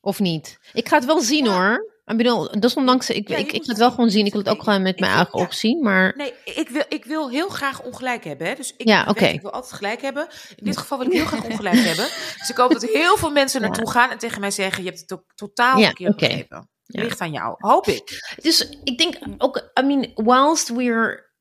Of 0.00 0.20
niet? 0.20 0.58
Ik 0.72 0.88
ga 0.88 0.96
het 0.96 1.04
wel 1.04 1.20
zien 1.20 1.46
hoor. 1.46 1.93
Ik 2.06 2.16
bedoel, 2.16 2.60
desondanks, 2.60 3.10
ik, 3.10 3.28
ik, 3.28 3.52
ik 3.52 3.62
ga 3.62 3.68
het 3.68 3.78
wel 3.78 3.90
gewoon 3.90 4.10
zien. 4.10 4.26
Ik 4.26 4.32
wil 4.32 4.40
het 4.40 4.50
ook 4.50 4.62
gewoon 4.62 4.82
met 4.82 5.00
mijn 5.00 5.12
eigen 5.12 5.34
ogen 5.34 5.54
zien, 5.54 5.82
maar... 5.82 6.14
Nee, 6.16 6.32
ik 6.44 6.68
wil, 6.68 6.82
ik 6.88 7.04
wil 7.04 7.30
heel 7.30 7.48
graag 7.48 7.82
ongelijk 7.82 8.24
hebben. 8.24 8.46
Hè? 8.46 8.54
Dus 8.54 8.74
ik, 8.76 8.88
ja, 8.88 9.16
ik 9.16 9.40
wil 9.40 9.50
altijd 9.50 9.72
gelijk 9.72 10.02
hebben. 10.02 10.28
In 10.56 10.64
dit 10.64 10.76
geval 10.76 10.98
wil 10.98 11.06
ik 11.06 11.12
heel 11.12 11.24
graag 11.24 11.44
ongelijk 11.44 11.76
hebben. 11.90 12.04
Dus 12.38 12.48
ik 12.48 12.56
hoop 12.56 12.72
dat 12.72 12.82
heel 12.82 13.16
veel 13.16 13.30
mensen 13.30 13.60
naartoe 13.60 13.90
gaan 13.90 14.10
en 14.10 14.18
tegen 14.18 14.40
mij 14.40 14.50
zeggen... 14.50 14.82
je 14.82 14.88
hebt 14.88 15.00
het 15.00 15.12
ook 15.12 15.24
totaal 15.34 15.78
ja, 15.78 15.86
verkeerd 15.86 16.12
okay. 16.12 16.28
begrepen. 16.28 16.68
Ja. 16.82 17.02
Ligt 17.02 17.20
aan 17.20 17.32
jou, 17.32 17.54
hoop 17.58 17.86
ik. 17.86 18.36
Dus 18.42 18.68
ik 18.84 18.98
denk 18.98 19.18
ook, 19.38 19.70
I 19.80 19.82
mean, 19.82 20.10
whilst 20.14 20.68
we're 20.68 21.32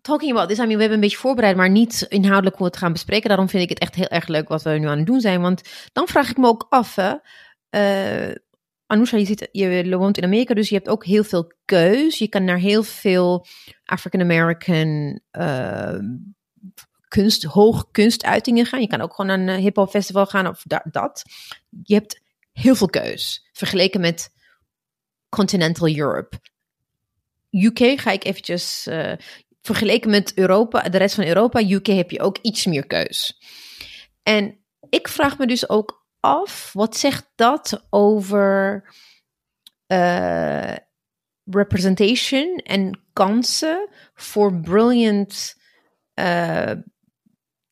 talking 0.00 0.30
about 0.30 0.48
this, 0.48 0.58
I 0.58 0.60
mean, 0.60 0.74
we 0.74 0.80
hebben 0.80 0.98
een 0.98 1.04
beetje 1.04 1.16
voorbereid, 1.16 1.56
maar 1.56 1.70
niet 1.70 2.06
inhoudelijk 2.08 2.56
hoe 2.56 2.66
we 2.66 2.72
het 2.72 2.82
gaan 2.82 2.92
bespreken. 2.92 3.28
Daarom 3.28 3.48
vind 3.48 3.62
ik 3.62 3.68
het 3.68 3.78
echt 3.78 3.94
heel 3.94 4.08
erg 4.08 4.26
leuk 4.26 4.48
wat 4.48 4.62
we 4.62 4.70
nu 4.70 4.86
aan 4.86 4.98
het 4.98 5.06
doen 5.06 5.20
zijn. 5.20 5.40
Want 5.40 5.62
dan 5.92 6.06
vraag 6.06 6.30
ik 6.30 6.36
me 6.36 6.46
ook 6.46 6.66
af, 6.68 6.94
hè, 6.94 7.14
uh, 8.30 8.34
Anousha, 8.86 9.16
je, 9.16 9.48
je 9.52 9.96
woont 9.96 10.16
in 10.16 10.24
Amerika, 10.24 10.54
dus 10.54 10.68
je 10.68 10.74
hebt 10.74 10.88
ook 10.88 11.04
heel 11.04 11.24
veel 11.24 11.52
keus. 11.64 12.18
Je 12.18 12.28
kan 12.28 12.44
naar 12.44 12.58
heel 12.58 12.82
veel 12.82 13.46
African 13.84 14.20
American 14.20 15.20
uh, 15.32 15.98
kunst, 17.08 17.42
hoog 17.42 17.90
kunstuitingen 17.90 18.66
gaan. 18.66 18.80
Je 18.80 18.86
kan 18.86 19.00
ook 19.00 19.14
gewoon 19.14 19.38
naar 19.40 19.54
een 19.54 19.60
hip-hop 19.60 19.90
festival 19.90 20.26
gaan 20.26 20.46
of 20.46 20.62
dat. 20.90 21.22
Je 21.82 21.94
hebt 21.94 22.20
heel 22.52 22.74
veel 22.74 22.88
keus 22.88 23.48
vergeleken 23.52 24.00
met 24.00 24.30
continental 25.28 25.96
Europe. 25.96 26.40
UK 27.50 28.00
ga 28.00 28.10
ik 28.10 28.24
eventjes 28.24 28.86
uh, 28.86 29.12
vergeleken 29.60 30.10
met 30.10 30.34
Europa, 30.34 30.88
de 30.88 30.98
rest 30.98 31.14
van 31.14 31.24
Europa, 31.24 31.60
UK 31.60 31.86
heb 31.86 32.10
je 32.10 32.20
ook 32.20 32.38
iets 32.42 32.66
meer 32.66 32.86
keus. 32.86 33.38
En 34.22 34.58
ik 34.88 35.08
vraag 35.08 35.38
me 35.38 35.46
dus 35.46 35.68
ook 35.68 36.03
wat 36.72 36.96
zegt 36.96 37.26
dat 37.34 37.86
over 37.90 38.84
uh, 39.86 40.74
representation 41.44 42.56
en 42.56 43.00
kansen 43.12 43.88
voor 44.14 44.60
brilliant 44.60 45.56
uh, 46.14 46.72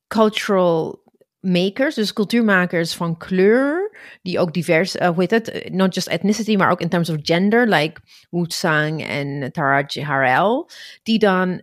cultural 0.07 1.03
makers, 1.41 1.95
dus 1.95 2.13
cultuurmakers 2.13 2.95
van 2.95 3.17
kleur, 3.17 3.97
die 4.23 4.39
ook 4.39 4.53
divers, 4.55 4.97
uh, 4.97 5.09
hoe 5.09 5.21
heet 5.21 5.31
het, 5.31 5.69
not 5.71 5.95
just 5.95 6.09
ethnicity, 6.09 6.57
maar 6.57 6.71
ook 6.71 6.81
in 6.81 6.89
terms 6.89 7.11
of 7.11 7.17
gender, 7.23 7.69
like 7.69 8.01
Wu 8.31 8.47
Tsang 8.47 9.07
en 9.07 9.53
Taraji 9.53 10.03
Harel, 10.03 10.71
die 11.03 11.19
dan 11.19 11.63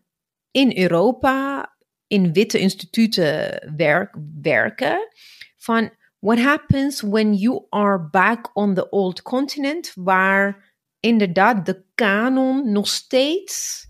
in 0.51 0.77
Europa 0.77 1.67
in 2.07 2.33
witte 2.33 2.59
instituten 2.59 3.61
werk, 3.75 4.15
werken 4.41 5.07
van 5.57 5.91
what 6.19 6.39
happens 6.39 7.01
when 7.01 7.33
you 7.33 7.65
are 7.69 8.09
back 8.09 8.49
on 8.53 8.73
the 8.73 8.89
old 8.89 9.21
continent, 9.21 9.91
waar 9.95 10.73
inderdaad 10.99 11.65
de 11.65 11.83
kanon 11.95 12.71
nog 12.71 12.87
steeds 12.87 13.87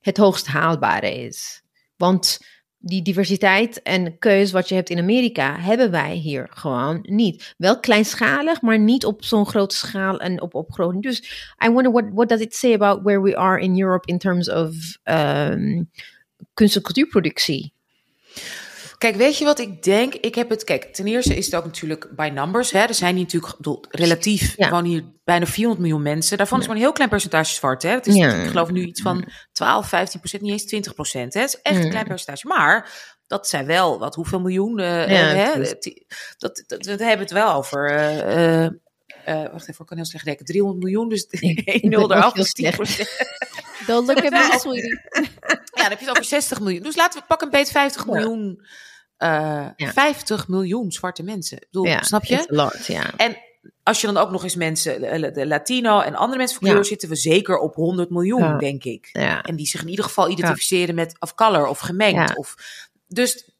het 0.00 0.16
hoogst 0.16 0.46
haalbare 0.46 1.24
is. 1.24 1.62
Want 1.96 2.40
die 2.78 3.02
diversiteit 3.02 3.82
en 3.82 4.18
keus 4.18 4.52
wat 4.52 4.68
je 4.68 4.74
hebt 4.74 4.90
in 4.90 4.98
Amerika, 4.98 5.60
hebben 5.60 5.90
wij 5.90 6.14
hier 6.14 6.46
gewoon 6.50 6.98
niet. 7.02 7.54
Wel 7.56 7.80
kleinschalig, 7.80 8.62
maar 8.62 8.78
niet 8.78 9.04
op 9.04 9.24
zo'n 9.24 9.46
grote 9.46 9.76
schaal 9.76 10.20
en 10.20 10.42
op, 10.42 10.54
op. 10.54 10.96
Dus 11.00 11.52
I 11.64 11.70
wonder 11.70 11.92
what, 11.92 12.04
what 12.12 12.28
does 12.28 12.40
it 12.40 12.54
say 12.54 12.74
about 12.74 13.02
where 13.02 13.22
we 13.22 13.36
are 13.36 13.60
in 13.60 13.80
Europe 13.80 14.12
in 14.12 14.18
terms 14.18 14.50
of 14.50 14.98
um, 15.04 15.90
kunst- 16.54 16.76
en 16.76 16.82
cultuurproductie? 16.82 17.72
Kijk, 18.98 19.16
weet 19.16 19.38
je 19.38 19.44
wat 19.44 19.58
ik 19.58 19.82
denk? 19.82 20.14
Ik 20.14 20.34
heb 20.34 20.50
het, 20.50 20.64
kijk, 20.64 20.84
ten 20.84 21.06
eerste 21.06 21.36
is 21.36 21.44
het 21.44 21.54
ook 21.54 21.64
natuurlijk 21.64 22.08
by 22.16 22.30
numbers. 22.34 22.70
Hè? 22.70 22.80
Er 22.80 22.94
zijn 22.94 23.14
hier 23.14 23.24
natuurlijk, 23.24 23.56
bedoel, 23.56 23.84
relatief, 23.90 24.56
ja. 24.56 24.70
wonen 24.70 24.90
hier 24.90 25.04
bijna 25.24 25.46
400 25.46 25.86
miljoen 25.86 26.02
mensen. 26.02 26.36
Daarvan 26.36 26.60
is 26.60 26.66
maar 26.66 26.76
een 26.76 26.82
heel 26.82 26.92
klein 26.92 27.10
percentage 27.10 27.54
zwart. 27.54 27.82
Hè? 27.82 27.90
Het 27.90 28.06
is, 28.06 28.14
ja. 28.14 28.34
ik 28.34 28.48
geloof 28.48 28.70
nu 28.70 28.84
iets 28.84 29.02
van 29.02 29.24
12, 29.52 29.88
15 29.88 30.20
procent, 30.20 30.42
niet 30.42 30.52
eens 30.52 30.66
20 30.66 30.94
procent. 30.94 31.34
Het 31.34 31.48
is 31.48 31.60
echt 31.62 31.84
een 31.84 31.90
klein 31.90 32.06
percentage. 32.06 32.46
Maar 32.46 32.90
dat 33.26 33.48
zijn 33.48 33.66
wel, 33.66 33.98
wat, 33.98 34.14
hoeveel 34.14 34.40
miljoen? 34.40 34.78
Uh, 34.80 35.04
hè? 35.04 35.58
Dat, 36.38 36.64
dat, 36.66 36.86
we 36.86 36.90
hebben 36.90 37.18
het 37.18 37.30
wel 37.30 37.52
over. 37.52 37.92
Uh, 37.92 38.62
uh, 38.62 39.50
wacht 39.52 39.68
even, 39.68 39.80
ik 39.80 39.86
kan 39.86 39.96
heel 39.96 40.06
slecht 40.06 40.24
denken. 40.24 40.44
300 40.44 40.82
miljoen, 40.82 41.08
dus 41.08 41.26
1 41.26 41.90
0 41.90 42.12
eraf 42.12 42.36
is 42.36 42.52
10 42.52 42.70
procent. 42.70 43.08
Don't 43.86 44.06
look 44.06 44.24
at 44.24 44.30
me, 44.30 44.58
sweetie. 44.58 45.00
Ja, 45.76 45.82
dan 45.82 45.90
heb 45.90 46.00
je 46.00 46.06
het 46.06 46.16
over 46.16 46.24
60 46.24 46.60
miljoen. 46.60 46.82
Dus 46.82 46.96
laten 46.96 47.20
we 47.20 47.26
pakken 47.26 47.46
een 47.46 47.52
beetje 47.52 47.72
50 47.72 48.06
miljoen. 48.06 48.66
Uh, 49.18 49.68
ja. 49.76 49.92
50 49.92 50.48
miljoen 50.48 50.92
zwarte 50.92 51.22
mensen. 51.22 51.56
Ik 51.56 51.66
bedoel, 51.70 51.86
ja, 51.86 52.02
snap 52.02 52.24
je? 52.24 52.44
Lot, 52.46 52.86
ja. 52.86 53.16
En 53.16 53.36
als 53.82 54.00
je 54.00 54.06
dan 54.06 54.16
ook 54.16 54.30
nog 54.30 54.42
eens 54.42 54.56
mensen, 54.56 55.00
de 55.34 55.46
Latino 55.46 56.00
en 56.00 56.14
andere 56.14 56.38
mensen 56.38 56.58
van 56.60 56.68
kleur, 56.68 56.84
zitten 56.84 57.08
we 57.08 57.16
zeker 57.16 57.58
op 57.58 57.74
100 57.74 58.10
miljoen, 58.10 58.58
denk 58.58 58.84
ik. 58.84 59.08
En 59.42 59.56
die 59.56 59.66
zich 59.66 59.82
in 59.82 59.88
ieder 59.88 60.04
geval 60.04 60.30
identificeren 60.30 60.94
met 60.94 61.16
of 61.20 61.34
color 61.34 61.66
of 61.66 61.78
gemengd. 61.78 62.36
Of, 62.36 62.54
dus 63.08 63.50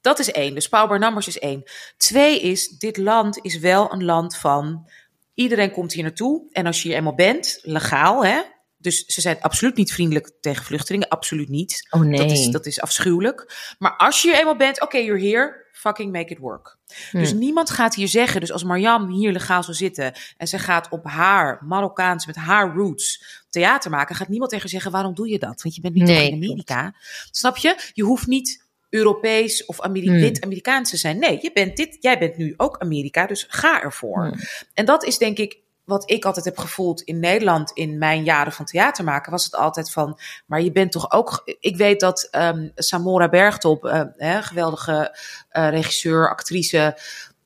dat 0.00 0.18
is 0.18 0.30
één. 0.30 0.54
Dus 0.54 0.68
Power 0.68 0.98
Numbers 0.98 1.26
is 1.26 1.38
één. 1.38 1.62
Twee 1.96 2.40
is, 2.40 2.68
dit 2.68 2.96
land 2.96 3.38
is 3.44 3.58
wel 3.58 3.92
een 3.92 4.04
land 4.04 4.36
van, 4.36 4.88
iedereen 5.34 5.70
komt 5.70 5.92
hier 5.92 6.02
naartoe. 6.02 6.42
En 6.52 6.66
als 6.66 6.82
je 6.82 6.88
hier 6.88 6.96
eenmaal 6.96 7.14
bent, 7.14 7.58
legaal 7.62 8.24
hè, 8.24 8.40
dus 8.88 9.06
ze 9.06 9.20
zijn 9.20 9.40
absoluut 9.40 9.76
niet 9.76 9.92
vriendelijk 9.92 10.30
tegen 10.40 10.64
vluchtelingen. 10.64 11.08
Absoluut 11.08 11.48
niet. 11.48 11.86
Oh 11.90 12.00
nee. 12.00 12.18
Dat 12.18 12.30
is, 12.30 12.46
dat 12.46 12.66
is 12.66 12.80
afschuwelijk. 12.80 13.54
Maar 13.78 13.96
als 13.96 14.22
je 14.22 14.38
eenmaal 14.38 14.56
bent, 14.56 14.76
oké, 14.76 14.84
okay, 14.84 15.04
you're 15.04 15.28
here. 15.28 15.66
Fucking 15.72 16.12
make 16.12 16.32
it 16.32 16.38
work. 16.38 16.76
Hmm. 17.10 17.20
Dus 17.20 17.32
niemand 17.32 17.70
gaat 17.70 17.94
hier 17.94 18.08
zeggen, 18.08 18.40
dus 18.40 18.52
als 18.52 18.64
Marjam 18.64 19.10
hier 19.10 19.32
legaal 19.32 19.62
zou 19.62 19.76
zitten 19.76 20.12
en 20.36 20.48
ze 20.48 20.58
gaat 20.58 20.88
op 20.90 21.04
haar 21.04 21.64
Marokkaans 21.64 22.26
met 22.26 22.36
haar 22.36 22.74
roots 22.74 23.24
theater 23.50 23.90
maken, 23.90 24.16
gaat 24.16 24.28
niemand 24.28 24.50
tegen 24.50 24.68
zeggen 24.68 24.90
waarom 24.90 25.14
doe 25.14 25.28
je 25.28 25.38
dat? 25.38 25.62
Want 25.62 25.74
je 25.74 25.80
bent 25.80 25.94
niet 25.94 26.04
nee. 26.04 26.28
in 26.28 26.34
Amerika. 26.34 26.94
Snap 27.30 27.56
je? 27.56 27.90
Je 27.92 28.02
hoeft 28.02 28.26
niet 28.26 28.64
Europees 28.90 29.64
of 29.64 29.80
Ameri 29.80 30.08
hmm. 30.08 30.20
wit 30.20 30.40
Amerikaans 30.44 30.90
te 30.90 30.96
zijn. 30.96 31.18
Nee, 31.18 31.38
je 31.40 31.50
bent 31.52 31.76
dit, 31.76 31.96
jij 32.00 32.18
bent 32.18 32.36
nu 32.36 32.54
ook 32.56 32.78
Amerika, 32.78 33.26
dus 33.26 33.46
ga 33.48 33.82
ervoor. 33.82 34.26
Hmm. 34.26 34.40
En 34.74 34.84
dat 34.84 35.04
is 35.04 35.18
denk 35.18 35.38
ik 35.38 35.58
wat 35.88 36.10
ik 36.10 36.24
altijd 36.24 36.44
heb 36.44 36.58
gevoeld 36.58 37.02
in 37.02 37.20
Nederland 37.20 37.70
in 37.70 37.98
mijn 37.98 38.24
jaren 38.24 38.52
van 38.52 38.64
theater 38.64 39.04
maken, 39.04 39.32
was 39.32 39.44
het 39.44 39.54
altijd 39.54 39.90
van, 39.90 40.18
maar 40.46 40.62
je 40.62 40.72
bent 40.72 40.92
toch 40.92 41.10
ook. 41.10 41.42
Ik 41.60 41.76
weet 41.76 42.00
dat 42.00 42.28
um, 42.32 42.72
Samora 42.74 43.28
Bergtop, 43.28 43.84
uh, 43.84 44.02
hè, 44.16 44.42
geweldige 44.42 45.16
uh, 45.52 45.68
regisseur, 45.68 46.30
actrice, 46.30 46.98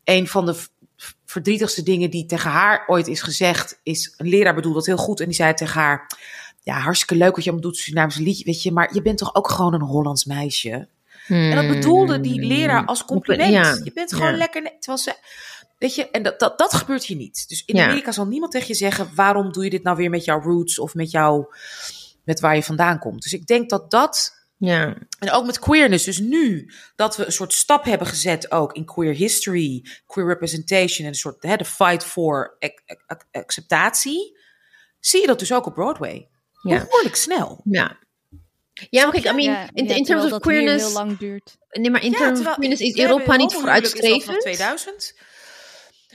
een 0.05 0.29
van 0.29 0.47
de 0.47 0.55
verdrietigste 1.25 1.83
dingen 1.83 2.11
die 2.11 2.27
tegen 2.27 2.51
haar 2.51 2.85
ooit 2.87 3.09
is 3.09 3.23
gezegd, 3.23 3.81
is 3.83 4.15
een 4.17 4.29
leraar 4.29 4.55
bedoelde 4.55 4.79
dat 4.79 4.87
heel 4.87 4.97
goed 4.97 5.21
en 5.21 5.27
die 5.27 5.35
zei 5.35 5.55
tegen 5.55 5.81
haar, 5.81 6.19
ja, 6.61 6.79
hartstikke 6.79 7.17
leuk 7.17 7.35
wat 7.35 7.45
je 7.45 7.51
allemaal 7.51 7.71
doet, 7.71 7.79
Surinaams 7.79 8.17
liedje, 8.17 8.45
weet 8.45 8.63
je, 8.63 8.73
maar 8.73 8.95
je 8.95 9.03
bent 9.03 9.19
toch 9.19 9.35
ook 9.35 9.51
gewoon 9.51 9.75
een 9.75 9.81
Hollands 9.81 10.25
meisje. 10.25 10.89
Hmm. 11.27 11.51
En 11.51 11.57
dat 11.57 11.75
bedoelde 11.75 12.21
die 12.21 12.47
leraar 12.47 12.85
als 12.85 13.05
compliment. 13.05 13.53
Ja. 13.53 13.81
Je 13.85 13.93
bent 13.95 14.13
gewoon 14.13 14.31
ja. 14.31 14.37
lekker. 14.37 14.63
Terwijl 14.63 14.99
ze, 14.99 15.15
Weet 15.83 15.95
je, 15.95 16.11
en 16.11 16.23
dat, 16.23 16.41
dat, 16.41 16.59
dat 16.59 16.75
gebeurt 16.75 17.05
hier 17.05 17.17
niet. 17.17 17.49
Dus 17.49 17.65
in 17.65 17.77
ja. 17.77 17.85
Amerika 17.85 18.13
zal 18.13 18.27
niemand 18.27 18.53
tegen 18.53 18.69
je 18.69 18.75
zeggen: 18.75 19.15
waarom 19.15 19.53
doe 19.53 19.65
je 19.65 19.71
dit 19.71 19.83
nou 19.83 19.97
weer 19.97 20.11
met 20.11 20.25
jouw 20.25 20.41
roots 20.41 20.79
of 20.79 20.95
met 20.95 21.11
jouw, 21.11 21.53
met 22.25 22.41
waar 22.41 22.55
je 22.55 22.63
vandaan 22.63 22.99
komt. 22.99 23.23
Dus 23.23 23.33
ik 23.33 23.47
denk 23.47 23.71
dat 23.71 23.91
dat. 23.91 24.41
Ja. 24.57 24.97
En 25.19 25.31
ook 25.31 25.47
met 25.47 25.59
queerness. 25.59 26.05
Dus 26.05 26.19
nu 26.19 26.73
dat 26.97 27.17
we 27.17 27.27
een 27.27 27.33
soort 27.33 27.53
stap 27.53 27.85
hebben 27.85 28.07
gezet 28.07 28.51
ook 28.51 28.73
in 28.73 28.85
queer 28.85 29.15
history, 29.15 29.85
queer 30.07 30.27
representation 30.27 31.07
en 31.07 31.13
een 31.13 31.19
soort 31.19 31.43
hè, 31.43 31.57
de 31.57 31.65
fight 31.65 32.05
for 32.05 32.57
acceptatie, 33.31 34.39
zie 35.01 35.21
je 35.21 35.27
dat 35.27 35.39
dus 35.39 35.53
ook 35.53 35.67
op 35.67 35.75
Broadway. 35.75 36.29
Ja. 36.63 36.79
Behoorlijk 36.79 37.17
snel. 37.17 37.61
Ja. 37.65 37.99
Ja, 38.91 39.03
maar 39.03 39.13
kijk, 39.13 39.25
I 39.25 39.33
mean, 39.33 39.53
ja, 39.53 39.69
in, 39.73 39.87
in 39.87 40.05
terms 40.05 40.33
of 40.33 40.41
queerness. 40.41 40.85
heel 40.85 40.93
lang 40.93 41.19
duurt. 41.19 41.57
Nee, 41.71 41.91
maar 41.91 42.03
in 42.03 42.11
ja, 42.11 42.19
terms 42.19 42.41
of 42.41 42.55
queerness 42.55 42.83
is 42.83 42.99
Europa 42.99 43.37
niet 43.37 43.53
vooruitstrevend. 43.53 44.41
2000. 44.41 45.15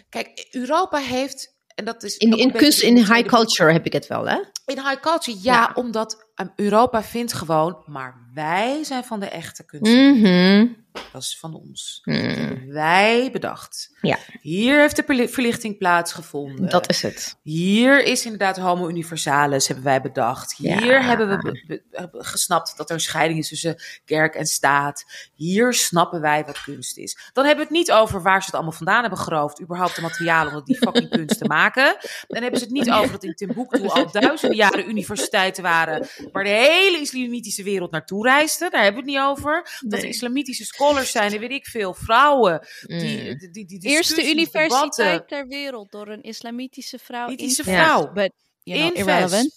Kijk, 0.10 0.48
Europa 0.52 0.98
heeft. 0.98 1.56
En 1.76 1.86
dat 1.86 2.04
is 2.04 2.18
in, 2.18 2.38
in 2.38 2.52
kunst, 2.52 2.82
in 2.82 2.98
high 2.98 3.26
culture 3.28 3.72
heb 3.72 3.86
ik 3.86 3.94
het 3.94 4.08
wel, 4.08 4.28
hè? 4.28 4.38
In 4.66 4.80
high 4.80 5.00
culture, 5.00 5.38
ja, 5.42 5.54
ja. 5.54 5.72
omdat 5.74 6.27
Europa 6.56 7.04
vindt 7.04 7.34
gewoon, 7.34 7.84
maar 7.86 8.28
wij 8.34 8.84
zijn 8.84 9.04
van 9.04 9.20
de 9.20 9.26
echte 9.26 9.66
kunst. 9.66 9.92
Mm 9.92 10.24
-hmm. 10.24 10.86
Dat 11.12 11.22
is 11.22 11.38
van 11.40 11.54
ons. 11.54 12.02
Mm. 12.04 12.72
Wij 12.72 13.30
bedacht. 13.32 13.96
Ja. 14.02 14.18
Hier 14.42 14.80
heeft 14.80 14.96
de 14.96 15.28
verlichting 15.30 15.78
plaatsgevonden. 15.78 16.70
Dat 16.70 16.90
is 16.90 17.02
het. 17.02 17.38
Hier 17.44 18.04
is 18.04 18.24
inderdaad 18.24 18.58
homo 18.58 18.90
universalis, 18.90 19.68
hebben 19.68 19.86
wij 19.86 20.02
bedacht. 20.02 20.56
Hier 20.58 20.86
ja. 20.86 21.02
hebben 21.02 21.28
we 21.28 22.12
gesnapt 22.12 22.78
dat 22.78 22.90
er 22.90 22.96
een 22.96 23.02
scheiding 23.02 23.40
is 23.40 23.48
tussen 23.48 23.76
kerk 24.06 24.36
en 24.36 24.46
staat. 24.46 25.06
Hier 25.34 25.74
snappen 25.74 26.22
wij 26.22 26.46
wat 26.46 26.62
kunst 26.62 26.98
is. 26.98 27.18
Dan 27.34 27.46
hebben 27.46 27.68
we 27.68 27.70
het 27.74 27.80
niet 27.80 27.92
over 27.92 28.22
waar 28.22 28.40
ze 28.40 28.46
het 28.46 28.56
allemaal 28.56 28.72
vandaan 28.72 29.02
hebben 29.02 29.20
geroofd. 29.20 29.62
Überhaupt 29.62 29.96
de 29.96 30.02
materialen 30.02 30.54
om 30.54 30.62
die 30.66 30.78
fucking 30.88 31.10
kunst 31.10 31.38
te 31.38 31.46
maken. 31.46 31.98
Dan 32.28 32.42
hebben 32.42 32.60
ze 32.60 32.66
het 32.66 32.74
niet 32.74 32.92
over 32.92 33.12
dat 33.12 33.24
in 33.24 33.36
Timbuktu 33.36 33.88
al 33.88 34.12
duizenden 34.12 34.58
jaren 34.58 34.90
universiteiten 34.90 35.64
waren. 35.64 36.08
Waar 36.32 36.44
de 36.44 36.50
hele 36.50 37.00
islamitische 37.00 37.64
wereld 37.64 37.92
naartoe 37.92 38.28
reisde. 38.28 38.70
Daar 38.70 38.84
hebben 38.84 39.04
we 39.04 39.12
het 39.12 39.20
niet 39.20 39.28
over. 39.30 39.80
Dat 39.80 40.04
islamitische 40.04 40.66
scholars 40.66 41.12
zijn 41.12 41.34
en 41.34 41.40
weet 41.40 41.52
ik 41.52 41.66
veel. 41.66 41.94
Vrouwen. 41.94 42.68
Die, 42.82 42.98
Mm. 43.32 43.38
die, 43.38 43.52
die, 43.52 43.66
die 43.66 43.90
Eerste 43.90 44.30
universiteit 44.30 44.96
debatten. 44.96 45.26
ter 45.28 45.48
wereld 45.48 45.92
door 45.92 46.08
een 46.08 46.22
islamitische 46.22 47.00
vrouw. 47.00 47.28
Islamitische 47.28 47.64
vrouw. 47.64 48.12
But, 48.14 48.32
you 48.64 48.80
know, 48.80 48.90
Invest. 48.98 49.08
irrelevant. 49.08 49.54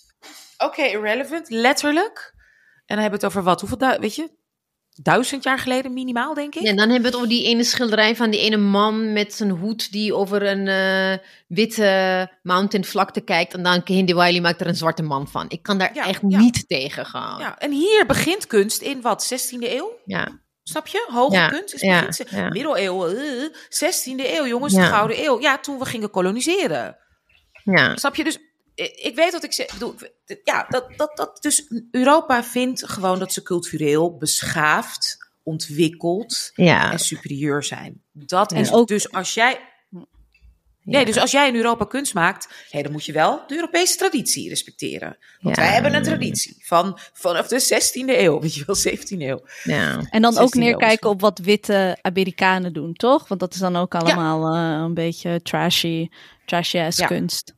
Oké, 0.59 0.83
irrelevant, 0.83 1.51
letterlijk. 1.51 2.33
En 2.87 2.97
dan 2.97 2.99
hebben 2.99 3.21
we 3.21 3.27
het 3.27 3.37
over 3.37 3.43
wat? 3.43 3.61
Hoeveel, 3.61 3.99
weet 4.01 4.15
je? 4.15 4.39
Duizend 5.03 5.43
jaar 5.45 5.59
geleden 5.59 5.93
minimaal, 5.93 6.35
denk 6.35 6.55
ik. 6.55 6.63
En 6.67 6.77
dan 6.77 6.85
hebben 6.91 7.01
we 7.01 7.07
het 7.07 7.17
over 7.17 7.29
die 7.29 7.45
ene 7.47 7.65
schilderij 7.65 8.17
van 8.17 8.31
die 8.31 8.41
ene 8.41 8.57
man 8.57 9.13
met 9.13 9.35
zijn 9.35 9.51
hoed 9.51 9.93
die 9.93 10.15
over 10.15 10.43
een 10.47 10.69
eh, 10.69 11.19
witte 11.49 12.31
mountain 12.43 12.85
vlakte 12.85 13.21
kijkt. 13.21 13.55
En 13.55 13.63
dan 13.63 13.81
Hindi 13.85 14.15
Wiley 14.15 14.41
maakt 14.41 14.61
er 14.61 14.67
een 14.67 14.75
zwarte 14.77 15.03
man 15.03 15.29
van. 15.29 15.45
Ik 15.49 15.63
kan 15.63 15.79
daar 15.79 15.91
Ja, 15.95 16.07
echt 16.07 16.21
ja. 16.29 16.39
niet 16.39 16.69
tegen 16.69 17.07
gaan. 17.07 17.41
Ja, 17.41 17.59
en 17.59 17.71
hier 17.73 18.07
begint 18.07 18.47
kunst 18.47 18.81
in 18.83 19.01
wat? 19.01 19.33
16e 19.35 19.59
eeuw? 19.73 19.93
Ja. 20.05 20.29
Snap 20.63 20.87
je? 20.87 21.09
Hoge 21.13 21.35
Ja, 21.35 21.49
kunst 21.49 21.75
is 21.75 21.81
ja, 21.81 22.09
ja. 22.31 22.49
middeleeuwen, 22.49 23.17
eh, 23.17 23.49
16e 23.69 24.37
eeuw, 24.37 24.47
jongens, 24.47 24.75
Ja. 24.75 24.81
de 24.83 24.87
Gouden 24.89 25.25
Eeuw. 25.25 25.41
Ja, 25.41 25.59
toen 25.59 25.79
we 25.79 25.85
gingen 25.85 26.11
koloniseren. 26.11 26.97
ja. 27.65 27.97
Snap 27.97 28.15
je? 28.15 28.25
Dus 28.25 28.39
ik 28.81 28.97
ik 28.97 29.15
weet 29.15 29.33
wat 29.33 29.45
ik 29.45 29.53
zeg. 29.53 29.73
Bedoel, 29.73 29.95
ja, 30.45 30.67
dat, 30.69 30.87
dat, 30.97 31.17
dat, 31.17 31.43
dus 31.43 31.71
Europa 31.91 32.45
vindt 32.45 32.89
gewoon 32.89 33.19
dat 33.19 33.33
ze 33.33 33.43
cultureel 33.43 34.17
beschaafd, 34.17 35.19
ontwikkeld 35.43 36.51
Ja. 36.55 36.93
en 36.93 36.99
superieur 36.99 37.65
zijn. 37.65 38.03
Dat 38.13 38.51
Ja. 38.51 38.57
is 38.57 38.69
En 38.69 38.75
ook- 38.75 38.89
dus 38.89 39.13
als 39.13 39.35
jij. 39.35 39.61
Nee, 40.83 41.01
Ja. 41.01 41.05
dus 41.07 41.17
als 41.19 41.31
jij 41.31 41.49
in 41.49 41.55
Europa 41.55 41.85
kunst 41.85 42.15
maakt, 42.15 42.49
hé, 42.71 42.83
dan 42.83 42.93
moet 42.93 43.05
je 43.05 43.13
wel 43.13 43.43
de 43.47 43.55
Europese 43.55 43.97
traditie 43.97 44.49
respecteren. 44.49 45.17
Want 45.41 45.57
Ja. 45.57 45.63
wij 45.63 45.73
hebben 45.73 45.95
een 45.95 46.03
traditie 46.03 46.57
van 46.61 46.99
vanaf 47.13 47.47
de 47.49 47.59
16e 47.61 48.21
eeuw, 48.21 48.41
weet 48.41 48.55
je 48.55 48.63
wel, 48.67 48.77
17e 48.77 49.25
eeuw. 49.27 49.41
Ja. 49.63 50.07
En 50.11 50.23
dan 50.23 50.33
ook 50.33 50.39
16 50.39 50.61
neerkijken 50.61 51.07
eeuw 51.07 51.13
op 51.13 51.21
wat 51.21 51.39
witte 51.39 51.99
Amerikanen 52.01 52.73
doen, 52.73 52.93
toch? 52.95 53.29
Want 53.29 53.41
dat 53.41 53.55
is 53.55 53.61
dan 53.61 53.77
ook 53.77 53.95
allemaal 53.95 54.55
eh, 54.55 54.83
een 54.85 54.95
beetje 54.95 55.43
trashy, 55.43 56.09
trashy-ass 56.47 56.99
Ja. 56.99 57.07
kunst. 57.07 57.55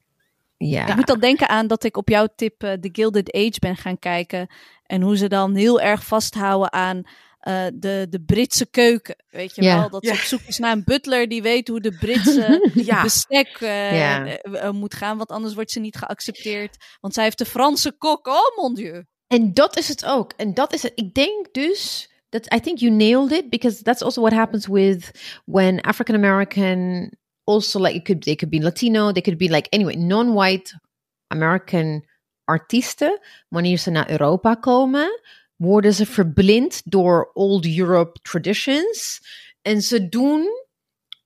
Ja. 0.69 0.87
Ik 0.87 0.97
moet 0.97 1.07
dan 1.07 1.21
denken 1.21 1.49
aan 1.49 1.67
dat 1.67 1.85
ik 1.85 1.97
op 1.97 2.09
jouw 2.09 2.27
tip 2.37 2.63
eh, 2.63 2.73
The 2.73 2.89
Gilded 2.93 3.33
Age 3.33 3.59
ben 3.59 3.77
gaan 3.77 3.99
kijken. 3.99 4.47
En 4.87 5.03
hoe 5.03 5.17
ze 5.17 5.29
dan 5.29 5.55
heel 5.55 5.81
erg 5.81 6.05
vasthouden 6.05 6.73
aan 6.73 6.97
uh, 6.97 7.65
de, 7.75 8.07
de 8.11 8.23
Britse 8.27 8.67
keuken. 8.67 9.17
Weet 9.31 9.55
je 9.55 9.63
wel? 9.63 9.91
Dat 9.91 10.07
ze 10.07 10.13
op 10.13 10.19
zoek 10.19 10.41
is 10.47 10.59
naar 10.59 10.73
een 10.73 10.85
butler 10.85 11.29
die 11.29 11.43
weet 11.43 11.69
hoe 11.69 11.81
de 11.81 11.97
Britse 11.99 12.71
bestek 13.03 13.61
uh, 13.61 14.71
moet 14.71 14.95
gaan. 14.95 15.17
Want 15.17 15.31
anders 15.31 15.55
wordt 15.55 15.71
ze 15.71 15.81
niet 15.81 15.97
geaccepteerd. 15.97 16.77
Want 17.01 17.15
zij 17.15 17.25
heeft 17.25 17.39
de 17.39 17.45
Franse 17.45 17.93
kok. 17.99 18.27
Oh 18.27 18.57
mon 18.57 18.75
dieu. 18.75 19.05
En 19.27 19.55
dat 19.55 19.77
is 19.77 19.89
het 19.89 20.05
ook. 20.05 20.33
En 20.37 20.55
dat 20.55 20.73
is 20.73 20.83
het. 20.83 20.93
Ik 20.95 21.15
denk 21.15 21.53
dus 21.53 22.11
that 22.29 22.55
I 22.55 22.61
think 22.61 22.79
you 22.79 22.93
nailed 22.93 23.33
it 23.33 23.51
because 23.51 23.83
that's 23.83 24.03
also 24.03 24.21
what 24.21 24.33
happens 24.33 24.67
with 24.67 25.11
when 25.45 25.81
African 25.81 26.15
American 26.15 27.11
also 27.45 27.81
like 27.81 28.03
could 28.03 28.23
they 28.23 28.35
could 28.35 28.51
be 28.51 28.63
Latino, 28.63 29.13
they 29.13 29.23
could 29.23 29.39
be 29.39 29.49
like 29.49 29.69
anyway 29.71 29.95
non-white 29.95 30.79
American 31.27 32.05
artiesten 32.45 33.21
wanneer 33.49 33.79
ze 33.79 33.91
naar 33.91 34.11
Europa 34.11 34.55
komen 34.55 35.21
worden 35.57 35.95
ze 35.95 36.07
verblind 36.07 36.83
door 36.85 37.31
old 37.33 37.77
Europe 37.79 38.19
traditions. 38.23 39.21
En 39.63 39.83
ze 39.83 40.09
doen 40.09 40.49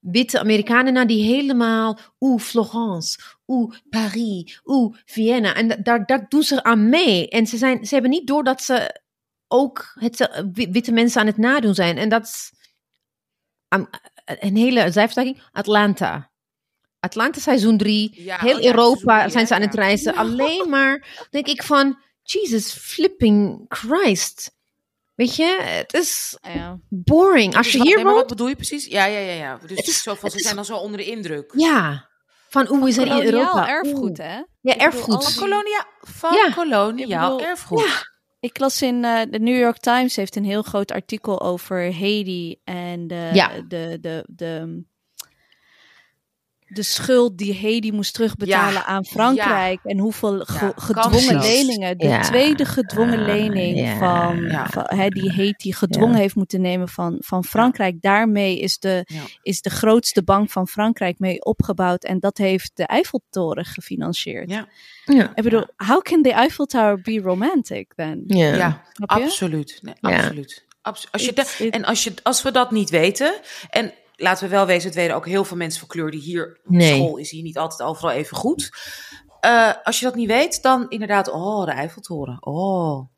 witte 0.00 0.38
Amerikanen 0.38 0.92
naar 0.92 1.06
die 1.06 1.24
helemaal 1.24 1.98
oeh 2.20 2.40
Florence, 2.40 3.18
oeh 3.46 3.76
Paris, 3.90 4.60
oeh 4.64 4.96
Vienna. 5.04 5.54
En 5.54 5.82
daar, 5.82 6.06
daar 6.06 6.28
doen 6.28 6.42
ze 6.42 6.62
aan 6.62 6.88
mee. 6.88 7.28
En 7.28 7.46
ze 7.46 7.56
zijn 7.56 7.86
ze 7.86 7.94
hebben 7.94 8.12
niet 8.12 8.26
door 8.26 8.44
dat 8.44 8.62
ze 8.62 9.00
ook 9.48 9.92
het, 9.98 10.48
witte 10.52 10.92
mensen 10.92 11.20
aan 11.20 11.26
het 11.26 11.36
nadoen 11.36 11.74
zijn. 11.74 11.98
En 11.98 12.08
dat 12.08 12.22
is 12.22 12.52
een 14.26 14.56
hele 14.56 14.80
cijferstijging. 14.80 15.42
Atlanta. 15.52 16.30
Atlanta 17.00 17.40
seizoen 17.40 17.76
3. 17.76 18.12
heel 18.16 18.56
oh 18.56 18.64
Europa 18.64 19.28
zijn 19.28 19.46
ze 19.46 19.54
aan 19.54 19.60
het 19.60 19.74
reizen. 19.74 20.14
Alleen 20.14 20.68
maar 20.68 21.26
denk 21.30 21.46
ik 21.46 21.62
van, 21.62 21.98
Jesus 22.22 22.72
flipping 22.72 23.64
Christ. 23.68 24.54
Weet 25.14 25.36
je, 25.36 25.58
het 25.62 25.94
is 25.94 26.38
boring. 26.88 27.56
Als 27.56 27.72
je 27.72 27.82
hier 27.82 28.02
woont... 28.02 28.16
Wat 28.16 28.26
bedoel 28.26 28.48
je 28.48 28.56
precies? 28.56 28.86
Ja, 28.86 29.04
ja, 29.04 29.18
ja. 29.18 29.32
ja. 29.32 29.58
Dus 29.66 29.78
is, 29.78 30.02
zo 30.02 30.14
van, 30.14 30.30
ze 30.30 30.38
zijn 30.38 30.54
dan 30.54 30.64
zo 30.64 30.76
onder 30.76 30.98
de 30.98 31.04
indruk. 31.04 31.52
Ja. 31.56 32.08
Van 32.48 32.66
hoe 32.66 32.88
is 32.88 32.96
er 32.96 33.06
in 33.06 33.24
Europa? 33.24 33.68
erfgoed, 33.68 34.16
hè? 34.16 34.42
Ja, 34.60 34.76
erfgoed. 34.76 35.24
Van 35.24 35.42
kolonia, 35.42 35.86
van 36.00 36.34
ja. 36.34 36.50
koloniaal 36.50 37.40
erfgoed. 37.40 38.14
Ik 38.46 38.58
las 38.58 38.82
in 38.82 38.94
uh, 38.94 39.20
de 39.30 39.38
New 39.38 39.58
York 39.58 39.78
Times 39.78 40.16
heeft 40.16 40.36
een 40.36 40.44
heel 40.44 40.62
groot 40.62 40.92
artikel 40.92 41.40
over 41.40 41.94
Haiti 41.98 42.56
en 42.64 43.06
de, 43.06 43.30
ja. 43.32 43.48
de, 43.48 43.66
de, 43.68 43.98
de, 44.00 44.24
de 44.26 44.82
schuld 46.72 47.38
die 47.38 47.60
Haiti 47.60 47.92
moest 47.92 48.14
terugbetalen 48.14 48.84
aan 48.84 49.04
Frankrijk. 49.04 49.80
En 49.84 49.98
hoeveel 49.98 50.44
gedwongen 50.76 51.40
leningen. 51.40 51.98
De 51.98 52.18
tweede 52.22 52.64
gedwongen 52.64 53.24
lening 53.24 53.98
van, 53.98 54.50
van 54.70 55.08
die 55.08 55.32
Haiti 55.32 55.72
gedwongen 55.72 56.16
heeft 56.16 56.34
moeten 56.34 56.60
nemen 56.60 56.88
van, 56.88 57.16
van 57.20 57.44
Frankrijk. 57.44 58.02
Daarmee 58.02 58.58
is 58.60 58.78
de, 58.78 59.06
is 59.42 59.60
de 59.60 59.70
grootste 59.70 60.22
bank 60.22 60.50
van 60.50 60.68
Frankrijk 60.68 61.18
mee 61.18 61.44
opgebouwd. 61.44 62.04
En 62.04 62.20
dat 62.20 62.38
heeft 62.38 62.70
de 62.74 62.86
Eiffeltoren 62.86 63.64
gefinancierd. 63.64 64.50
Ja. 64.50 64.68
Ik 65.34 65.42
bedoel, 65.42 65.64
how 65.76 66.02
can 66.02 66.22
the 66.22 66.32
Eiffel 66.32 66.66
Tower 66.66 67.00
be 67.00 67.20
romantic 67.20 67.92
then? 67.96 68.22
Ja, 68.26 68.82
absoluut. 68.96 69.78
Nee, 69.82 69.94
absoluut. 70.00 70.64
Als 71.10 71.26
je 71.26 71.68
en 71.70 71.84
als, 71.84 72.04
je, 72.04 72.12
als 72.22 72.42
we 72.42 72.50
dat 72.50 72.70
niet 72.70 72.90
weten. 72.90 73.40
En 73.70 73.92
laten 74.16 74.44
we 74.44 74.50
wel 74.50 74.66
wezen, 74.66 74.86
het 74.86 74.94
weten 74.94 75.14
ook 75.14 75.26
heel 75.26 75.44
veel 75.44 75.56
mensen 75.56 75.80
van 75.80 75.88
kleur 75.88 76.10
die 76.10 76.20
hier 76.20 76.60
op 76.64 76.80
school 76.80 77.16
is 77.16 77.30
hier 77.30 77.42
niet 77.42 77.58
altijd 77.58 77.88
overal 77.88 78.10
even 78.10 78.36
goed. 78.36 78.70
Uh, 79.40 79.72
als 79.82 79.98
je 79.98 80.04
dat 80.04 80.14
niet 80.14 80.28
weet, 80.28 80.62
dan 80.62 80.88
inderdaad, 80.88 81.28
oh, 81.28 81.64
de 81.64 81.70
Eiffeltoren. 81.70 82.46
Oh, 82.46 83.08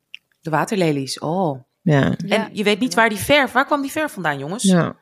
de 0.40 0.50
waterlelies. 0.50 1.18
Oh. 1.18 1.62
Ja. 1.82 2.16
En 2.16 2.50
je 2.52 2.62
weet 2.62 2.80
niet 2.80 2.94
waar 2.94 3.08
die 3.08 3.18
verf, 3.18 3.52
waar 3.52 3.66
kwam 3.66 3.82
die 3.82 3.90
verf 3.90 4.12
vandaan, 4.12 4.38
jongens? 4.38 4.62
Ja. 4.62 4.96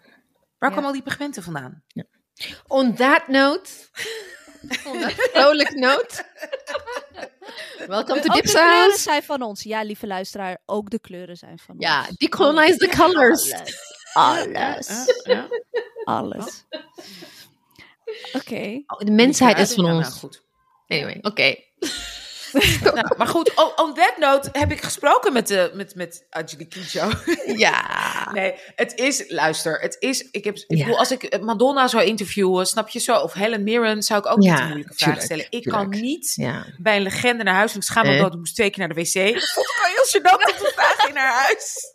Waar 0.59 0.70
kwam 0.70 0.85
al 0.85 0.92
die 0.92 1.02
pigmenten 1.02 1.42
vandaan? 1.42 1.82
Ja. 1.87 2.04
On 2.66 2.94
that 2.94 3.28
note, 3.28 3.70
on 4.88 5.00
that 5.00 5.12
vrolijk 5.12 5.74
note. 5.74 6.24
Welcome 7.87 8.20
to 8.20 8.32
Dipsaus. 8.32 8.52
de 8.52 8.59
kleuren 8.59 8.98
zijn 8.98 9.22
van 9.22 9.42
ons. 9.42 9.62
Ja, 9.62 9.82
lieve 9.82 10.06
luisteraar, 10.06 10.59
ook 10.64 10.90
de 10.90 10.98
kleuren 11.00 11.37
zijn 11.37 11.59
van 11.59 11.74
ons. 11.74 11.85
Ja, 11.85 12.06
decolonize 12.16 12.76
the 12.76 12.88
colors. 12.96 13.54
Alles. 14.16 14.88
Ja, 15.24 15.48
Alles. 16.05 16.64
Oké. 18.33 18.83
Oh, 18.87 18.98
de 18.98 19.11
mensheid 19.11 19.59
is 19.59 19.74
van 19.74 19.85
ons. 19.85 20.09
Nou, 20.09 20.12
goed. 20.12 20.42
Anyway, 20.88 21.18
oké. 21.20 21.55
nou, 22.94 23.16
maar 23.16 23.26
goed, 23.26 23.55
oh, 23.55 23.72
on 23.76 23.94
that 23.94 24.14
note 24.18 24.48
heb 24.52 24.70
ik 24.70 24.83
gesproken 24.83 25.33
met, 25.33 25.46
de, 25.48 25.70
met, 25.74 25.94
met 25.94 26.26
Angelique 26.31 26.81
Kidjo. 26.81 27.11
Ja. 27.57 28.31
nee, 28.33 28.55
het 28.74 28.98
is, 28.98 29.24
luister, 29.29 29.81
het 29.81 29.96
is, 29.98 30.29
ik 30.31 30.44
heb, 30.44 30.57
ik 30.57 30.79
bedoel, 30.79 30.98
als 30.98 31.11
ik 31.11 31.40
Madonna 31.40 31.88
zou 31.88 32.05
interviewen, 32.05 32.66
snap 32.66 32.88
je 32.88 32.98
zo, 32.98 33.16
of 33.16 33.33
Helen 33.33 33.62
Mirren, 33.62 34.02
zou 34.02 34.20
ik 34.20 34.26
ook 34.26 34.38
niet 34.38 34.59
een 34.59 34.66
moeilijke 34.66 34.94
vraag 34.94 35.22
stellen. 35.22 35.46
Ik 35.50 35.64
kan 35.64 35.88
niet 35.88 36.35
bij 36.79 36.96
een 36.96 37.02
legende 37.02 37.44
naar 37.44 37.55
huis, 37.55 37.72
en 37.72 37.76
ik 37.76 37.85
schaam 37.85 38.07
me 38.07 38.18
dood, 38.18 38.33
ik 38.33 38.38
moest 38.38 38.55
twee 38.55 38.70
keer 38.70 38.87
naar 38.87 38.96
de 38.96 39.02
wc. 39.02 39.14
Dat 39.14 39.76
kan 39.81 39.90
je 39.90 39.98
als 40.00 40.12
je 40.12 40.20
dan 40.20 40.38
te 40.38 40.72
vragen 40.74 41.09
in 41.09 41.16
haar 41.16 41.42
huis. 41.44 41.94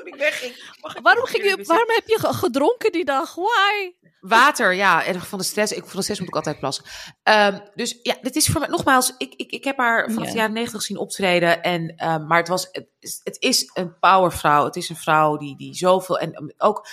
Toen 0.00 0.12
ik 0.12 0.18
wegging. 0.18 0.72
waarom, 1.02 1.24
ging 1.24 1.44
je, 1.44 1.64
waarom 1.64 1.88
heb 1.88 2.06
je 2.06 2.18
gedronken 2.20 2.92
die 2.92 3.04
dag? 3.04 3.34
Why? 3.34 3.92
Water, 4.20 4.74
ja. 4.74 5.04
En 5.04 5.20
van 5.20 5.38
de 5.38 5.44
stress. 5.44 5.72
Ik, 5.72 5.84
van 5.84 5.96
de 5.96 6.02
stress 6.02 6.20
moet 6.20 6.28
ik 6.28 6.34
altijd 6.34 6.58
plassen. 6.58 6.84
Um, 7.22 7.60
dus 7.74 7.98
ja, 8.02 8.16
dit 8.20 8.36
is 8.36 8.46
voor 8.46 8.60
mij, 8.60 8.68
nogmaals, 8.68 9.14
ik, 9.18 9.34
ik, 9.34 9.50
ik 9.50 9.64
heb 9.64 9.76
haar 9.76 10.10
vanaf 10.10 10.28
de 10.28 10.36
jaren 10.36 10.52
negentig 10.52 10.82
zien 10.82 10.98
optreden. 10.98 11.62
En, 11.62 11.82
um, 11.82 12.26
maar 12.26 12.38
het, 12.38 12.48
was, 12.48 12.68
het, 12.72 13.20
het 13.22 13.36
is 13.38 13.70
een 13.74 13.98
powervrouw. 13.98 14.64
Het 14.64 14.76
is 14.76 14.88
een 14.88 14.96
vrouw 14.96 15.36
die, 15.36 15.56
die 15.56 15.74
zoveel, 15.74 16.18
en 16.18 16.54
ook 16.58 16.86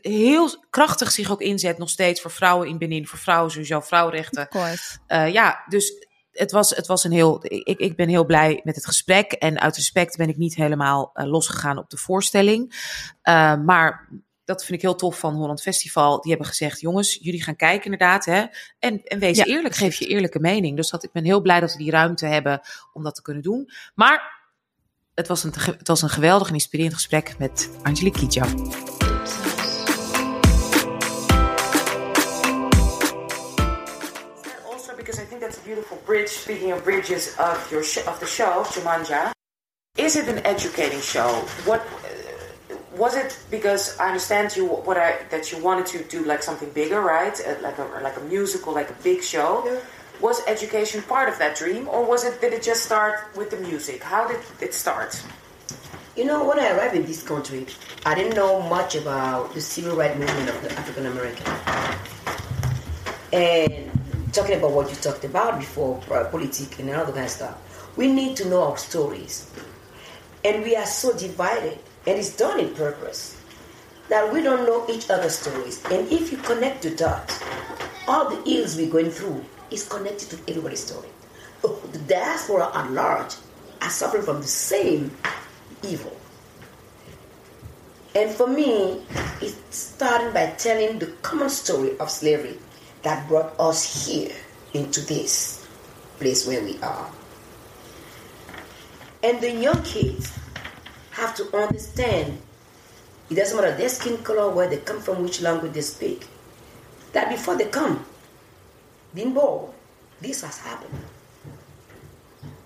heel 0.00 0.64
krachtig 0.70 1.10
zich 1.10 1.30
ook 1.30 1.40
inzet 1.40 1.78
nog 1.78 1.90
steeds 1.90 2.20
voor 2.20 2.30
vrouwen 2.30 2.68
in 2.68 2.78
Benin, 2.78 3.06
voor 3.06 3.18
vrouwen 3.18 3.50
sowieso, 3.50 3.80
vrouwenrechten. 3.80 4.48
Uh, 5.08 5.32
ja, 5.32 5.64
dus 5.68 6.05
het 6.36 6.50
was, 6.52 6.70
het 6.70 6.86
was 6.86 7.04
een 7.04 7.12
heel. 7.12 7.38
Ik, 7.42 7.78
ik 7.78 7.96
ben 7.96 8.08
heel 8.08 8.24
blij 8.24 8.60
met 8.64 8.74
het 8.74 8.86
gesprek. 8.86 9.32
En 9.32 9.60
uit 9.60 9.76
respect 9.76 10.16
ben 10.16 10.28
ik 10.28 10.36
niet 10.36 10.54
helemaal 10.54 11.10
uh, 11.14 11.26
losgegaan 11.26 11.78
op 11.78 11.90
de 11.90 11.96
voorstelling. 11.96 12.64
Uh, 13.22 13.56
maar 13.64 14.08
dat 14.44 14.64
vind 14.64 14.78
ik 14.78 14.82
heel 14.82 14.94
tof 14.94 15.18
van 15.18 15.34
Holland 15.34 15.62
Festival. 15.62 16.20
Die 16.20 16.30
hebben 16.30 16.48
gezegd: 16.48 16.80
jongens, 16.80 17.18
jullie 17.20 17.42
gaan 17.42 17.56
kijken 17.56 17.84
inderdaad. 17.84 18.24
Hè? 18.24 18.44
En, 18.78 19.02
en 19.04 19.18
wees 19.18 19.38
eerlijk, 19.38 19.74
geef 19.74 19.96
je 19.96 20.06
eerlijke 20.06 20.40
mening. 20.40 20.76
Dus 20.76 20.90
dat, 20.90 21.04
ik 21.04 21.12
ben 21.12 21.24
heel 21.24 21.40
blij 21.40 21.60
dat 21.60 21.72
we 21.72 21.78
die 21.78 21.90
ruimte 21.90 22.26
hebben 22.26 22.60
om 22.92 23.02
dat 23.02 23.14
te 23.14 23.22
kunnen 23.22 23.42
doen. 23.42 23.70
Maar 23.94 24.34
het 25.14 25.28
was 25.28 25.44
een, 25.44 25.52
het 25.56 25.88
was 25.88 26.02
een 26.02 26.08
geweldig 26.08 26.48
en 26.48 26.54
inspirerend 26.54 26.94
gesprek 26.94 27.38
met 27.38 27.70
Angelique 27.82 28.18
Kietja. 28.18 28.46
Bridge. 36.06 36.28
Speaking 36.28 36.70
of 36.72 36.84
bridges 36.84 37.34
of 37.38 37.70
your 37.70 37.82
sh- 37.82 38.06
of 38.06 38.18
the 38.20 38.26
show, 38.26 38.62
Jumanja, 38.72 39.32
is 39.98 40.16
it 40.16 40.28
an 40.28 40.38
educating 40.46 41.00
show? 41.00 41.28
What 41.66 41.80
uh, 41.80 42.76
was 42.96 43.16
it? 43.16 43.38
Because 43.50 43.98
I 43.98 44.06
understand 44.06 44.56
you 44.56 44.66
what 44.66 44.96
I 44.96 45.18
that 45.30 45.52
you 45.52 45.58
wanted 45.62 45.86
to 45.86 46.04
do 46.04 46.24
like 46.24 46.42
something 46.42 46.70
bigger, 46.70 47.00
right? 47.00 47.36
Uh, 47.40 47.56
like 47.60 47.78
a 47.78 47.84
like 48.02 48.16
a 48.16 48.24
musical, 48.24 48.72
like 48.72 48.90
a 48.90 48.98
big 49.02 49.22
show. 49.22 49.64
Yeah. 49.66 49.80
Was 50.18 50.40
education 50.46 51.02
part 51.02 51.28
of 51.28 51.36
that 51.38 51.58
dream, 51.58 51.88
or 51.88 52.02
was 52.06 52.24
it 52.24 52.40
did 52.40 52.54
it 52.54 52.62
just 52.62 52.84
start 52.84 53.36
with 53.36 53.50
the 53.50 53.58
music? 53.58 54.02
How 54.02 54.26
did 54.26 54.40
it 54.62 54.72
start? 54.72 55.20
You 56.16 56.24
know, 56.24 56.48
when 56.48 56.58
I 56.58 56.70
arrived 56.70 56.96
in 56.96 57.04
this 57.04 57.22
country, 57.22 57.66
I 58.06 58.14
didn't 58.14 58.34
know 58.34 58.62
much 58.62 58.94
about 58.94 59.52
the 59.52 59.60
civil 59.60 59.94
rights 59.94 60.18
movement 60.18 60.48
of 60.48 60.62
the 60.62 60.72
African 60.72 61.04
American. 61.04 61.46
And 63.30 63.92
talking 64.36 64.58
about 64.58 64.72
what 64.72 64.90
you 64.90 64.96
talked 64.96 65.24
about 65.24 65.58
before, 65.58 65.98
uh, 66.10 66.24
politics 66.24 66.78
and 66.78 66.90
all 66.90 67.06
kind 67.06 67.24
of 67.24 67.30
stuff. 67.30 67.56
We 67.96 68.12
need 68.12 68.36
to 68.36 68.48
know 68.48 68.64
our 68.64 68.76
stories. 68.76 69.50
And 70.44 70.62
we 70.62 70.76
are 70.76 70.84
so 70.84 71.16
divided, 71.16 71.78
and 72.06 72.18
it's 72.18 72.36
done 72.36 72.60
in 72.60 72.74
purpose, 72.74 73.40
that 74.10 74.30
we 74.30 74.42
don't 74.42 74.66
know 74.66 74.84
each 74.90 75.08
other's 75.08 75.38
stories. 75.38 75.82
And 75.86 76.06
if 76.12 76.30
you 76.30 76.38
connect 76.38 76.82
the 76.82 76.90
dots, 76.90 77.42
all 78.06 78.28
the 78.28 78.42
ills 78.48 78.76
we're 78.76 78.90
going 78.90 79.10
through 79.10 79.42
is 79.70 79.88
connected 79.88 80.28
to 80.30 80.50
everybody's 80.50 80.84
story. 80.84 81.08
The 81.62 81.98
diaspora 82.06 82.70
at 82.74 82.92
large 82.92 83.34
are 83.80 83.90
suffering 83.90 84.22
from 84.22 84.42
the 84.42 84.46
same 84.46 85.10
evil. 85.82 86.14
And 88.14 88.30
for 88.30 88.46
me, 88.46 89.02
it's 89.40 89.56
starting 89.70 90.32
by 90.32 90.54
telling 90.58 90.98
the 90.98 91.06
common 91.22 91.48
story 91.48 91.98
of 91.98 92.10
slavery 92.10 92.58
that 93.06 93.28
brought 93.28 93.54
us 93.60 94.04
here 94.04 94.34
into 94.74 95.00
this 95.02 95.64
place 96.18 96.44
where 96.44 96.60
we 96.64 96.76
are. 96.82 97.08
And 99.22 99.40
the 99.40 99.52
young 99.52 99.80
kids 99.84 100.36
have 101.12 101.32
to 101.36 101.56
understand 101.56 102.36
it 103.30 103.36
doesn't 103.36 103.56
matter 103.56 103.76
their 103.76 103.90
skin 103.90 104.18
color, 104.24 104.50
where 104.50 104.68
they 104.68 104.78
come 104.78 105.00
from, 105.00 105.22
which 105.22 105.40
language 105.40 105.72
they 105.74 105.82
speak, 105.82 106.26
that 107.12 107.28
before 107.28 107.54
they 107.56 107.66
come, 107.66 108.04
being 109.14 109.32
born, 109.32 109.70
this 110.20 110.42
has 110.42 110.58
happened. 110.58 110.98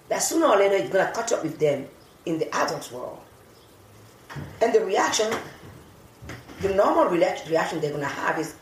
That 0.09 0.22
sooner 0.22 0.47
or 0.47 0.57
later 0.57 0.76
it's 0.76 0.88
going 0.88 1.07
to 1.07 1.12
catch 1.12 1.32
up 1.32 1.43
with 1.43 1.59
them 1.59 1.86
in 2.24 2.38
the 2.38 2.49
adult 2.57 2.91
world. 2.93 3.20
And 4.62 4.72
the 4.72 4.86
reaction, 4.86 5.30
the 6.62 6.72
normal 6.72 7.11
reaction 7.11 7.80
they're 7.82 7.91
going 7.91 8.01
to 8.01 8.07
have 8.07 8.38
is, 8.38 8.55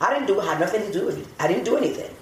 I 0.00 0.12
didn't 0.12 0.26
do 0.26 0.40
had 0.40 0.60
nothing 0.60 0.82
to 0.82 0.92
do 0.92 1.06
with 1.06 1.18
it. 1.18 1.26
I 1.38 1.48
didn't 1.48 1.64
do 1.64 1.76
anything. 1.76 2.14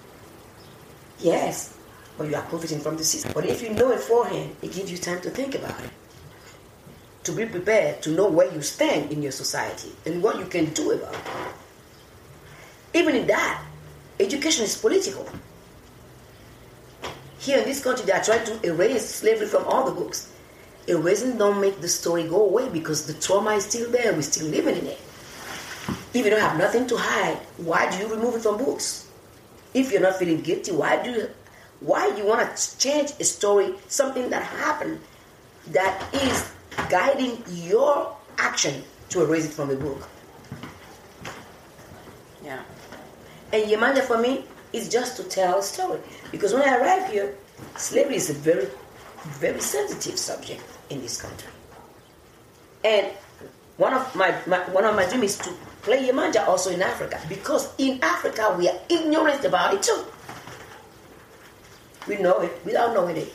Yes, 1.19 1.77
but 2.17 2.29
you 2.29 2.37
are 2.37 2.43
profiting 2.43 2.81
from 2.81 2.97
the 2.97 3.05
system. 3.05 3.33
But 3.35 3.47
if 3.47 3.63
you 3.63 3.71
know 3.71 3.91
it 3.91 3.97
beforehand, 3.97 4.57
it 4.63 4.73
gives 4.73 4.91
you 4.91 4.99
time 4.99 5.21
to 5.23 5.31
think 5.31 5.55
about 5.55 5.81
it. 5.81 5.91
To 7.25 7.33
be 7.33 7.47
prepared 7.47 8.03
to 8.03 8.11
know 8.11 8.29
where 8.29 8.53
you 8.53 8.61
stand 8.63 9.11
in 9.11 9.23
your 9.23 9.33
society 9.33 9.93
and 10.07 10.23
what 10.23 10.39
you 10.39 10.45
can 10.47 10.67
do 10.75 10.93
about 10.93 11.15
it. 11.15 11.21
Even 12.95 13.17
in 13.17 13.27
that, 13.27 13.65
education 14.21 14.65
is 14.65 14.77
political. 14.77 15.29
Here 17.39 17.59
in 17.59 17.65
this 17.65 17.83
country, 17.83 18.07
they 18.07 18.13
are 18.13 18.23
trying 18.23 18.45
to 18.47 18.67
erase 18.67 19.09
slavery 19.09 19.47
from 19.47 19.65
all 19.65 19.85
the 19.85 19.93
books. 19.93 20.33
Erasing 20.87 21.39
don't 21.39 21.61
make 21.61 21.81
the 21.81 21.89
story 21.89 22.25
go 22.25 22.45
away 22.45 22.69
because 22.69 23.07
the 23.07 23.15
trauma 23.15 23.51
is 23.53 23.65
still 23.65 23.91
there. 23.91 24.13
We're 24.13 24.23
still 24.23 24.47
living 24.47 24.77
in 24.77 24.87
it. 24.87 25.01
If 25.89 26.25
you 26.25 26.31
don't 26.31 26.41
have 26.41 26.59
nothing 26.59 26.87
to 26.89 26.97
hide, 26.97 27.39
why 27.57 27.91
do 27.91 27.99
you 27.99 28.09
remove 28.09 28.37
it 28.37 28.43
from 28.43 28.59
books? 28.59 29.09
If 29.75 29.91
you're 29.91 30.01
not 30.01 30.17
feeling 30.17 30.41
guilty, 30.41 30.73
why 30.73 31.03
do 31.03 31.11
you, 31.11 31.31
why 31.81 32.11
do 32.11 32.19
you 32.19 32.27
want 32.27 32.57
to 32.57 32.79
change 32.79 33.13
a 33.21 33.25
story, 33.25 33.75
something 33.89 34.31
that 34.31 34.43
happened 34.43 35.01
that 35.69 36.15
is 36.15 36.53
guiding 36.89 37.43
your 37.49 38.17
action 38.39 38.83
to 39.11 39.23
erase 39.23 39.47
it 39.47 39.53
from 39.53 39.69
the 39.69 39.77
book? 39.77 40.09
Yeah. 42.45 42.63
And 43.53 43.65
Yemanja 43.65 44.03
for 44.03 44.19
me 44.19 44.45
is 44.73 44.89
just 44.89 45.17
to 45.17 45.25
tell 45.25 45.59
a 45.59 45.63
story. 45.63 46.01
Because 46.31 46.53
when 46.53 46.63
I 46.63 46.77
arrived 46.77 47.13
here, 47.13 47.35
slavery 47.77 48.17
is 48.17 48.31
a 48.31 48.35
very, 48.35 48.69
very 49.25 49.61
sensitive 49.61 50.19
subject 50.19 50.63
in 50.91 51.01
this 51.01 51.21
country. 51.21 51.49
And 52.85 53.09
one 53.77 53.95
of 53.95 54.15
my, 54.15 54.35
my 54.47 54.59
one 54.71 54.85
of 54.85 54.95
my 54.95 55.09
dreams 55.09 55.33
is 55.33 55.39
to 55.39 55.51
play 55.85 56.09
Yemanja 56.09 56.49
also 56.49 56.71
in 56.71 56.83
Africa 56.83 57.21
because 57.29 57.73
in 57.79 58.01
Africa 58.03 58.55
we 58.59 58.69
are 58.69 58.79
ignorant 58.89 59.45
about 59.45 59.75
it 59.75 59.83
too. 59.83 60.05
We 62.09 62.17
know 62.17 62.41
it 62.41 62.53
without 62.65 62.95
knowing 62.95 63.17
it. 63.17 63.33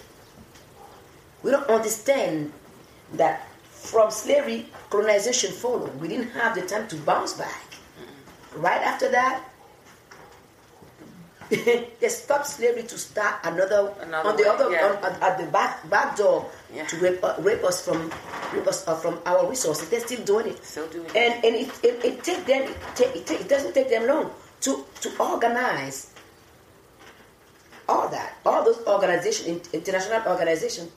We 1.43 1.51
don't 1.51 1.69
understand 1.69 2.51
that 3.13 3.47
from 3.71 4.11
slavery, 4.11 4.67
colonization 4.89 5.51
followed. 5.51 5.95
We 6.01 6.07
didn't 6.09 6.31
have 6.31 6.53
the 6.55 6.61
time 6.61 6.87
to 6.89 6.95
bounce 6.97 7.33
back. 7.33 7.63
Right 8.55 8.81
after 8.81 9.09
that, 9.11 9.43
they 11.99 12.09
stopped 12.09 12.45
slavery 12.47 12.83
to 12.83 12.97
start 12.97 13.35
another, 13.43 13.91
Another 14.01 14.29
on 14.29 14.37
the 14.37 14.43
way, 14.43 14.49
other 14.49 14.71
yeah. 14.71 14.85
on, 14.85 14.95
at, 15.03 15.21
at 15.23 15.37
the 15.39 15.45
back 15.51 15.89
back 15.89 16.15
door 16.15 16.45
Yeah. 16.73 16.85
to 16.85 16.95
rape, 16.97 17.23
uh, 17.23 17.35
rape 17.39 17.63
us 17.63 17.83
from 17.83 18.11
rape 18.53 18.67
us 18.67 18.87
uh, 18.87 18.95
from 18.95 19.19
our 19.25 19.49
resources. 19.49 19.89
They're 19.89 19.99
still 20.05 20.23
doing 20.25 20.47
it. 20.47 20.63
Still 20.63 20.87
doing 20.87 21.05
it. 21.07 21.15
and 21.15 21.33
and 21.43 21.55
it 21.55 21.69
it, 21.83 22.05
it 22.05 22.23
take 22.23 22.45
them 22.45 22.63
it, 22.69 22.77
take, 22.95 23.15
it, 23.15 23.25
take, 23.25 23.41
it 23.41 23.49
doesn't 23.49 23.73
take 23.73 23.89
them 23.89 24.05
long 24.05 24.31
to 24.61 24.85
to 25.01 25.09
organize 25.17 26.13
all 27.87 28.07
that 28.09 28.35
all 28.45 28.63
those 28.63 28.85
organizations 28.85 29.67
international 29.73 30.21
organizations 30.27 30.91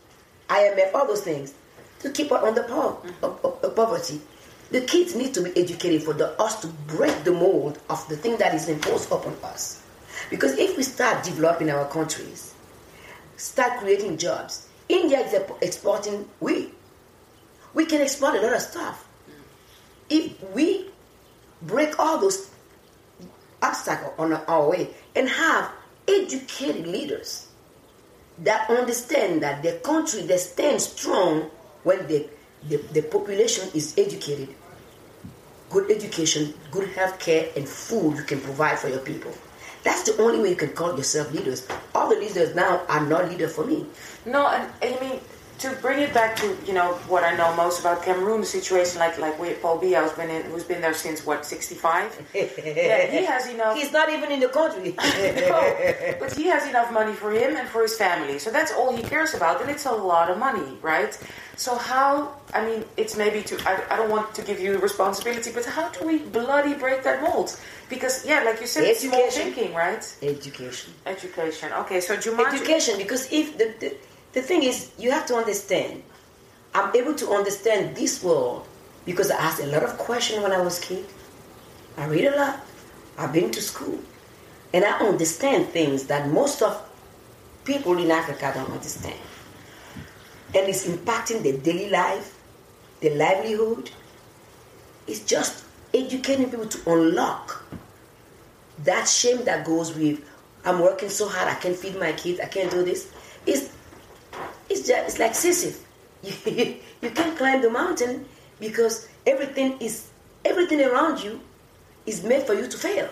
IMF 0.48 0.92
all 0.94 1.06
those 1.06 1.22
things 1.22 1.54
to 2.00 2.10
keep 2.10 2.30
us 2.32 2.42
on 2.44 2.54
the 2.54 2.64
po- 2.64 3.00
of, 3.22 3.44
of, 3.44 3.64
of 3.64 3.76
poverty. 3.76 4.20
The 4.70 4.80
kids 4.82 5.14
need 5.14 5.32
to 5.34 5.42
be 5.42 5.50
educated 5.56 6.02
for 6.02 6.12
the, 6.14 6.32
us 6.40 6.60
to 6.62 6.66
break 6.88 7.24
the 7.24 7.30
mold 7.30 7.78
of 7.88 8.06
the 8.08 8.16
thing 8.16 8.36
that 8.38 8.54
is 8.54 8.68
imposed 8.68 9.12
upon 9.12 9.36
us. 9.44 9.82
Because 10.30 10.58
if 10.58 10.76
we 10.76 10.82
start 10.82 11.24
developing 11.24 11.70
our 11.70 11.88
countries, 11.88 12.54
start 13.36 13.78
creating 13.78 14.18
jobs, 14.18 14.68
India 14.88 15.20
is 15.20 15.34
exporting 15.60 16.28
wheat. 16.40 16.74
We 17.74 17.86
can 17.86 18.00
export 18.00 18.34
a 18.34 18.40
lot 18.40 18.54
of 18.54 18.62
stuff. 18.62 19.08
Mm. 19.28 19.32
If 20.10 20.54
we 20.54 20.90
break 21.62 21.98
all 21.98 22.18
those 22.18 22.50
obstacles 23.62 24.12
on 24.18 24.32
our 24.32 24.68
way 24.68 24.90
and 25.14 25.28
have 25.28 25.70
educated 26.08 26.86
leaders 26.86 27.48
that 28.38 28.68
understand 28.68 29.42
that 29.42 29.62
the 29.62 29.72
country 29.84 30.22
they 30.22 30.36
stand 30.36 30.80
strong 30.80 31.42
when 31.84 32.06
the, 32.08 32.28
the, 32.68 32.76
the 32.92 33.02
population 33.02 33.68
is 33.74 33.94
educated 33.96 34.48
good 35.70 35.90
education 35.90 36.52
good 36.70 36.88
health 36.90 37.18
care 37.20 37.48
and 37.56 37.68
food 37.68 38.16
you 38.16 38.24
can 38.24 38.40
provide 38.40 38.78
for 38.78 38.88
your 38.88 38.98
people 39.00 39.32
that's 39.82 40.02
the 40.04 40.20
only 40.22 40.40
way 40.40 40.50
you 40.50 40.56
can 40.56 40.70
call 40.70 40.96
yourself 40.96 41.32
leaders. 41.32 41.66
All 41.94 42.08
the 42.08 42.16
leaders 42.16 42.54
now 42.54 42.82
are 42.88 43.04
not 43.06 43.28
leaders 43.28 43.54
for 43.54 43.64
me. 43.64 43.86
No, 44.26 44.46
and 44.48 44.70
I 44.82 45.00
mean 45.00 45.20
to 45.62 45.70
bring 45.80 46.00
it 46.00 46.12
back 46.12 46.36
to 46.36 46.46
you 46.66 46.74
know 46.74 46.94
what 47.12 47.22
I 47.24 47.36
know 47.36 47.54
most 47.56 47.80
about 47.80 48.02
Cameroon, 48.02 48.40
the 48.40 48.46
situation 48.46 48.98
like 48.98 49.16
like 49.18 49.38
with 49.38 49.62
Paul 49.62 49.78
Biya, 49.80 50.02
who's 50.02 50.12
been 50.12 50.30
in, 50.30 50.42
who's 50.50 50.64
been 50.64 50.80
there 50.80 50.94
since 50.94 51.24
what 51.24 51.46
sixty 51.46 51.74
five. 51.74 52.10
yeah, 52.34 53.06
he 53.06 53.24
has 53.24 53.48
enough. 53.48 53.76
he's 53.76 53.92
not 53.92 54.08
even 54.10 54.30
in 54.32 54.40
the 54.40 54.48
country 54.48 54.94
no, 55.48 55.60
but 56.20 56.32
he 56.36 56.44
has 56.54 56.66
enough 56.68 56.92
money 56.92 57.12
for 57.12 57.30
him 57.32 57.56
and 57.56 57.68
for 57.68 57.82
his 57.82 57.96
family, 57.96 58.38
so 58.38 58.50
that's 58.50 58.72
all 58.72 58.94
he 58.96 59.02
cares 59.02 59.34
about, 59.34 59.60
and 59.62 59.70
it's 59.70 59.86
a 59.86 59.92
lot 59.92 60.30
of 60.30 60.36
money, 60.38 60.76
right? 60.82 61.12
So 61.56 61.76
how? 61.76 62.34
I 62.54 62.64
mean, 62.66 62.84
it's 62.96 63.16
maybe 63.16 63.42
to. 63.42 63.54
I, 63.70 63.72
I 63.92 63.96
don't 63.96 64.10
want 64.10 64.34
to 64.34 64.42
give 64.42 64.58
you 64.58 64.78
responsibility, 64.78 65.50
but 65.52 65.64
how 65.64 65.88
do 65.90 66.06
we 66.06 66.18
bloody 66.18 66.74
break 66.74 67.02
that 67.04 67.22
mold? 67.22 67.56
Because 67.88 68.26
yeah, 68.26 68.42
like 68.42 68.60
you 68.60 68.66
said, 68.66 68.84
it's 68.84 69.00
small 69.02 69.14
Education. 69.14 69.52
thinking, 69.52 69.74
right? 69.74 70.04
education 70.22 70.92
Education. 71.06 71.72
Okay, 71.82 72.00
so 72.00 72.16
Jumanji. 72.16 72.54
education 72.54 72.94
because 72.98 73.30
if 73.30 73.58
the, 73.58 73.74
the 73.80 73.94
the 74.32 74.42
thing 74.42 74.62
is 74.62 74.90
you 74.98 75.10
have 75.10 75.26
to 75.26 75.34
understand. 75.36 76.02
I'm 76.74 76.94
able 76.96 77.14
to 77.14 77.30
understand 77.30 77.96
this 77.96 78.22
world 78.22 78.66
because 79.04 79.30
i 79.30 79.36
asked 79.36 79.60
a 79.60 79.66
lot 79.66 79.82
of 79.82 79.98
questions 79.98 80.42
when 80.42 80.52
i 80.52 80.60
was 80.60 80.78
a 80.78 80.82
kid. 80.82 81.06
I 81.98 82.06
read 82.06 82.24
a 82.24 82.36
lot. 82.36 82.60
I've 83.18 83.32
been 83.32 83.50
to 83.50 83.60
school. 83.60 83.98
And 84.72 84.84
i 84.84 84.98
understand 85.00 85.68
things 85.68 86.04
that 86.04 86.28
most 86.28 86.62
of 86.62 86.80
people 87.64 87.98
in 87.98 88.10
africa 88.10 88.52
don't 88.54 88.70
understand. 88.70 89.18
And 90.54 90.68
it's 90.68 90.86
impacting 90.86 91.42
their 91.42 91.58
daily 91.58 91.90
life 91.90 92.38
their 93.02 93.16
livelihood. 93.16 93.90
It's 95.06 95.20
just 95.24 95.64
educating 95.92 96.48
people 96.48 96.68
to 96.68 96.92
unlock 96.92 97.64
that 98.84 99.06
shame 99.06 99.44
that 99.44 99.66
goes 99.66 99.94
with 99.94 100.24
I'm 100.64 100.80
working 100.80 101.08
so 101.08 101.28
hard, 101.28 101.48
I 101.48 101.54
can't 101.54 101.76
feed 101.76 101.98
my 101.98 102.12
kids, 102.12 102.38
I 102.40 102.46
can't 102.46 102.70
do 102.70 102.84
this. 102.84 103.12
It's 103.46 103.72
it's 104.72 104.88
just 104.88 105.08
it's 105.08 105.18
like 105.18 105.34
Sisyphus. 105.34 105.84
You, 106.46 106.76
you 107.02 107.10
can't 107.10 107.36
climb 107.36 107.62
the 107.62 107.70
mountain 107.70 108.26
because 108.60 109.08
everything 109.26 109.78
is 109.80 110.08
everything 110.44 110.80
around 110.80 111.22
you 111.22 111.40
is 112.06 112.22
made 112.22 112.42
for 112.44 112.54
you 112.54 112.68
to 112.68 112.76
fail. 112.76 113.08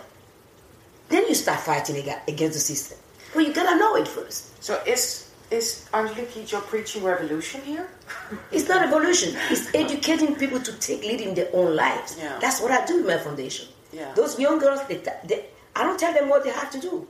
Then 1.08 1.26
you 1.28 1.34
start 1.34 1.60
fighting 1.60 1.96
against 2.28 2.54
the 2.54 2.60
system. 2.60 2.98
Well, 3.34 3.44
you 3.44 3.52
gotta 3.52 3.76
know 3.78 3.96
it 3.96 4.06
first. 4.06 4.62
So 4.62 4.80
is 4.86 5.30
is 5.50 5.88
Angelique 5.92 6.30
Kidjo 6.30 6.60
preaching 6.62 7.02
revolution 7.02 7.60
here? 7.62 7.88
It's 8.52 8.68
not 8.68 8.82
revolution. 8.82 9.34
It's 9.50 9.74
educating 9.74 10.36
people 10.36 10.60
to 10.60 10.72
take 10.78 11.02
lead 11.02 11.20
in 11.20 11.34
their 11.34 11.50
own 11.52 11.74
lives. 11.74 12.16
Yeah. 12.16 12.38
That's 12.40 12.60
what 12.60 12.70
I 12.70 12.86
do 12.86 12.98
with 12.98 13.06
my 13.06 13.18
foundation. 13.18 13.66
Yeah. 13.92 14.12
Those 14.14 14.38
young 14.38 14.60
girls, 14.60 14.86
they, 14.86 15.02
they, 15.26 15.46
I 15.74 15.82
don't 15.82 15.98
tell 15.98 16.12
them 16.14 16.28
what 16.28 16.44
they 16.44 16.50
have 16.50 16.70
to 16.70 16.80
do. 16.80 17.08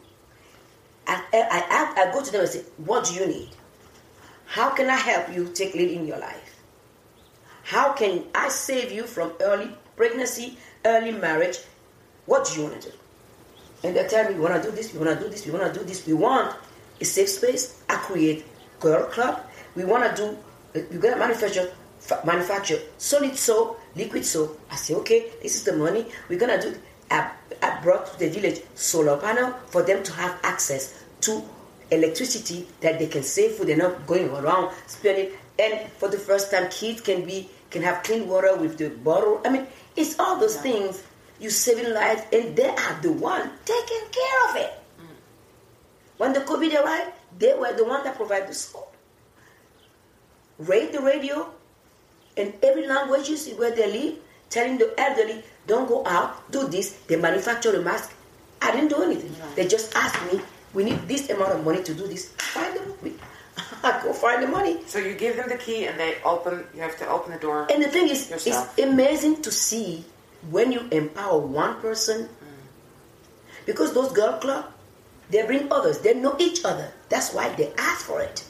I, 1.06 1.22
I, 1.32 1.92
I, 1.96 2.08
I 2.08 2.12
go 2.12 2.22
to 2.22 2.32
them 2.32 2.40
and 2.40 2.50
say, 2.50 2.62
What 2.78 3.04
do 3.04 3.12
you 3.14 3.26
need? 3.26 3.50
How 4.50 4.70
can 4.70 4.90
I 4.90 4.96
help 4.96 5.32
you 5.32 5.48
take 5.54 5.74
lead 5.74 5.92
in 5.92 6.08
your 6.08 6.18
life? 6.18 6.56
How 7.62 7.92
can 7.92 8.24
I 8.34 8.48
save 8.48 8.90
you 8.90 9.04
from 9.04 9.32
early 9.40 9.70
pregnancy, 9.94 10.58
early 10.84 11.12
marriage? 11.12 11.58
What 12.26 12.46
do 12.46 12.58
you 12.58 12.66
want 12.66 12.82
to 12.82 12.90
do? 12.90 12.96
And 13.84 13.94
they 13.94 14.08
tell 14.08 14.28
me, 14.28 14.34
we 14.34 14.40
want 14.40 14.60
to 14.60 14.68
do 14.68 14.74
this, 14.74 14.92
we 14.92 14.98
want 14.98 15.16
to 15.16 15.24
do 15.24 15.30
this, 15.30 15.46
we 15.46 15.52
want 15.52 15.72
to 15.72 15.78
do 15.78 15.86
this. 15.86 16.04
We 16.04 16.14
want 16.14 16.56
a 17.00 17.04
safe 17.04 17.28
space. 17.28 17.80
I 17.88 17.94
create 17.94 18.44
girl 18.80 19.04
club. 19.04 19.40
We 19.76 19.84
want 19.84 20.16
to 20.16 20.20
do, 20.20 20.36
we're 20.74 20.98
going 20.98 21.14
to 21.14 21.20
manufacture, 21.20 21.70
manufacture 22.24 22.80
solid 22.98 23.36
soap, 23.36 23.78
liquid 23.94 24.24
soap. 24.24 24.58
I 24.68 24.74
say, 24.74 24.94
okay, 24.94 25.26
this 25.40 25.54
is 25.54 25.62
the 25.62 25.76
money. 25.76 26.06
We're 26.28 26.40
going 26.40 26.60
to 26.60 26.70
do, 26.72 26.76
I, 27.08 27.30
I 27.62 27.80
brought 27.84 28.12
to 28.14 28.18
the 28.18 28.28
village 28.28 28.62
solar 28.74 29.16
panel 29.16 29.52
for 29.68 29.84
them 29.84 30.02
to 30.02 30.12
have 30.14 30.40
access 30.42 31.04
to 31.20 31.40
electricity 31.90 32.66
that 32.80 32.98
they 32.98 33.06
can 33.06 33.22
save 33.22 33.52
food. 33.52 33.68
They're 33.68 33.76
not 33.76 34.06
going 34.06 34.28
around 34.30 34.74
spending. 34.86 35.30
And 35.58 35.88
for 35.98 36.08
the 36.08 36.18
first 36.18 36.50
time, 36.50 36.68
kids 36.70 37.00
can 37.00 37.24
be 37.24 37.48
can 37.70 37.82
have 37.82 38.02
clean 38.02 38.26
water 38.28 38.56
with 38.56 38.78
the 38.78 38.90
bottle. 38.90 39.40
I 39.44 39.50
mean, 39.50 39.66
it's 39.94 40.18
all 40.18 40.38
those 40.38 40.56
things 40.56 41.02
you 41.38 41.50
saving 41.50 41.92
lives, 41.92 42.22
and 42.32 42.56
they 42.56 42.68
are 42.68 42.98
the 43.00 43.12
one 43.12 43.50
taking 43.64 44.04
care 44.10 44.50
of 44.50 44.56
it. 44.56 44.72
Mm. 44.98 45.16
When 46.18 46.32
the 46.32 46.40
COVID 46.40 46.74
arrived, 46.82 47.12
they 47.38 47.54
were 47.54 47.72
the 47.72 47.84
one 47.84 48.02
that 48.04 48.16
provided 48.16 48.48
the 48.48 48.54
soap. 48.54 48.94
Read 50.58 50.92
the 50.92 51.00
radio 51.00 51.48
in 52.36 52.52
every 52.62 52.86
language 52.86 53.28
languages 53.28 53.54
where 53.56 53.74
they 53.74 53.90
live, 53.90 54.18
telling 54.50 54.78
the 54.78 54.92
elderly, 54.98 55.42
don't 55.66 55.88
go 55.88 56.04
out, 56.06 56.50
do 56.50 56.68
this. 56.68 56.92
They 57.06 57.16
manufacture 57.16 57.72
the 57.72 57.82
mask. 57.82 58.12
I 58.60 58.72
didn't 58.72 58.88
do 58.88 59.02
anything. 59.02 59.34
They 59.56 59.66
just 59.66 59.94
asked 59.94 60.20
me, 60.32 60.40
we 60.74 60.84
need 60.84 61.08
this 61.08 61.28
amount 61.30 61.52
of 61.52 61.64
money 61.64 61.82
to 61.82 61.94
do 61.94 62.06
this. 62.06 62.28
Find 62.54 62.76
the 62.76 62.86
movie. 62.86 63.14
go 63.82 64.12
find 64.12 64.42
the 64.42 64.48
money. 64.48 64.78
So 64.86 64.98
you 64.98 65.14
give 65.14 65.36
them 65.36 65.48
the 65.48 65.56
key, 65.56 65.86
and 65.86 65.98
they 65.98 66.16
open. 66.24 66.64
You 66.74 66.82
have 66.82 66.98
to 66.98 67.08
open 67.08 67.32
the 67.32 67.38
door. 67.38 67.66
And 67.70 67.82
the 67.82 67.88
thing 67.88 68.08
is, 68.08 68.30
yourself. 68.30 68.78
it's 68.78 68.86
amazing 68.88 69.42
to 69.42 69.50
see 69.50 70.04
when 70.50 70.72
you 70.72 70.88
empower 70.90 71.38
one 71.38 71.80
person, 71.80 72.28
mm. 72.28 73.66
because 73.66 73.92
those 73.92 74.12
girl 74.12 74.38
club, 74.38 74.72
they 75.30 75.44
bring 75.46 75.70
others. 75.72 75.98
They 75.98 76.14
know 76.14 76.36
each 76.38 76.64
other. 76.64 76.92
That's 77.08 77.32
why 77.32 77.48
they 77.54 77.72
ask 77.76 78.06
for 78.06 78.20
it. 78.20 78.44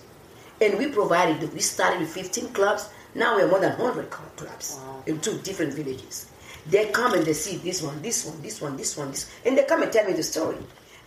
And 0.60 0.78
we 0.78 0.88
provided. 0.88 1.52
We 1.52 1.60
started 1.60 2.00
with 2.00 2.10
15 2.10 2.52
clubs. 2.52 2.90
Now 3.14 3.34
we 3.36 3.42
have 3.42 3.50
more 3.50 3.60
than 3.60 3.76
100 3.78 4.10
clubs 4.10 4.78
Wow. 4.78 5.02
in 5.06 5.20
two 5.20 5.38
different 5.38 5.74
villages. 5.74 6.30
They 6.66 6.90
come 6.90 7.14
and 7.14 7.24
they 7.24 7.32
see 7.32 7.56
this 7.56 7.82
one, 7.82 8.00
this 8.02 8.24
one, 8.24 8.40
this 8.42 8.60
one, 8.60 8.76
this 8.76 8.96
one, 8.96 9.10
this, 9.10 9.30
and 9.44 9.56
they 9.56 9.64
come 9.64 9.82
and 9.82 9.92
tell 9.92 10.06
me 10.06 10.12
the 10.12 10.22
story. 10.22 10.58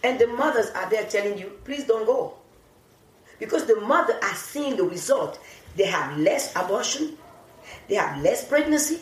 And 0.03 0.19
the 0.19 0.27
mothers 0.27 0.69
are 0.71 0.89
there 0.89 1.05
telling 1.05 1.37
you, 1.37 1.51
please 1.63 1.85
don't 1.85 2.05
go. 2.05 2.33
Because 3.39 3.65
the 3.65 3.79
mother 3.81 4.17
are 4.21 4.35
seeing 4.35 4.75
the 4.75 4.83
result. 4.83 5.39
They 5.75 5.85
have 5.85 6.17
less 6.17 6.55
abortion, 6.55 7.17
they 7.87 7.95
have 7.95 8.21
less 8.21 8.47
pregnancy, 8.47 8.99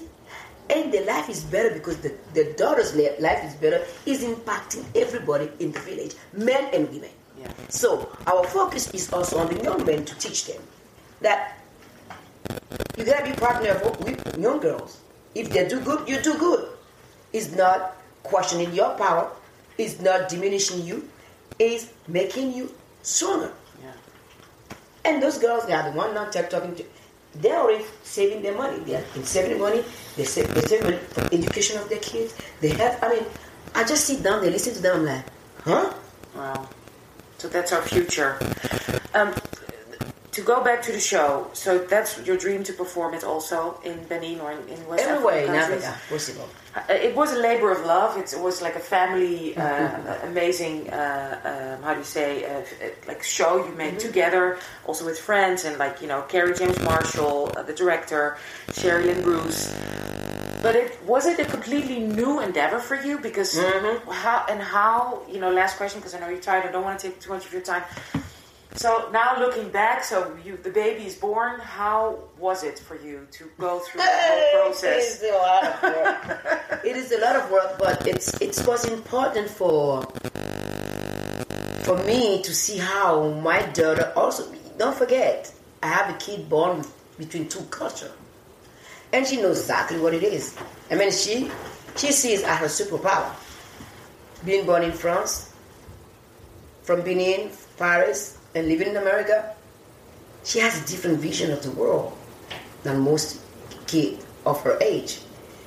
and 0.70 0.94
their 0.94 1.06
life 1.06 1.28
is 1.28 1.44
better 1.44 1.72
because 1.72 1.98
the, 1.98 2.16
the 2.34 2.54
daughter's 2.54 2.96
life 2.96 3.44
is 3.44 3.56
better, 3.56 3.86
is 4.06 4.24
impacting 4.24 4.86
everybody 4.96 5.50
in 5.60 5.72
the 5.72 5.80
village, 5.80 6.16
men 6.34 6.70
and 6.74 6.90
women. 6.90 7.10
Yeah. 7.40 7.52
So 7.70 8.10
our 8.28 8.44
focus 8.46 8.94
is 8.94 9.12
also 9.12 9.40
on 9.40 9.54
the 9.54 9.62
young 9.64 9.86
men 9.86 10.06
to 10.06 10.16
teach 10.18 10.46
them 10.46 10.62
that 11.22 11.58
you 12.98 13.04
gotta 13.04 13.26
be 13.26 13.34
partner 13.34 13.80
with 14.00 14.38
young 14.38 14.60
girls. 14.60 15.02
If 15.36 15.50
they 15.50 15.68
do 15.68 15.80
good, 15.80 16.08
you 16.08 16.22
do 16.22 16.38
good. 16.38 16.70
It's 17.34 17.56
not 17.56 17.98
questioning 18.24 18.74
your 18.74 18.96
power, 18.98 19.32
it's 19.78 20.00
not 20.00 20.30
diminishing 20.30 20.86
you, 20.86 21.08
it's 21.60 21.92
making 22.08 22.54
you 22.54 22.74
stronger. 23.02 23.52
Yeah. 23.82 23.92
And 25.06 25.22
those 25.22 25.38
girls, 25.38 25.66
they 25.66 25.74
are 25.74 25.90
the 25.90 25.98
one 25.98 26.14
not 26.14 26.32
talking 26.34 26.76
to. 26.76 26.86
They're 27.36 27.60
already 27.60 27.86
saving 28.04 28.42
their 28.42 28.56
money. 28.56 28.80
They 28.84 28.96
are 28.96 29.06
saving 29.24 29.60
money. 29.60 29.84
They 30.18 30.26
save, 30.26 30.54
they 30.54 30.62
save 30.62 30.84
money 30.84 30.98
for 30.98 31.24
education 31.34 31.78
of 31.80 31.88
their 31.88 32.00
kids. 32.00 32.36
They 32.60 32.70
have. 32.70 33.02
I 33.02 33.10
mean, 33.10 33.26
I 33.74 33.84
just 33.86 34.06
sit 34.06 34.22
down. 34.22 34.42
They 34.42 34.50
listen 34.50 34.74
to 34.74 34.82
them. 34.82 34.98
I'm 34.98 35.06
like, 35.06 35.26
huh? 35.64 35.94
Wow. 36.36 36.70
So 37.38 37.48
that's 37.48 37.72
our 37.72 37.82
future. 37.82 38.38
Um, 39.14 39.34
to 40.42 40.48
go 40.54 40.64
back 40.64 40.80
to 40.88 40.92
the 40.92 41.00
show, 41.14 41.30
so 41.54 41.70
that's 41.94 42.12
your 42.28 42.38
dream 42.38 42.62
to 42.70 42.74
perform 42.74 43.14
it 43.14 43.24
also 43.24 43.80
in 43.84 43.98
Benin 44.10 44.40
or 44.42 44.52
in, 44.52 44.62
in 44.74 44.80
West 44.88 45.04
Everywhere 45.08 45.46
African 45.46 45.60
countries? 45.60 46.10
Possible. 46.10 46.50
Uh, 46.76 46.94
It 47.08 47.14
was 47.16 47.30
a 47.38 47.40
labor 47.50 47.70
of 47.72 47.82
love. 47.86 48.12
It 48.24 48.34
was 48.48 48.56
like 48.62 48.76
a 48.84 48.86
family, 48.96 49.56
uh, 49.58 49.62
Mm-hmm. 49.62 50.28
amazing, 50.32 50.76
uh, 50.90 50.98
um, 51.78 51.84
how 51.86 51.94
do 51.94 52.00
you 52.06 52.12
say, 52.20 52.30
uh, 52.46 52.50
uh, 52.52 53.10
like 53.10 53.22
show 53.24 53.52
you 53.66 53.72
made 53.84 53.96
Mm-hmm. 53.98 54.08
together, 54.10 54.44
also 54.88 55.02
with 55.10 55.20
friends 55.30 55.60
and 55.68 55.74
like 55.86 55.96
you 56.04 56.08
know 56.12 56.22
Carrie 56.34 56.56
James 56.62 56.80
Marshall, 56.92 57.38
uh, 57.58 57.64
the 57.70 57.74
director, 57.84 58.24
Sherry 58.78 59.04
Lynn 59.10 59.22
Bruce. 59.28 59.62
But 60.66 60.74
it 60.76 60.90
was 61.12 61.24
it 61.32 61.38
a 61.40 61.46
completely 61.56 62.00
new 62.22 62.34
endeavor 62.48 62.80
for 62.90 62.96
you 63.08 63.16
because 63.28 63.52
Mm-hmm. 63.58 64.12
how 64.24 64.40
and 64.52 64.60
how 64.76 65.22
you 65.34 65.40
know 65.44 65.52
last 65.62 65.74
question 65.80 65.98
because 66.00 66.14
I 66.16 66.20
know 66.22 66.30
you're 66.34 66.46
tired. 66.52 66.64
I 66.70 66.72
don't 66.72 66.86
want 66.90 66.98
to 67.00 67.04
take 67.08 67.16
too 67.24 67.32
much 67.36 67.46
of 67.48 67.52
your 67.58 67.66
time. 67.74 67.84
So 68.76 69.10
now 69.12 69.38
looking 69.38 69.70
back, 69.70 70.04
so 70.04 70.36
you 70.46 70.58
the 70.58 70.70
baby 70.70 71.06
is 71.06 71.16
born. 71.16 71.60
How 71.60 72.20
was 72.40 72.64
it 72.64 72.80
for 72.80 72.96
you 72.96 73.28
to 73.32 73.50
go 73.60 73.80
through 73.80 74.02
the 74.02 74.08
whole 74.10 74.72
process? 74.72 75.22
It 75.22 75.28
is 75.28 75.34
a 75.34 75.38
lot 75.38 75.64
of 75.66 75.82
work. 75.84 76.82
it 76.86 76.96
is 76.96 77.12
a 77.12 77.20
lot 77.20 77.36
of 77.36 77.52
work, 77.52 77.78
but 77.78 78.08
it's 78.08 78.34
it 78.42 78.66
was 78.66 78.86
important 78.86 79.50
for 79.50 80.04
for 81.84 81.98
me 82.06 82.42
to 82.44 82.54
see 82.56 82.78
how 82.78 83.30
my 83.44 83.62
daughter 83.74 84.14
also. 84.16 84.52
Don't 84.78 84.96
forget, 84.96 85.54
I 85.84 85.88
have 85.88 86.16
a 86.16 86.18
kid 86.18 86.50
born 86.50 86.78
with, 86.78 87.18
between 87.18 87.50
two 87.50 87.64
cultures, 87.70 88.12
and 89.12 89.28
she 89.28 89.42
knows 89.42 89.60
exactly 89.60 90.00
what 90.00 90.14
it 90.14 90.24
is. 90.24 90.56
I 90.90 90.96
mean, 90.96 91.12
she 91.12 91.52
she 91.98 92.12
sees 92.14 92.42
as 92.44 92.58
her 92.58 92.68
superpower. 92.68 93.36
Being 94.46 94.66
born 94.66 94.82
in 94.82 94.92
France, 94.92 95.54
from 96.82 97.02
Benin, 97.02 97.52
Paris, 97.78 98.41
and 98.56 98.68
living 98.68 98.90
in 98.90 98.98
America, 98.98 99.56
she 100.44 100.60
has 100.60 100.82
a 100.82 100.88
different 100.88 101.20
vision 101.20 101.52
of 101.52 101.64
the 101.64 101.72
world 101.72 102.18
than 102.84 103.00
most 103.00 103.42
kids 103.88 104.26
of 104.46 104.62
her 104.64 104.78
age. 104.82 105.20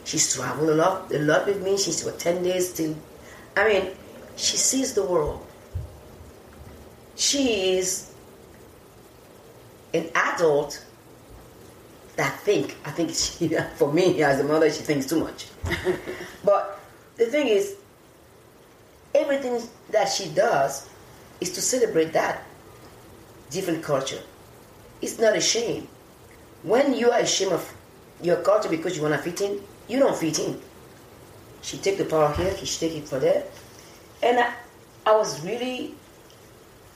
She's 0.05 0.35
traveled 0.35 0.71
a 0.71 0.75
lot, 0.75 1.13
a 1.13 1.19
lot 1.19 1.47
with 1.47 1.63
me. 1.63 1.79
She's 1.79 2.03
for 2.03 2.13
ten 2.13 2.43
days 2.43 2.73
till. 2.73 2.95
I 3.57 3.69
mean, 3.69 3.93
she 4.37 4.57
sees 4.57 4.93
the 4.95 5.05
world. 5.05 5.47
She 7.17 7.77
is 7.77 8.13
an 9.95 10.11
adult 10.15 10.85
that 12.17 12.39
think. 12.41 12.77
I 12.85 12.91
think 12.91 13.11
she, 13.15 13.49
for 13.77 13.93
me 13.93 14.23
as 14.23 14.41
a 14.41 14.45
mother, 14.45 14.71
she 14.71 14.83
thinks 14.83 15.07
too 15.07 15.21
much. 15.21 15.47
but 16.45 16.81
the 17.17 17.27
thing 17.27 17.47
is, 17.47 17.77
everything 19.15 19.63
that 19.91 20.09
she 20.09 20.29
does 20.31 20.89
is 21.41 21.53
to 21.53 21.63
celebrate 21.63 22.13
that 22.13 22.45
different 23.55 23.83
culture. 23.83 24.21
It's 25.01 25.19
not 25.19 25.37
a 25.37 25.41
shame. 25.41 25.89
When 26.63 26.95
you 26.95 27.11
are 27.11 27.21
ashamed 27.21 27.53
of 27.53 27.75
your 28.21 28.37
culture 28.37 28.69
because 28.69 28.97
you 28.97 29.03
want 29.03 29.15
to 29.15 29.23
fit 29.23 29.41
in, 29.41 29.61
you 29.89 29.99
don't 29.99 30.17
fit 30.17 30.39
in. 30.39 30.61
She 31.63 31.79
take 31.79 31.97
the 31.97 32.05
power 32.05 32.33
here, 32.33 32.55
she 32.57 32.67
take 32.79 32.97
it 32.97 33.09
for 33.09 33.19
there. 33.19 33.45
And 34.23 34.39
I, 34.39 34.53
I 35.07 35.17
was 35.17 35.43
really, 35.45 35.95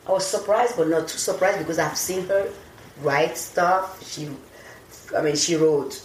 I 0.06 0.12
was 0.12 0.26
surprised, 0.26 0.76
but 0.76 0.88
not 0.88 1.08
too 1.08 1.18
surprised 1.18 1.58
because 1.58 1.78
I've 1.78 1.96
seen 1.96 2.26
her 2.28 2.50
write 3.00 3.36
stuff. 3.36 4.02
She, 4.10 4.28
I 5.16 5.22
mean, 5.22 5.36
she 5.36 5.56
wrote 5.56 6.02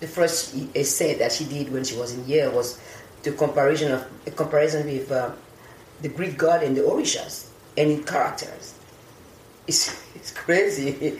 the 0.00 0.06
first 0.06 0.54
essay 0.74 1.14
that 1.14 1.32
she 1.32 1.44
did 1.44 1.72
when 1.72 1.84
she 1.84 1.96
was 1.96 2.14
in 2.14 2.26
Yale 2.26 2.52
was 2.52 2.78
the 3.22 3.32
comparison 3.32 3.92
of 3.92 4.06
a 4.26 4.30
comparison 4.30 4.86
with 4.86 5.10
uh, 5.10 5.32
the 6.02 6.08
Greek 6.08 6.36
god 6.36 6.62
and 6.62 6.76
the 6.76 6.82
Orishas 6.82 7.48
and 7.76 8.06
characters. 8.06 8.75
It's 9.66 10.02
it's 10.14 10.30
crazy. 10.32 11.18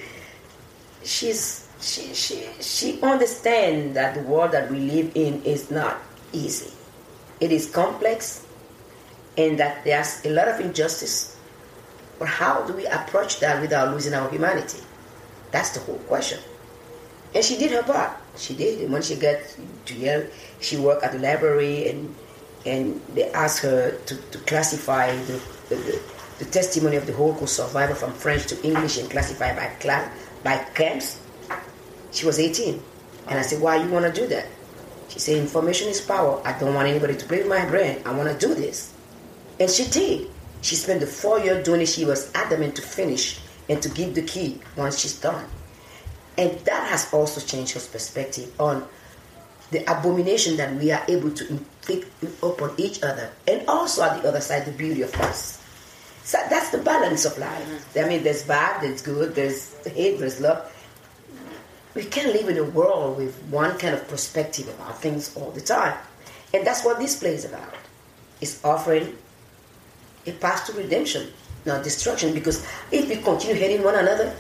She's 1.03 1.69
she 1.81 2.15
she 2.15 2.47
she 2.61 3.01
understands 3.03 3.95
that 3.95 4.15
the 4.15 4.23
world 4.23 4.53
that 4.53 4.71
we 4.71 4.79
live 4.79 5.13
in 5.15 5.43
is 5.43 5.71
not 5.71 5.99
easy. 6.33 6.73
It 7.41 7.53
is 7.53 7.69
complex, 7.69 8.47
and 9.37 9.59
that 9.59 9.85
there's 9.85 10.25
a 10.25 10.31
lot 10.31 10.49
of 10.49 10.61
injustice. 10.61 11.37
But 12.19 12.29
how 12.29 12.63
do 12.67 12.73
we 12.73 12.87
approach 12.87 13.41
that 13.41 13.61
without 13.61 13.93
losing 13.93 14.15
our 14.15 14.31
humanity? 14.31 14.81
That's 15.51 15.71
the 15.71 15.81
whole 15.81 16.01
question. 16.09 16.41
And 17.35 17.45
she 17.45 17.59
did 17.59 17.73
her 17.73 17.83
part. 17.83 18.17
She 18.37 18.55
did. 18.55 18.81
And 18.81 18.93
when 18.93 19.03
she 19.03 19.17
got 19.17 19.37
to 19.85 19.95
Yale, 19.95 20.27
she 20.61 20.79
worked 20.79 21.05
at 21.05 21.13
the 21.13 21.19
library, 21.19 21.91
and 21.91 22.15
and 22.65 23.01
they 23.15 23.31
asked 23.31 23.63
her 23.63 23.93
to, 24.07 24.17
to 24.17 24.39
classify 24.39 25.15
the, 25.15 25.41
the, 25.69 25.77
the, 25.77 26.03
the 26.39 26.45
testimony 26.45 26.97
of 26.97 27.07
the 27.07 27.13
Holocaust 27.13 27.57
survivor 27.57 27.95
from 27.95 28.13
French 28.13 28.47
to 28.47 28.63
English 28.63 28.99
and 28.99 29.11
classified 29.11 29.57
by 29.57 29.67
class 29.81 30.11
by 30.43 30.59
camps. 30.75 31.19
She 32.13 32.27
was 32.27 32.39
18, 32.39 32.83
and 33.29 33.39
I 33.39 33.43
said, 33.43 33.61
"Why 33.61 33.77
you 33.77 33.89
want 33.89 34.07
to 34.07 34.13
do 34.13 34.27
that?" 34.29 34.47
She 35.09 35.19
said, 35.19 35.37
"Information 35.37 35.89
is 35.89 36.01
power. 36.01 36.41
I 36.45 36.53
don't 36.59 36.75
want 36.75 36.89
anybody 36.89 37.17
to 37.17 37.27
with 37.27 37.47
my 37.47 37.65
brain. 37.65 38.03
I 38.05 38.13
want 38.13 38.29
to 38.29 38.47
do 38.47 38.55
this," 38.55 38.91
and 39.59 39.71
she 39.71 39.85
did. 39.87 40.31
She 40.63 40.75
spent 40.75 41.01
the 41.01 41.07
four 41.07 41.39
years 41.41 41.65
doing 41.65 41.81
it. 41.81 41.89
She 41.89 42.05
was 42.05 42.31
adamant 42.35 42.77
to 42.77 42.83
finish 42.83 43.41
and 43.69 43.81
to 43.83 43.89
give 43.89 44.15
the 44.15 44.23
key 44.23 44.61
once 44.77 44.99
she's 44.99 45.15
done. 45.15 45.45
And 46.39 46.59
that 46.65 46.89
has 46.89 47.13
also 47.13 47.41
changed 47.41 47.73
her 47.75 47.81
perspective 47.81 48.53
on 48.61 48.87
the 49.71 49.83
abomination 49.91 50.57
that 50.57 50.75
we 50.77 50.93
are 50.93 51.03
able 51.09 51.31
to 51.31 51.49
inflict 51.49 52.07
upon 52.43 52.75
each 52.77 53.03
other, 53.03 53.31
and 53.49 53.67
also 53.69 54.03
at 54.03 54.23
the 54.23 54.29
other 54.29 54.41
side, 54.41 54.65
the 54.65 54.71
beauty 54.71 55.03
of 55.03 55.15
us. 55.21 55.56
So 56.27 56.39
that's 56.51 56.71
the 56.71 56.79
balance 56.79 57.25
of 57.25 57.39
life. 57.39 57.97
I 57.97 58.09
mean, 58.09 58.25
there's 58.25 58.43
bad, 58.43 58.83
there's 58.83 59.01
good, 59.01 59.37
there's 59.37 59.77
hate, 59.87 60.19
there's 60.19 60.41
love. 60.41 60.59
We 61.95 62.03
can't 62.03 62.33
live 62.33 62.49
in 62.49 62.59
a 62.59 62.65
world 62.65 63.17
with 63.17 63.41
one 63.45 63.79
kind 63.79 63.95
of 63.95 64.09
perspective 64.09 64.69
about 64.69 65.01
things 65.01 65.37
all 65.37 65.53
the 65.53 65.61
time. 65.61 65.97
And 66.53 66.67
that's 66.67 66.85
what 66.85 66.99
this 66.99 67.17
play 67.17 67.35
is 67.35 67.45
about. 67.45 67.73
It's 68.41 68.63
offering 68.65 69.17
a 70.27 70.33
path 70.33 70.67
to 70.67 70.73
redemption, 70.73 71.33
not 71.65 71.85
destruction. 71.85 72.35
Because 72.35 72.67
if 72.91 73.09
we 73.09 73.23
continue 73.23 73.55
hating 73.55 73.85
one 73.85 73.95
another, 73.95 74.35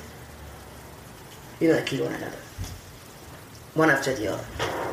we're 1.60 1.72
going 1.72 1.84
to 1.84 1.88
kill 1.88 2.06
one 2.06 2.14
another, 2.14 2.36
one 3.74 3.90
after 3.90 4.12
the 4.12 4.32
other. 4.32 4.85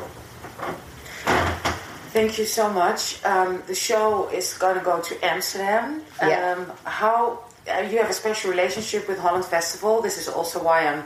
Thank 2.14 2.38
you 2.38 2.44
so 2.44 2.70
much. 2.70 3.18
Um, 3.24 3.60
the 3.66 3.74
show 3.74 4.28
is 4.28 4.54
going 4.54 4.78
to 4.78 4.84
go 4.84 5.00
to 5.00 5.18
Amsterdam. 5.24 6.00
Yeah. 6.22 6.54
Um, 6.54 6.72
how 6.84 7.42
uh, 7.66 7.80
you 7.90 7.98
have 7.98 8.08
a 8.08 8.12
special 8.12 8.52
relationship 8.52 9.08
with 9.08 9.18
Holland 9.18 9.44
Festival. 9.44 10.00
This 10.00 10.16
is 10.16 10.28
also 10.28 10.62
why 10.62 10.86
I'm 10.86 11.02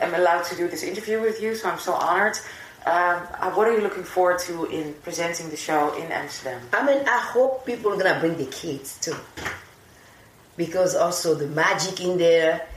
am 0.00 0.14
allowed 0.14 0.44
to 0.44 0.54
do 0.54 0.68
this 0.68 0.84
interview 0.84 1.20
with 1.20 1.42
you. 1.42 1.56
So 1.56 1.68
I'm 1.68 1.80
so 1.80 1.94
honored. 1.94 2.38
Um, 2.86 3.26
uh, 3.40 3.50
what 3.56 3.66
are 3.66 3.74
you 3.74 3.80
looking 3.80 4.04
forward 4.04 4.38
to 4.46 4.66
in 4.66 4.94
presenting 5.02 5.50
the 5.50 5.56
show 5.56 5.96
in 5.96 6.12
Amsterdam? 6.12 6.60
I 6.72 6.86
mean, 6.86 7.08
I 7.08 7.18
hope 7.18 7.66
people 7.66 7.92
are 7.92 7.96
gonna 7.96 8.20
bring 8.20 8.36
the 8.36 8.46
kids 8.46 9.00
too, 9.00 9.16
because 10.56 10.94
also 10.94 11.34
the 11.34 11.48
magic 11.48 12.00
in 12.00 12.18
there. 12.18 12.68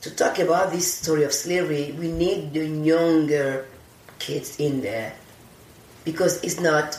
to 0.00 0.10
talk 0.10 0.38
about 0.38 0.72
this 0.72 0.94
story 0.94 1.24
of 1.24 1.32
slavery, 1.32 1.92
we 1.98 2.08
need 2.10 2.54
the 2.54 2.66
younger 2.66 3.66
kids 4.18 4.56
in 4.58 4.80
there 4.80 5.12
because 6.04 6.42
it's 6.42 6.60
not 6.60 6.98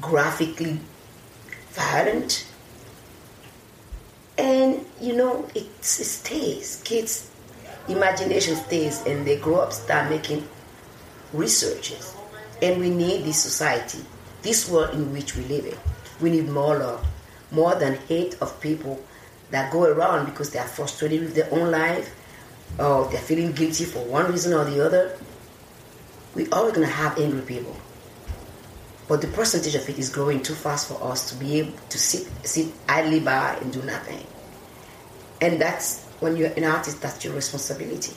graphically 0.00 0.78
violent. 1.70 2.46
And 4.38 4.84
you 5.00 5.16
know, 5.16 5.46
it, 5.54 5.66
it 5.66 5.84
stays. 5.84 6.82
Kids' 6.84 7.30
imagination 7.88 8.56
stays, 8.56 9.04
and 9.06 9.26
they 9.26 9.38
grow 9.38 9.56
up, 9.56 9.72
start 9.72 10.10
making 10.10 10.46
researches. 11.32 12.14
And 12.62 12.80
we 12.80 12.90
need 12.90 13.24
this 13.24 13.42
society, 13.42 13.98
this 14.42 14.70
world 14.70 14.94
in 14.94 15.12
which 15.12 15.36
we 15.36 15.44
live 15.44 15.66
in. 15.66 15.76
We 16.20 16.30
need 16.30 16.48
more 16.48 16.78
love, 16.78 17.06
more 17.50 17.74
than 17.74 17.96
hate 18.08 18.36
of 18.40 18.60
people 18.60 19.02
that 19.50 19.72
go 19.72 19.84
around 19.84 20.26
because 20.26 20.50
they 20.50 20.58
are 20.58 20.66
frustrated 20.66 21.20
with 21.20 21.34
their 21.34 21.52
own 21.52 21.70
life 21.70 22.14
or 22.78 23.08
they're 23.10 23.20
feeling 23.20 23.52
guilty 23.52 23.84
for 23.84 24.00
one 24.04 24.30
reason 24.30 24.52
or 24.52 24.64
the 24.64 24.84
other. 24.84 25.18
We're 26.34 26.48
always 26.50 26.74
going 26.74 26.86
to 26.86 26.92
have 26.92 27.18
angry 27.18 27.42
people. 27.42 27.76
But 29.06 29.20
the 29.20 29.28
percentage 29.28 29.74
of 29.74 29.88
it 29.88 29.98
is 29.98 30.08
growing 30.08 30.42
too 30.42 30.54
fast 30.54 30.88
for 30.88 31.02
us 31.02 31.28
to 31.30 31.36
be 31.36 31.58
able 31.58 31.74
to 31.90 31.98
sit, 31.98 32.26
sit 32.46 32.68
idly 32.88 33.20
by 33.20 33.56
and 33.60 33.72
do 33.72 33.82
nothing. 33.82 34.26
And 35.40 35.60
that's 35.60 36.04
when 36.20 36.36
you're 36.36 36.52
an 36.52 36.64
artist, 36.64 37.02
that's 37.02 37.22
your 37.24 37.34
responsibility. 37.34 38.14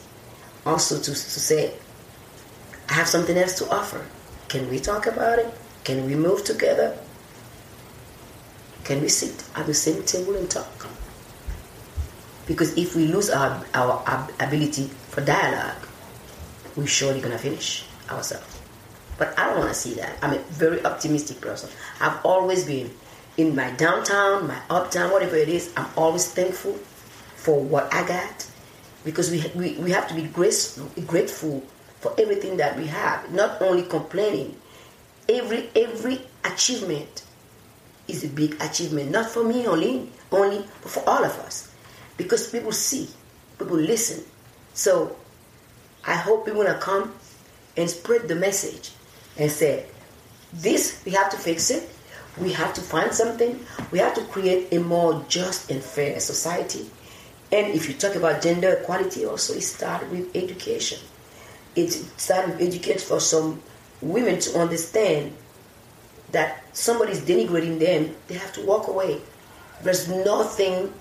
Also 0.66 0.98
to, 0.98 1.12
to 1.12 1.16
say, 1.16 1.74
I 2.90 2.94
have 2.94 3.08
something 3.08 3.38
else 3.38 3.58
to 3.60 3.70
offer. 3.70 4.06
Can 4.48 4.70
we 4.70 4.80
talk 4.80 5.08
about 5.08 5.40
it? 5.40 5.54
Can 5.84 6.06
we 6.06 6.16
move 6.16 6.46
together? 6.46 6.98
Can 8.86 9.02
we 9.02 9.10
sit 9.10 9.44
at 9.56 9.66
the 9.66 9.74
same 9.74 10.04
table 10.04 10.36
and 10.36 10.50
talk? 10.50 10.88
Because 12.46 12.78
if 12.78 12.96
we 12.96 13.08
lose 13.08 13.30
our, 13.30 13.62
our, 13.74 14.02
our 14.08 14.30
ability 14.40 14.86
for 15.10 15.20
dialogue, 15.20 15.86
we're 16.78 16.88
surely 16.88 17.20
going 17.20 17.34
to 17.34 17.38
finish 17.38 17.86
ourselves. 18.10 18.57
But 19.18 19.38
I 19.38 19.46
don't 19.48 19.58
want 19.60 19.70
to 19.70 19.76
see 19.76 19.96
that. 19.96 20.18
I'm 20.22 20.34
a 20.34 20.40
very 20.40 20.84
optimistic 20.86 21.42
person. 21.42 21.70
I've 22.00 22.24
always 22.26 22.66
been 22.66 22.92
in 23.38 23.56
my 23.56 23.72
downtown, 23.72 24.48
my 24.48 24.60
uptown, 24.70 25.12
whatever 25.12 25.36
it 25.36 25.50
is. 25.50 25.74
I'm 25.76 25.88
always 25.96 26.32
thankful 26.32 26.74
for 27.36 27.60
what 27.62 27.94
I 27.94 28.06
got 28.08 28.48
because 29.04 29.32
we, 29.32 29.44
we, 29.56 29.74
we 29.78 29.92
have 29.92 30.08
to 30.10 30.14
be 30.14 30.24
grateful, 30.24 30.90
grateful 31.06 31.64
for 32.00 32.14
everything 32.20 32.58
that 32.58 32.78
we 32.78 32.88
have, 32.88 33.32
not 33.32 33.62
only 33.62 33.84
complaining. 33.84 34.56
Every, 35.30 35.70
every 35.76 36.22
achievement 36.44 37.24
is 38.08 38.24
a 38.24 38.28
big 38.28 38.62
achievement, 38.62 39.12
not 39.12 39.30
for 39.30 39.44
me 39.44 39.68
only, 39.68 40.10
only, 40.32 40.66
but 40.82 40.92
for 40.92 41.08
all 41.10 41.24
of 41.24 41.32
us. 41.40 41.74
Because 42.18 42.50
people 42.50 42.72
see, 42.72 43.10
people 43.58 43.78
listen. 43.78 44.24
So 44.74 45.16
I 46.06 46.16
hope 46.16 46.46
people 46.46 46.62
will 46.62 46.74
come 46.76 47.14
and 47.76 47.90
spread 47.90 48.28
the 48.28 48.36
message 48.36 48.92
and 49.38 49.52
say, 49.52 49.86
this, 50.54 51.02
we 51.06 51.12
have 51.12 51.30
to 51.32 51.38
fix 51.38 51.70
it. 51.70 51.90
We 52.40 52.54
have 52.54 52.74
to 52.76 52.82
find 52.82 53.14
something. 53.14 53.60
We 53.92 54.00
have 54.00 54.14
to 54.16 54.24
create 54.26 54.72
a 54.72 54.80
more 54.80 55.26
just 55.28 55.72
and 55.72 55.82
fair 55.84 56.20
society. 56.20 56.90
And 57.52 57.74
if 57.74 57.88
you 57.88 57.96
talk 57.96 58.16
about 58.16 58.42
gender 58.42 58.74
equality, 58.74 59.26
also 59.26 59.54
it 59.54 59.62
starts 59.62 60.10
with 60.12 60.36
education. 60.36 61.00
It 61.76 61.92
started 61.92 62.54
with 62.58 62.68
education 62.68 63.08
for 63.08 63.20
some 63.20 63.62
women 64.02 64.40
to 64.40 64.60
understand 64.60 65.34
that 66.32 66.64
somebody's 66.74 67.22
denigrating 67.22 67.80
them, 67.80 68.16
they 68.28 68.36
have 68.36 68.54
to 68.54 68.66
walk 68.66 68.88
away. 68.88 69.22
There's 69.82 70.10
nothing 70.10 70.94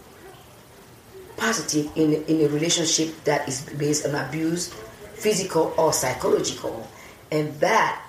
positive 1.37 1.91
in, 1.97 2.25
in 2.25 2.47
a 2.47 2.49
relationship 2.49 3.25
that 3.25 3.49
is 3.49 3.63
based 3.77 4.07
on 4.07 4.15
abuse, 4.15 4.73
physical 5.15 5.75
or 5.77 5.93
psychological. 5.93 6.89
And 7.31 7.53
that 7.61 8.06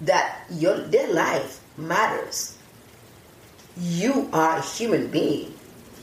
that 0.00 0.44
your 0.50 0.78
their 0.78 1.12
life 1.12 1.60
matters. 1.76 2.56
You 3.76 4.28
are 4.32 4.58
a 4.58 4.62
human 4.62 5.08
being. 5.08 5.54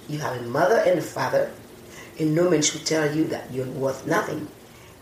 You 0.08 0.20
have 0.20 0.38
a 0.38 0.44
mother 0.44 0.78
and 0.86 1.00
a 1.00 1.02
father, 1.02 1.52
and 2.20 2.34
no 2.34 2.50
man 2.50 2.62
should 2.62 2.86
tell 2.86 3.14
you 3.14 3.26
that 3.26 3.52
you're 3.52 3.66
worth 3.66 4.08
nothing. 4.08 4.48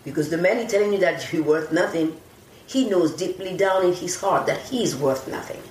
Because 0.03 0.29
the 0.29 0.37
man 0.37 0.67
telling 0.67 0.93
you 0.93 0.99
that 0.99 1.31
you're 1.31 1.43
worth 1.43 1.71
nothing, 1.71 2.15
he 2.67 2.89
knows 2.89 3.15
deeply 3.15 3.55
down 3.55 3.85
in 3.85 3.93
his 3.93 4.19
heart 4.19 4.47
that 4.47 4.61
he 4.61 4.83
is 4.83 4.95
worth 4.95 5.27
nothing. 5.27 5.61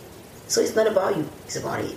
So 0.47 0.61
it's 0.61 0.77
not 0.77 0.87
about 0.87 1.17
you, 1.17 1.29
it's 1.45 1.57
about 1.57 1.81
him. 1.83 1.97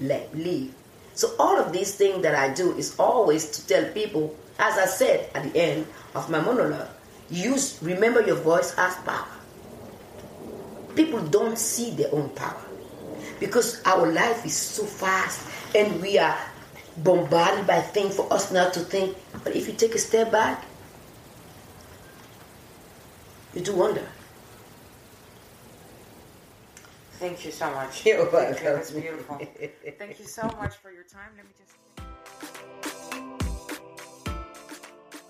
Let 0.00 0.34
leave. 0.36 0.74
So 1.14 1.34
all 1.38 1.58
of 1.58 1.72
these 1.72 1.94
things 1.96 2.22
that 2.22 2.34
I 2.34 2.54
do 2.54 2.76
is 2.76 2.94
always 2.98 3.50
to 3.50 3.66
tell 3.66 3.90
people, 3.92 4.36
as 4.58 4.78
I 4.78 4.86
said 4.86 5.30
at 5.34 5.42
the 5.52 5.58
end 5.58 5.86
of 6.14 6.30
my 6.30 6.40
monologue, 6.40 6.88
use 7.28 7.78
remember 7.82 8.22
your 8.22 8.36
voice 8.36 8.72
has 8.74 8.94
power. 8.98 9.37
People 10.98 11.22
don't 11.22 11.56
see 11.56 11.92
their 11.92 12.12
own 12.12 12.28
power 12.30 12.58
because 13.38 13.80
our 13.86 14.10
life 14.10 14.44
is 14.44 14.56
so 14.56 14.82
fast 14.82 15.46
and 15.72 16.02
we 16.02 16.18
are 16.18 16.36
bombarded 16.96 17.68
by 17.68 17.80
things 17.80 18.16
for 18.16 18.26
us 18.32 18.50
not 18.50 18.74
to 18.74 18.80
think. 18.80 19.16
But 19.44 19.54
if 19.54 19.68
you 19.68 19.74
take 19.74 19.94
a 19.94 19.98
step 19.98 20.32
back, 20.32 20.64
you 23.54 23.60
do 23.60 23.76
wonder. 23.76 24.08
Thank 27.20 27.44
you 27.44 27.52
so 27.52 27.70
much. 27.70 28.04
You're 28.06 28.28
welcome. 28.32 28.54
Thank 28.54 28.64
you. 28.64 28.74
That's 28.74 28.90
beautiful. 28.90 29.38
Thank 29.98 30.18
you 30.18 30.26
so 30.26 30.42
much 30.58 30.74
for 30.82 30.90
your 30.90 31.04
time. 31.04 31.30
Let 31.36 31.46
me 31.46 31.54
just. 31.56 31.78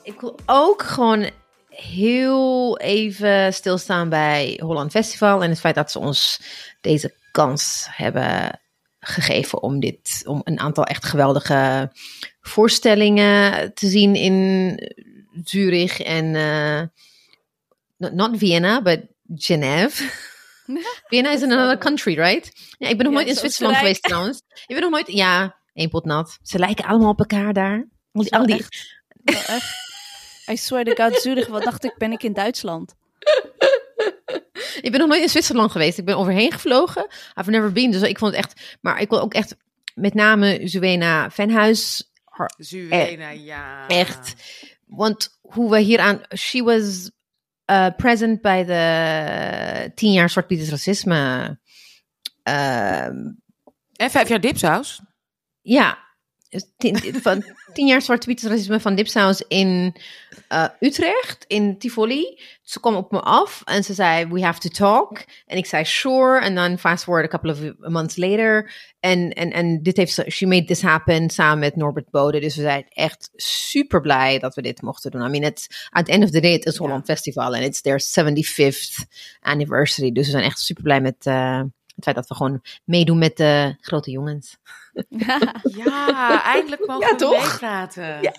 Ik 0.03 0.21
wil 0.21 0.35
ook 0.47 0.83
gewoon 0.83 1.31
heel 1.81 2.79
even 2.79 3.55
stilstaan 3.55 4.09
bij 4.09 4.61
Holland 4.63 4.91
Festival 4.91 5.43
en 5.43 5.51
het 5.51 5.61
feit 5.61 5.75
dat 5.75 5.91
ze 5.91 5.99
ons 5.99 6.41
deze 6.81 7.15
kans 7.33 7.87
hebben 7.91 8.61
gegeven 9.01 9.63
om 9.63 9.81
dit, 9.81 10.23
om 10.25 10.41
een 10.45 10.61
aantal 10.61 10.85
echt 10.85 11.05
geweldige 11.05 11.93
voorstellingen 12.41 13.75
te 13.75 13.87
zien 13.89 14.15
in 14.15 14.79
Zurich 15.45 16.01
en 16.01 16.25
uh, 16.35 16.83
not 18.11 18.39
Vienna, 18.39 18.83
but 18.83 19.01
Genève. 19.35 20.11
Vienna 21.09 21.31
is 21.31 21.43
in 21.43 21.53
another 21.53 21.79
country, 21.79 22.15
right? 22.15 22.53
Ja, 22.79 22.89
ik 22.89 22.97
ben 22.97 23.07
nog 23.07 23.15
nooit 23.15 23.29
in 23.29 23.35
Zwitserland 23.35 23.77
geweest 23.77 24.03
trouwens. 24.03 24.43
Ik 24.67 24.75
ben 24.75 24.81
nog 24.81 24.91
nooit, 24.91 25.13
ja, 25.13 25.57
één 25.75 25.89
pot 25.89 26.05
nat. 26.05 26.39
Ze 26.43 26.59
lijken 26.59 26.85
allemaal 26.85 27.11
op 27.11 27.19
elkaar 27.19 27.53
daar. 27.53 27.89
Al 28.13 28.23
die, 28.23 28.33
al 28.33 28.47
die... 28.47 28.57
Echt, 28.57 29.49
echt. 29.49 29.88
I 30.51 30.57
swear 30.57 30.85
to 30.85 31.05
God, 31.05 31.21
Zurich, 31.21 31.47
wat 31.47 31.63
dacht 31.63 31.85
ik, 31.85 31.95
ben 31.99 32.13
ik 32.13 32.23
in 32.23 32.33
Duitsland? 32.33 32.95
ik 34.81 34.89
ben 34.91 35.01
nog 35.01 35.09
nooit 35.09 35.23
in 35.23 35.29
Zwitserland 35.29 35.71
geweest. 35.71 35.99
Ik 35.99 36.05
ben 36.05 36.17
overheen 36.17 36.53
gevlogen. 36.53 37.07
I've 37.41 37.51
never 37.51 37.73
been. 37.73 37.91
Dus 37.91 38.03
ik 38.03 38.19
vond 38.19 38.37
het 38.37 38.45
echt. 38.45 38.79
Maar 38.81 39.01
ik 39.01 39.11
wil 39.11 39.21
ook 39.21 39.35
echt 39.35 39.57
met 39.95 40.15
name 40.15 40.61
Zuena 40.65 41.31
Venhuis. 41.31 42.13
Zuena, 42.59 43.31
ja. 43.31 43.87
Echt. 43.87 44.35
Want 44.87 45.39
hoe 45.41 45.71
we 45.71 45.79
hier 45.79 45.99
aan. 45.99 46.21
She 46.37 46.63
was 46.63 47.11
uh, 47.71 47.87
present 47.97 48.41
bij 48.41 48.65
de 48.65 49.93
tien 49.95 50.13
jaar 50.13 50.31
Zwart 50.31 50.47
Pieters 50.47 50.71
racisme. 50.71 51.59
Uh, 52.49 53.05
en 53.05 54.11
vijf 54.11 54.29
jaar 54.29 54.41
dipsaus. 54.41 55.01
Ja. 55.61 56.07
Tien, 56.77 56.97
van 57.23 57.45
tien 57.75 57.87
jaar 57.87 58.03
Zwarte 58.03 58.27
Pieters 58.27 58.51
racisme 58.51 58.81
van 58.81 58.95
Dipsaus 58.95 59.45
in 59.49 59.97
uh, 60.53 60.65
Utrecht, 60.81 61.45
in 61.47 61.79
Tivoli. 61.79 62.41
Ze 62.63 62.81
kwam 62.81 62.95
op 62.95 63.11
me 63.11 63.21
af 63.21 63.63
en 63.65 63.85
ze 63.85 63.95
zei, 63.95 64.27
we 64.27 64.43
have 64.43 64.61
to 64.61 64.69
talk. 64.69 65.25
En 65.47 65.57
ik 65.57 65.67
zei, 65.67 65.85
sure. 65.85 66.41
En 66.41 66.55
dan 66.55 66.79
fast 66.79 67.05
forward 67.05 67.25
a 67.25 67.39
couple 67.39 67.75
of 67.81 67.91
months 67.91 68.17
later. 68.17 68.73
En, 69.01 69.31
en, 69.31 69.53
en 69.53 69.83
dit 69.83 69.97
heeft 69.97 70.25
she 70.29 70.47
made 70.47 70.65
this 70.65 70.83
happen 70.83 71.31
samen 71.31 71.59
met 71.59 71.77
Norbert 71.77 72.11
Bode. 72.11 72.41
Dus 72.41 72.57
we 72.57 72.63
zijn 72.63 72.87
echt 72.89 73.31
super 73.35 74.01
blij 74.01 74.39
dat 74.39 74.55
we 74.55 74.63
dit 74.63 74.83
mochten 74.83 75.11
doen. 75.11 75.25
I 75.25 75.29
mean, 75.29 75.45
it's, 75.45 75.89
at 75.91 76.05
the 76.05 76.13
end 76.13 76.25
of 76.25 76.31
the 76.31 76.41
day, 76.41 76.53
het 76.53 76.67
is 76.67 76.77
Holland. 76.77 77.05
Festival. 77.05 77.55
En 77.55 77.63
it's 77.63 77.81
their 77.81 78.01
75th 78.01 79.09
anniversary. 79.41 80.13
Dus 80.13 80.25
we 80.25 80.31
zijn 80.31 80.45
echt 80.45 80.59
super 80.59 80.83
blij 80.83 81.01
met... 81.01 81.27
Uh, 81.27 81.63
het 81.99 82.07
feit 82.07 82.17
dat 82.17 82.29
we 82.29 82.35
gewoon 82.35 82.63
meedoen 82.85 83.19
met 83.19 83.37
de 83.37 83.77
grote 83.81 84.11
jongens. 84.11 84.57
Ja, 85.85 86.43
eindelijk 86.45 86.87
mogen 86.87 87.07
Ja, 87.07 87.13
we 87.13 87.17
toch? 87.19 87.51
meepraten. 87.51 88.19
Ja. 88.23 88.33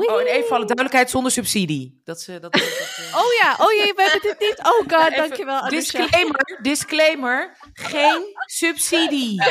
Oh, 0.00 0.20
en 0.20 0.26
even 0.26 0.48
alle 0.50 0.64
duidelijkheid 0.64 1.10
zonder 1.10 1.32
subsidie. 1.32 2.00
Dat 2.04 2.20
ze 2.20 2.32
dat, 2.32 2.52
dat, 2.52 2.52
dat, 2.52 2.98
eh, 3.10 3.16
Oh 3.16 3.32
ja, 3.42 3.56
oh 3.58 3.72
jee, 3.72 3.92
we 3.96 4.02
hebben 4.02 4.30
dit 4.30 4.40
niet. 4.40 4.58
Oh 4.58 4.98
god, 4.98 5.10
even 5.10 5.16
dankjewel. 5.16 5.68
Disclaimer, 5.68 6.58
disclaimer, 6.62 7.56
geen 7.72 8.22
subsidie. 8.46 9.42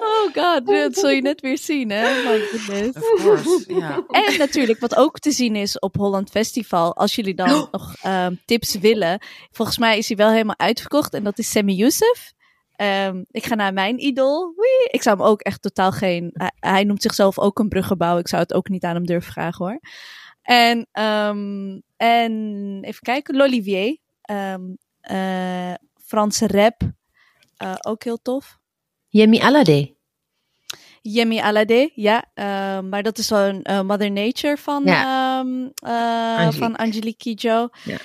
Oh 0.00 0.32
god, 0.34 0.66
dat 0.66 0.94
zul 0.96 1.10
je 1.10 1.22
net 1.22 1.40
weer 1.40 1.58
zien, 1.58 1.90
hè? 1.90 2.22
My 2.22 2.40
goodness. 2.40 2.96
Of 2.96 3.22
course, 3.22 3.74
ja. 3.74 4.04
En 4.08 4.38
natuurlijk, 4.38 4.80
wat 4.80 4.94
ook 4.96 5.18
te 5.18 5.30
zien 5.30 5.56
is 5.56 5.78
op 5.78 5.96
Holland 5.96 6.30
Festival, 6.30 6.96
als 6.96 7.14
jullie 7.14 7.34
dan 7.34 7.68
nog 7.70 7.94
ehm, 8.02 8.34
tips 8.44 8.74
willen. 8.74 9.22
Volgens 9.52 9.78
mij 9.78 9.98
is 9.98 10.08
hij 10.08 10.16
wel 10.16 10.30
helemaal 10.30 10.58
uitverkocht 10.58 11.14
en 11.14 11.24
dat 11.24 11.38
is 11.38 11.50
Sammy 11.50 11.72
Youssef. 11.72 12.32
Ehm, 12.76 13.22
ik 13.30 13.46
ga 13.46 13.54
naar 13.54 13.72
mijn 13.72 14.04
idool. 14.04 14.52
Wee. 14.56 14.88
Ik 14.90 15.02
zou 15.02 15.16
hem 15.16 15.26
ook 15.26 15.40
echt 15.40 15.62
totaal 15.62 15.92
geen. 15.92 16.30
Hij, 16.32 16.52
hij 16.60 16.84
noemt 16.84 17.02
zichzelf 17.02 17.38
ook 17.38 17.58
een 17.58 17.68
bruggenbouw. 17.68 18.18
Ik 18.18 18.28
zou 18.28 18.42
het 18.42 18.54
ook 18.54 18.68
niet 18.68 18.84
aan 18.84 18.94
hem 18.94 19.06
durven 19.06 19.32
vragen 19.32 19.64
hoor. 19.64 19.80
En, 20.42 20.86
ehm, 20.92 21.80
en 21.96 22.78
even 22.82 23.02
kijken, 23.02 23.36
L'Olivier. 23.36 23.98
Um, 24.30 24.76
Franse 26.06 26.46
rap. 26.46 26.82
Uh, 27.62 27.74
ook 27.80 28.04
heel 28.04 28.22
tof. 28.22 28.58
Yemi 29.08 29.40
Alade. 29.40 29.94
Yemi 31.02 31.38
Alade, 31.38 31.90
ja. 31.94 32.24
Uh, 32.34 32.44
maar 32.80 33.02
dat 33.02 33.18
is 33.18 33.26
zo'n 33.26 33.60
uh, 33.62 33.80
Mother 33.80 34.10
Nature 34.10 34.56
van, 34.56 34.84
ja. 34.84 35.44
van 36.52 36.76
Angelique 36.76 37.16
Kidjo. 37.16 37.68
Ja. 37.84 37.96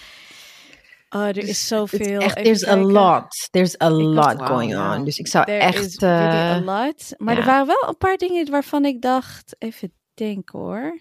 Oh, 1.10 1.22
er 1.22 1.38
is 1.38 1.68
zoveel. 1.68 2.20
Echt, 2.20 2.36
there's 2.36 2.68
a 2.68 2.76
lot. 2.76 3.47
There's 3.51 3.82
a 3.82 3.89
lot 3.89 4.41
going 4.41 4.72
on. 4.72 4.97
Ja. 4.97 5.03
Dus 5.03 5.20
ik 5.20 5.28
zou 5.28 5.45
There 5.45 5.60
echt... 5.60 5.86
Is 5.86 5.97
really 5.97 6.28
a 6.28 6.60
lot. 6.60 7.14
Maar 7.18 7.34
ja. 7.34 7.39
er 7.39 7.45
waren 7.45 7.68
wel 7.68 7.88
een 7.88 7.97
paar 7.97 8.18
dingen 8.18 8.49
waarvan 8.49 8.86
ik 8.86 9.01
dacht... 9.01 9.55
Even 9.57 9.93
denken 10.14 10.60
hoor. 10.60 10.97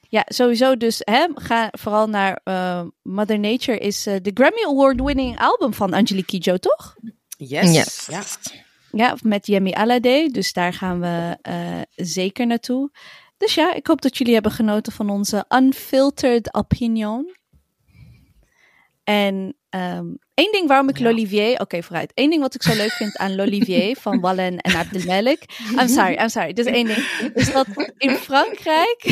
Ja, 0.00 0.22
sowieso 0.26 0.76
dus 0.76 1.00
hè, 1.04 1.26
ga 1.34 1.68
vooral 1.70 2.08
naar 2.08 2.40
uh, 2.44 2.82
Mother 3.02 3.38
Nature 3.38 3.78
is 3.78 4.06
uh, 4.06 4.14
de 4.22 4.30
Grammy 4.34 4.64
Award 4.66 5.00
winning 5.00 5.38
album 5.38 5.74
van 5.74 5.92
Angelique 5.92 6.26
Kidjo, 6.26 6.56
toch? 6.56 6.96
Yes. 7.36 7.74
yes. 7.74 8.06
Ja. 8.10 8.22
ja, 8.90 9.16
met 9.22 9.46
Yemi 9.46 9.72
Alade. 9.72 10.28
Dus 10.32 10.52
daar 10.52 10.72
gaan 10.72 11.00
we 11.00 11.38
uh, 11.48 11.80
zeker 12.06 12.46
naartoe. 12.46 12.90
Dus 13.36 13.54
ja, 13.54 13.74
ik 13.74 13.86
hoop 13.86 14.02
dat 14.02 14.16
jullie 14.16 14.34
hebben 14.34 14.52
genoten 14.52 14.92
van 14.92 15.10
onze 15.10 15.44
unfiltered 15.48 16.54
opinion. 16.54 17.36
En 19.06 19.54
um, 19.74 20.18
één 20.34 20.52
ding 20.52 20.68
waarom 20.68 20.88
ik 20.88 20.98
ja. 20.98 21.04
L'Olivier... 21.04 21.52
Oké, 21.52 21.62
okay, 21.62 21.82
vooruit. 21.82 22.12
Eén 22.14 22.30
ding 22.30 22.42
wat 22.42 22.54
ik 22.54 22.62
zo 22.62 22.74
leuk 22.74 22.90
vind 22.90 23.16
aan 23.16 23.34
L'Olivier 23.36 23.96
van 23.96 24.20
Wallen 24.20 24.58
en 24.58 24.74
Abdelmelek... 24.74 25.44
I'm 25.80 25.88
sorry, 25.88 26.14
I'm 26.14 26.28
sorry. 26.28 26.52
Dus 26.52 26.66
één 26.66 26.86
ding. 26.86 26.98
Is 27.34 27.52
dat 27.52 27.66
in 27.96 28.10
Frankrijk... 28.10 29.04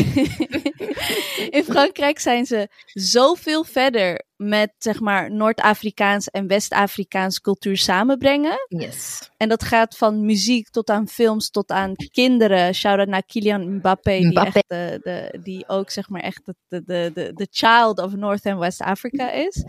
in 1.59 1.65
Frankrijk 1.65 2.19
zijn 2.19 2.47
ze 2.47 2.69
zoveel 2.85 3.65
verder 3.65 4.25
met, 4.37 4.73
zeg 4.79 5.01
maar, 5.01 5.33
Noord-Afrikaans 5.33 6.29
en 6.29 6.47
West-Afrikaans 6.47 7.41
cultuur 7.41 7.77
samenbrengen. 7.77 8.67
Yes. 8.69 9.31
En 9.37 9.49
dat 9.49 9.65
gaat 9.65 9.97
van 9.97 10.25
muziek 10.25 10.69
tot 10.69 10.91
aan 10.91 11.09
films, 11.09 11.51
tot 11.51 11.71
aan 11.71 11.95
kinderen. 12.11 12.75
Shout-out 12.75 13.09
naar 13.09 13.25
Kylian 13.25 13.75
Mbappé, 13.75 14.19
die, 14.19 14.27
Mbappé. 14.27 14.59
Echt 14.59 14.69
de, 14.69 15.01
de, 15.03 15.39
die 15.43 15.69
ook, 15.69 15.91
zeg 15.91 16.09
maar, 16.09 16.21
echt 16.21 16.43
de, 16.45 16.83
de, 16.85 17.11
de, 17.15 17.33
de 17.35 17.49
child 17.51 17.99
of 17.99 18.15
North 18.15 18.45
en 18.45 18.59
West 18.59 18.81
Africa 18.81 19.31
is. 19.31 19.65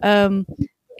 Um, 0.00 0.44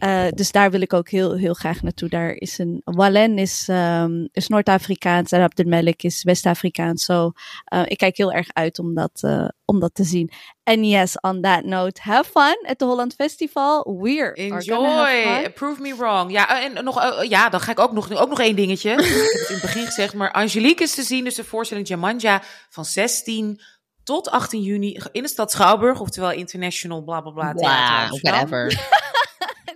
uh, 0.04 0.28
dus 0.34 0.52
daar 0.52 0.70
wil 0.70 0.80
ik 0.80 0.92
ook 0.92 1.08
heel, 1.08 1.36
heel 1.36 1.54
graag 1.54 1.82
naartoe. 1.82 2.08
Daar 2.08 2.32
is 2.32 2.58
een. 2.58 2.80
Wallen 2.84 3.38
is, 3.38 3.68
um, 3.70 4.28
is 4.32 4.48
Noord-Afrikaans 4.48 5.32
en 5.32 5.42
Abdelmelek 5.42 6.02
is 6.02 6.22
West-Afrikaans. 6.22 7.04
So, 7.04 7.32
uh, 7.74 7.82
ik 7.84 7.98
kijk 7.98 8.16
heel 8.16 8.32
erg 8.32 8.48
uit 8.52 8.78
om 8.78 8.94
dat, 8.94 9.22
uh, 9.24 9.48
om 9.64 9.80
dat 9.80 9.94
te 9.94 10.04
zien. 10.04 10.30
En 10.62 10.84
yes, 10.84 11.20
on 11.20 11.40
that 11.40 11.64
note, 11.64 12.00
have 12.00 12.30
fun 12.30 12.66
at 12.68 12.78
the 12.78 12.84
Holland 12.84 13.14
Festival. 13.14 13.98
We're 14.00 14.32
Enjoy. 14.32 15.50
Prove 15.54 15.80
me 15.80 15.94
wrong. 15.96 16.32
Ja, 16.32 16.62
en 16.62 16.84
nog, 16.84 17.22
ja, 17.28 17.48
dan 17.48 17.60
ga 17.60 17.70
ik 17.70 17.80
ook 17.80 17.92
nog, 17.92 18.12
ook 18.12 18.28
nog 18.28 18.40
één 18.40 18.56
dingetje. 18.56 18.90
ik 18.98 18.98
heb 18.98 19.40
het 19.40 19.48
in 19.48 19.54
het 19.54 19.62
begin 19.62 19.86
gezegd, 19.86 20.14
maar 20.14 20.32
Angelique 20.32 20.84
is 20.84 20.94
te 20.94 21.02
zien. 21.02 21.24
Dus 21.24 21.34
de 21.34 21.44
voorstelling 21.44 21.88
Jamanja 21.88 22.42
van 22.68 22.84
16 22.84 23.60
tot 24.04 24.30
18 24.30 24.62
juni 24.62 25.00
in 25.12 25.22
de 25.22 25.28
stad 25.28 25.50
Schouwburg. 25.50 26.00
Oftewel 26.00 26.32
International 26.32 27.02
bla 27.02 27.20
bla 27.20 27.30
bla. 27.30 27.52
Wow, 27.52 28.20
whatever. 28.20 28.66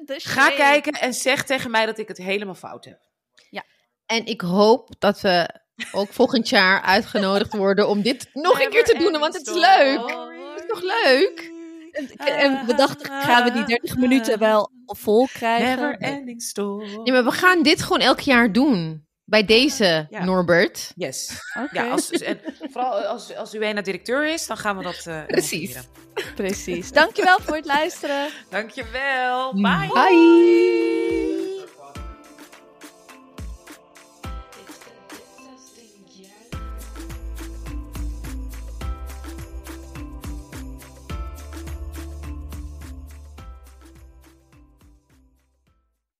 Ga 0.06 0.48
kijken 0.48 0.92
en 0.92 1.14
zeg 1.14 1.44
tegen 1.44 1.70
mij 1.70 1.86
dat 1.86 1.98
ik 1.98 2.08
het 2.08 2.18
helemaal 2.18 2.54
fout 2.54 2.84
heb. 2.84 2.98
Ja. 3.50 3.64
En 4.06 4.26
ik 4.26 4.40
hoop 4.40 4.94
dat 4.98 5.20
we 5.20 5.48
ook 5.92 6.12
volgend 6.12 6.48
jaar 6.48 6.82
uitgenodigd 6.82 7.54
worden 7.54 7.88
om 7.88 8.02
dit 8.02 8.28
nog 8.32 8.60
een 8.60 8.70
keer 8.70 8.84
te 8.84 8.98
doen, 8.98 9.18
want 9.18 9.34
het 9.34 9.46
is 9.46 9.54
leuk. 9.54 10.16
Het 10.54 10.60
is 10.60 10.66
toch 10.66 10.82
leuk? 10.82 11.54
En 12.16 12.66
we 12.66 12.74
dachten, 12.74 13.22
gaan 13.22 13.44
we 13.44 13.52
die 13.52 13.64
30 13.64 13.96
minuten 13.96 14.38
wel 14.38 14.70
vol 14.86 15.26
krijgen? 15.26 15.68
Never 15.68 15.96
ending 15.98 16.42
story. 16.42 17.00
Ja, 17.04 17.12
maar 17.12 17.24
we 17.24 17.30
gaan 17.30 17.62
dit 17.62 17.82
gewoon 17.82 18.00
elk 18.00 18.20
jaar 18.20 18.52
doen. 18.52 19.05
Bij 19.26 19.44
deze, 19.44 20.06
ja. 20.10 20.24
Norbert. 20.24 20.92
Yes. 20.96 21.40
Okay. 21.54 21.84
Ja, 21.84 21.90
als, 21.90 22.10
en 22.10 22.40
vooral 22.70 22.92
als, 22.92 23.34
als 23.36 23.54
u 23.54 23.64
een 23.64 23.82
directeur 23.82 24.26
is, 24.26 24.46
dan 24.46 24.56
gaan 24.56 24.76
we 24.76 24.82
dat 24.82 25.04
uh, 25.08 25.26
Precies. 25.26 25.76
Precies. 26.34 26.92
Dankjewel 26.92 27.38
voor 27.40 27.56
het 27.56 27.66
luisteren. 27.66 28.28
Dankjewel. 28.50 29.52
Bye. 29.54 29.90
Bye. 29.92 31.35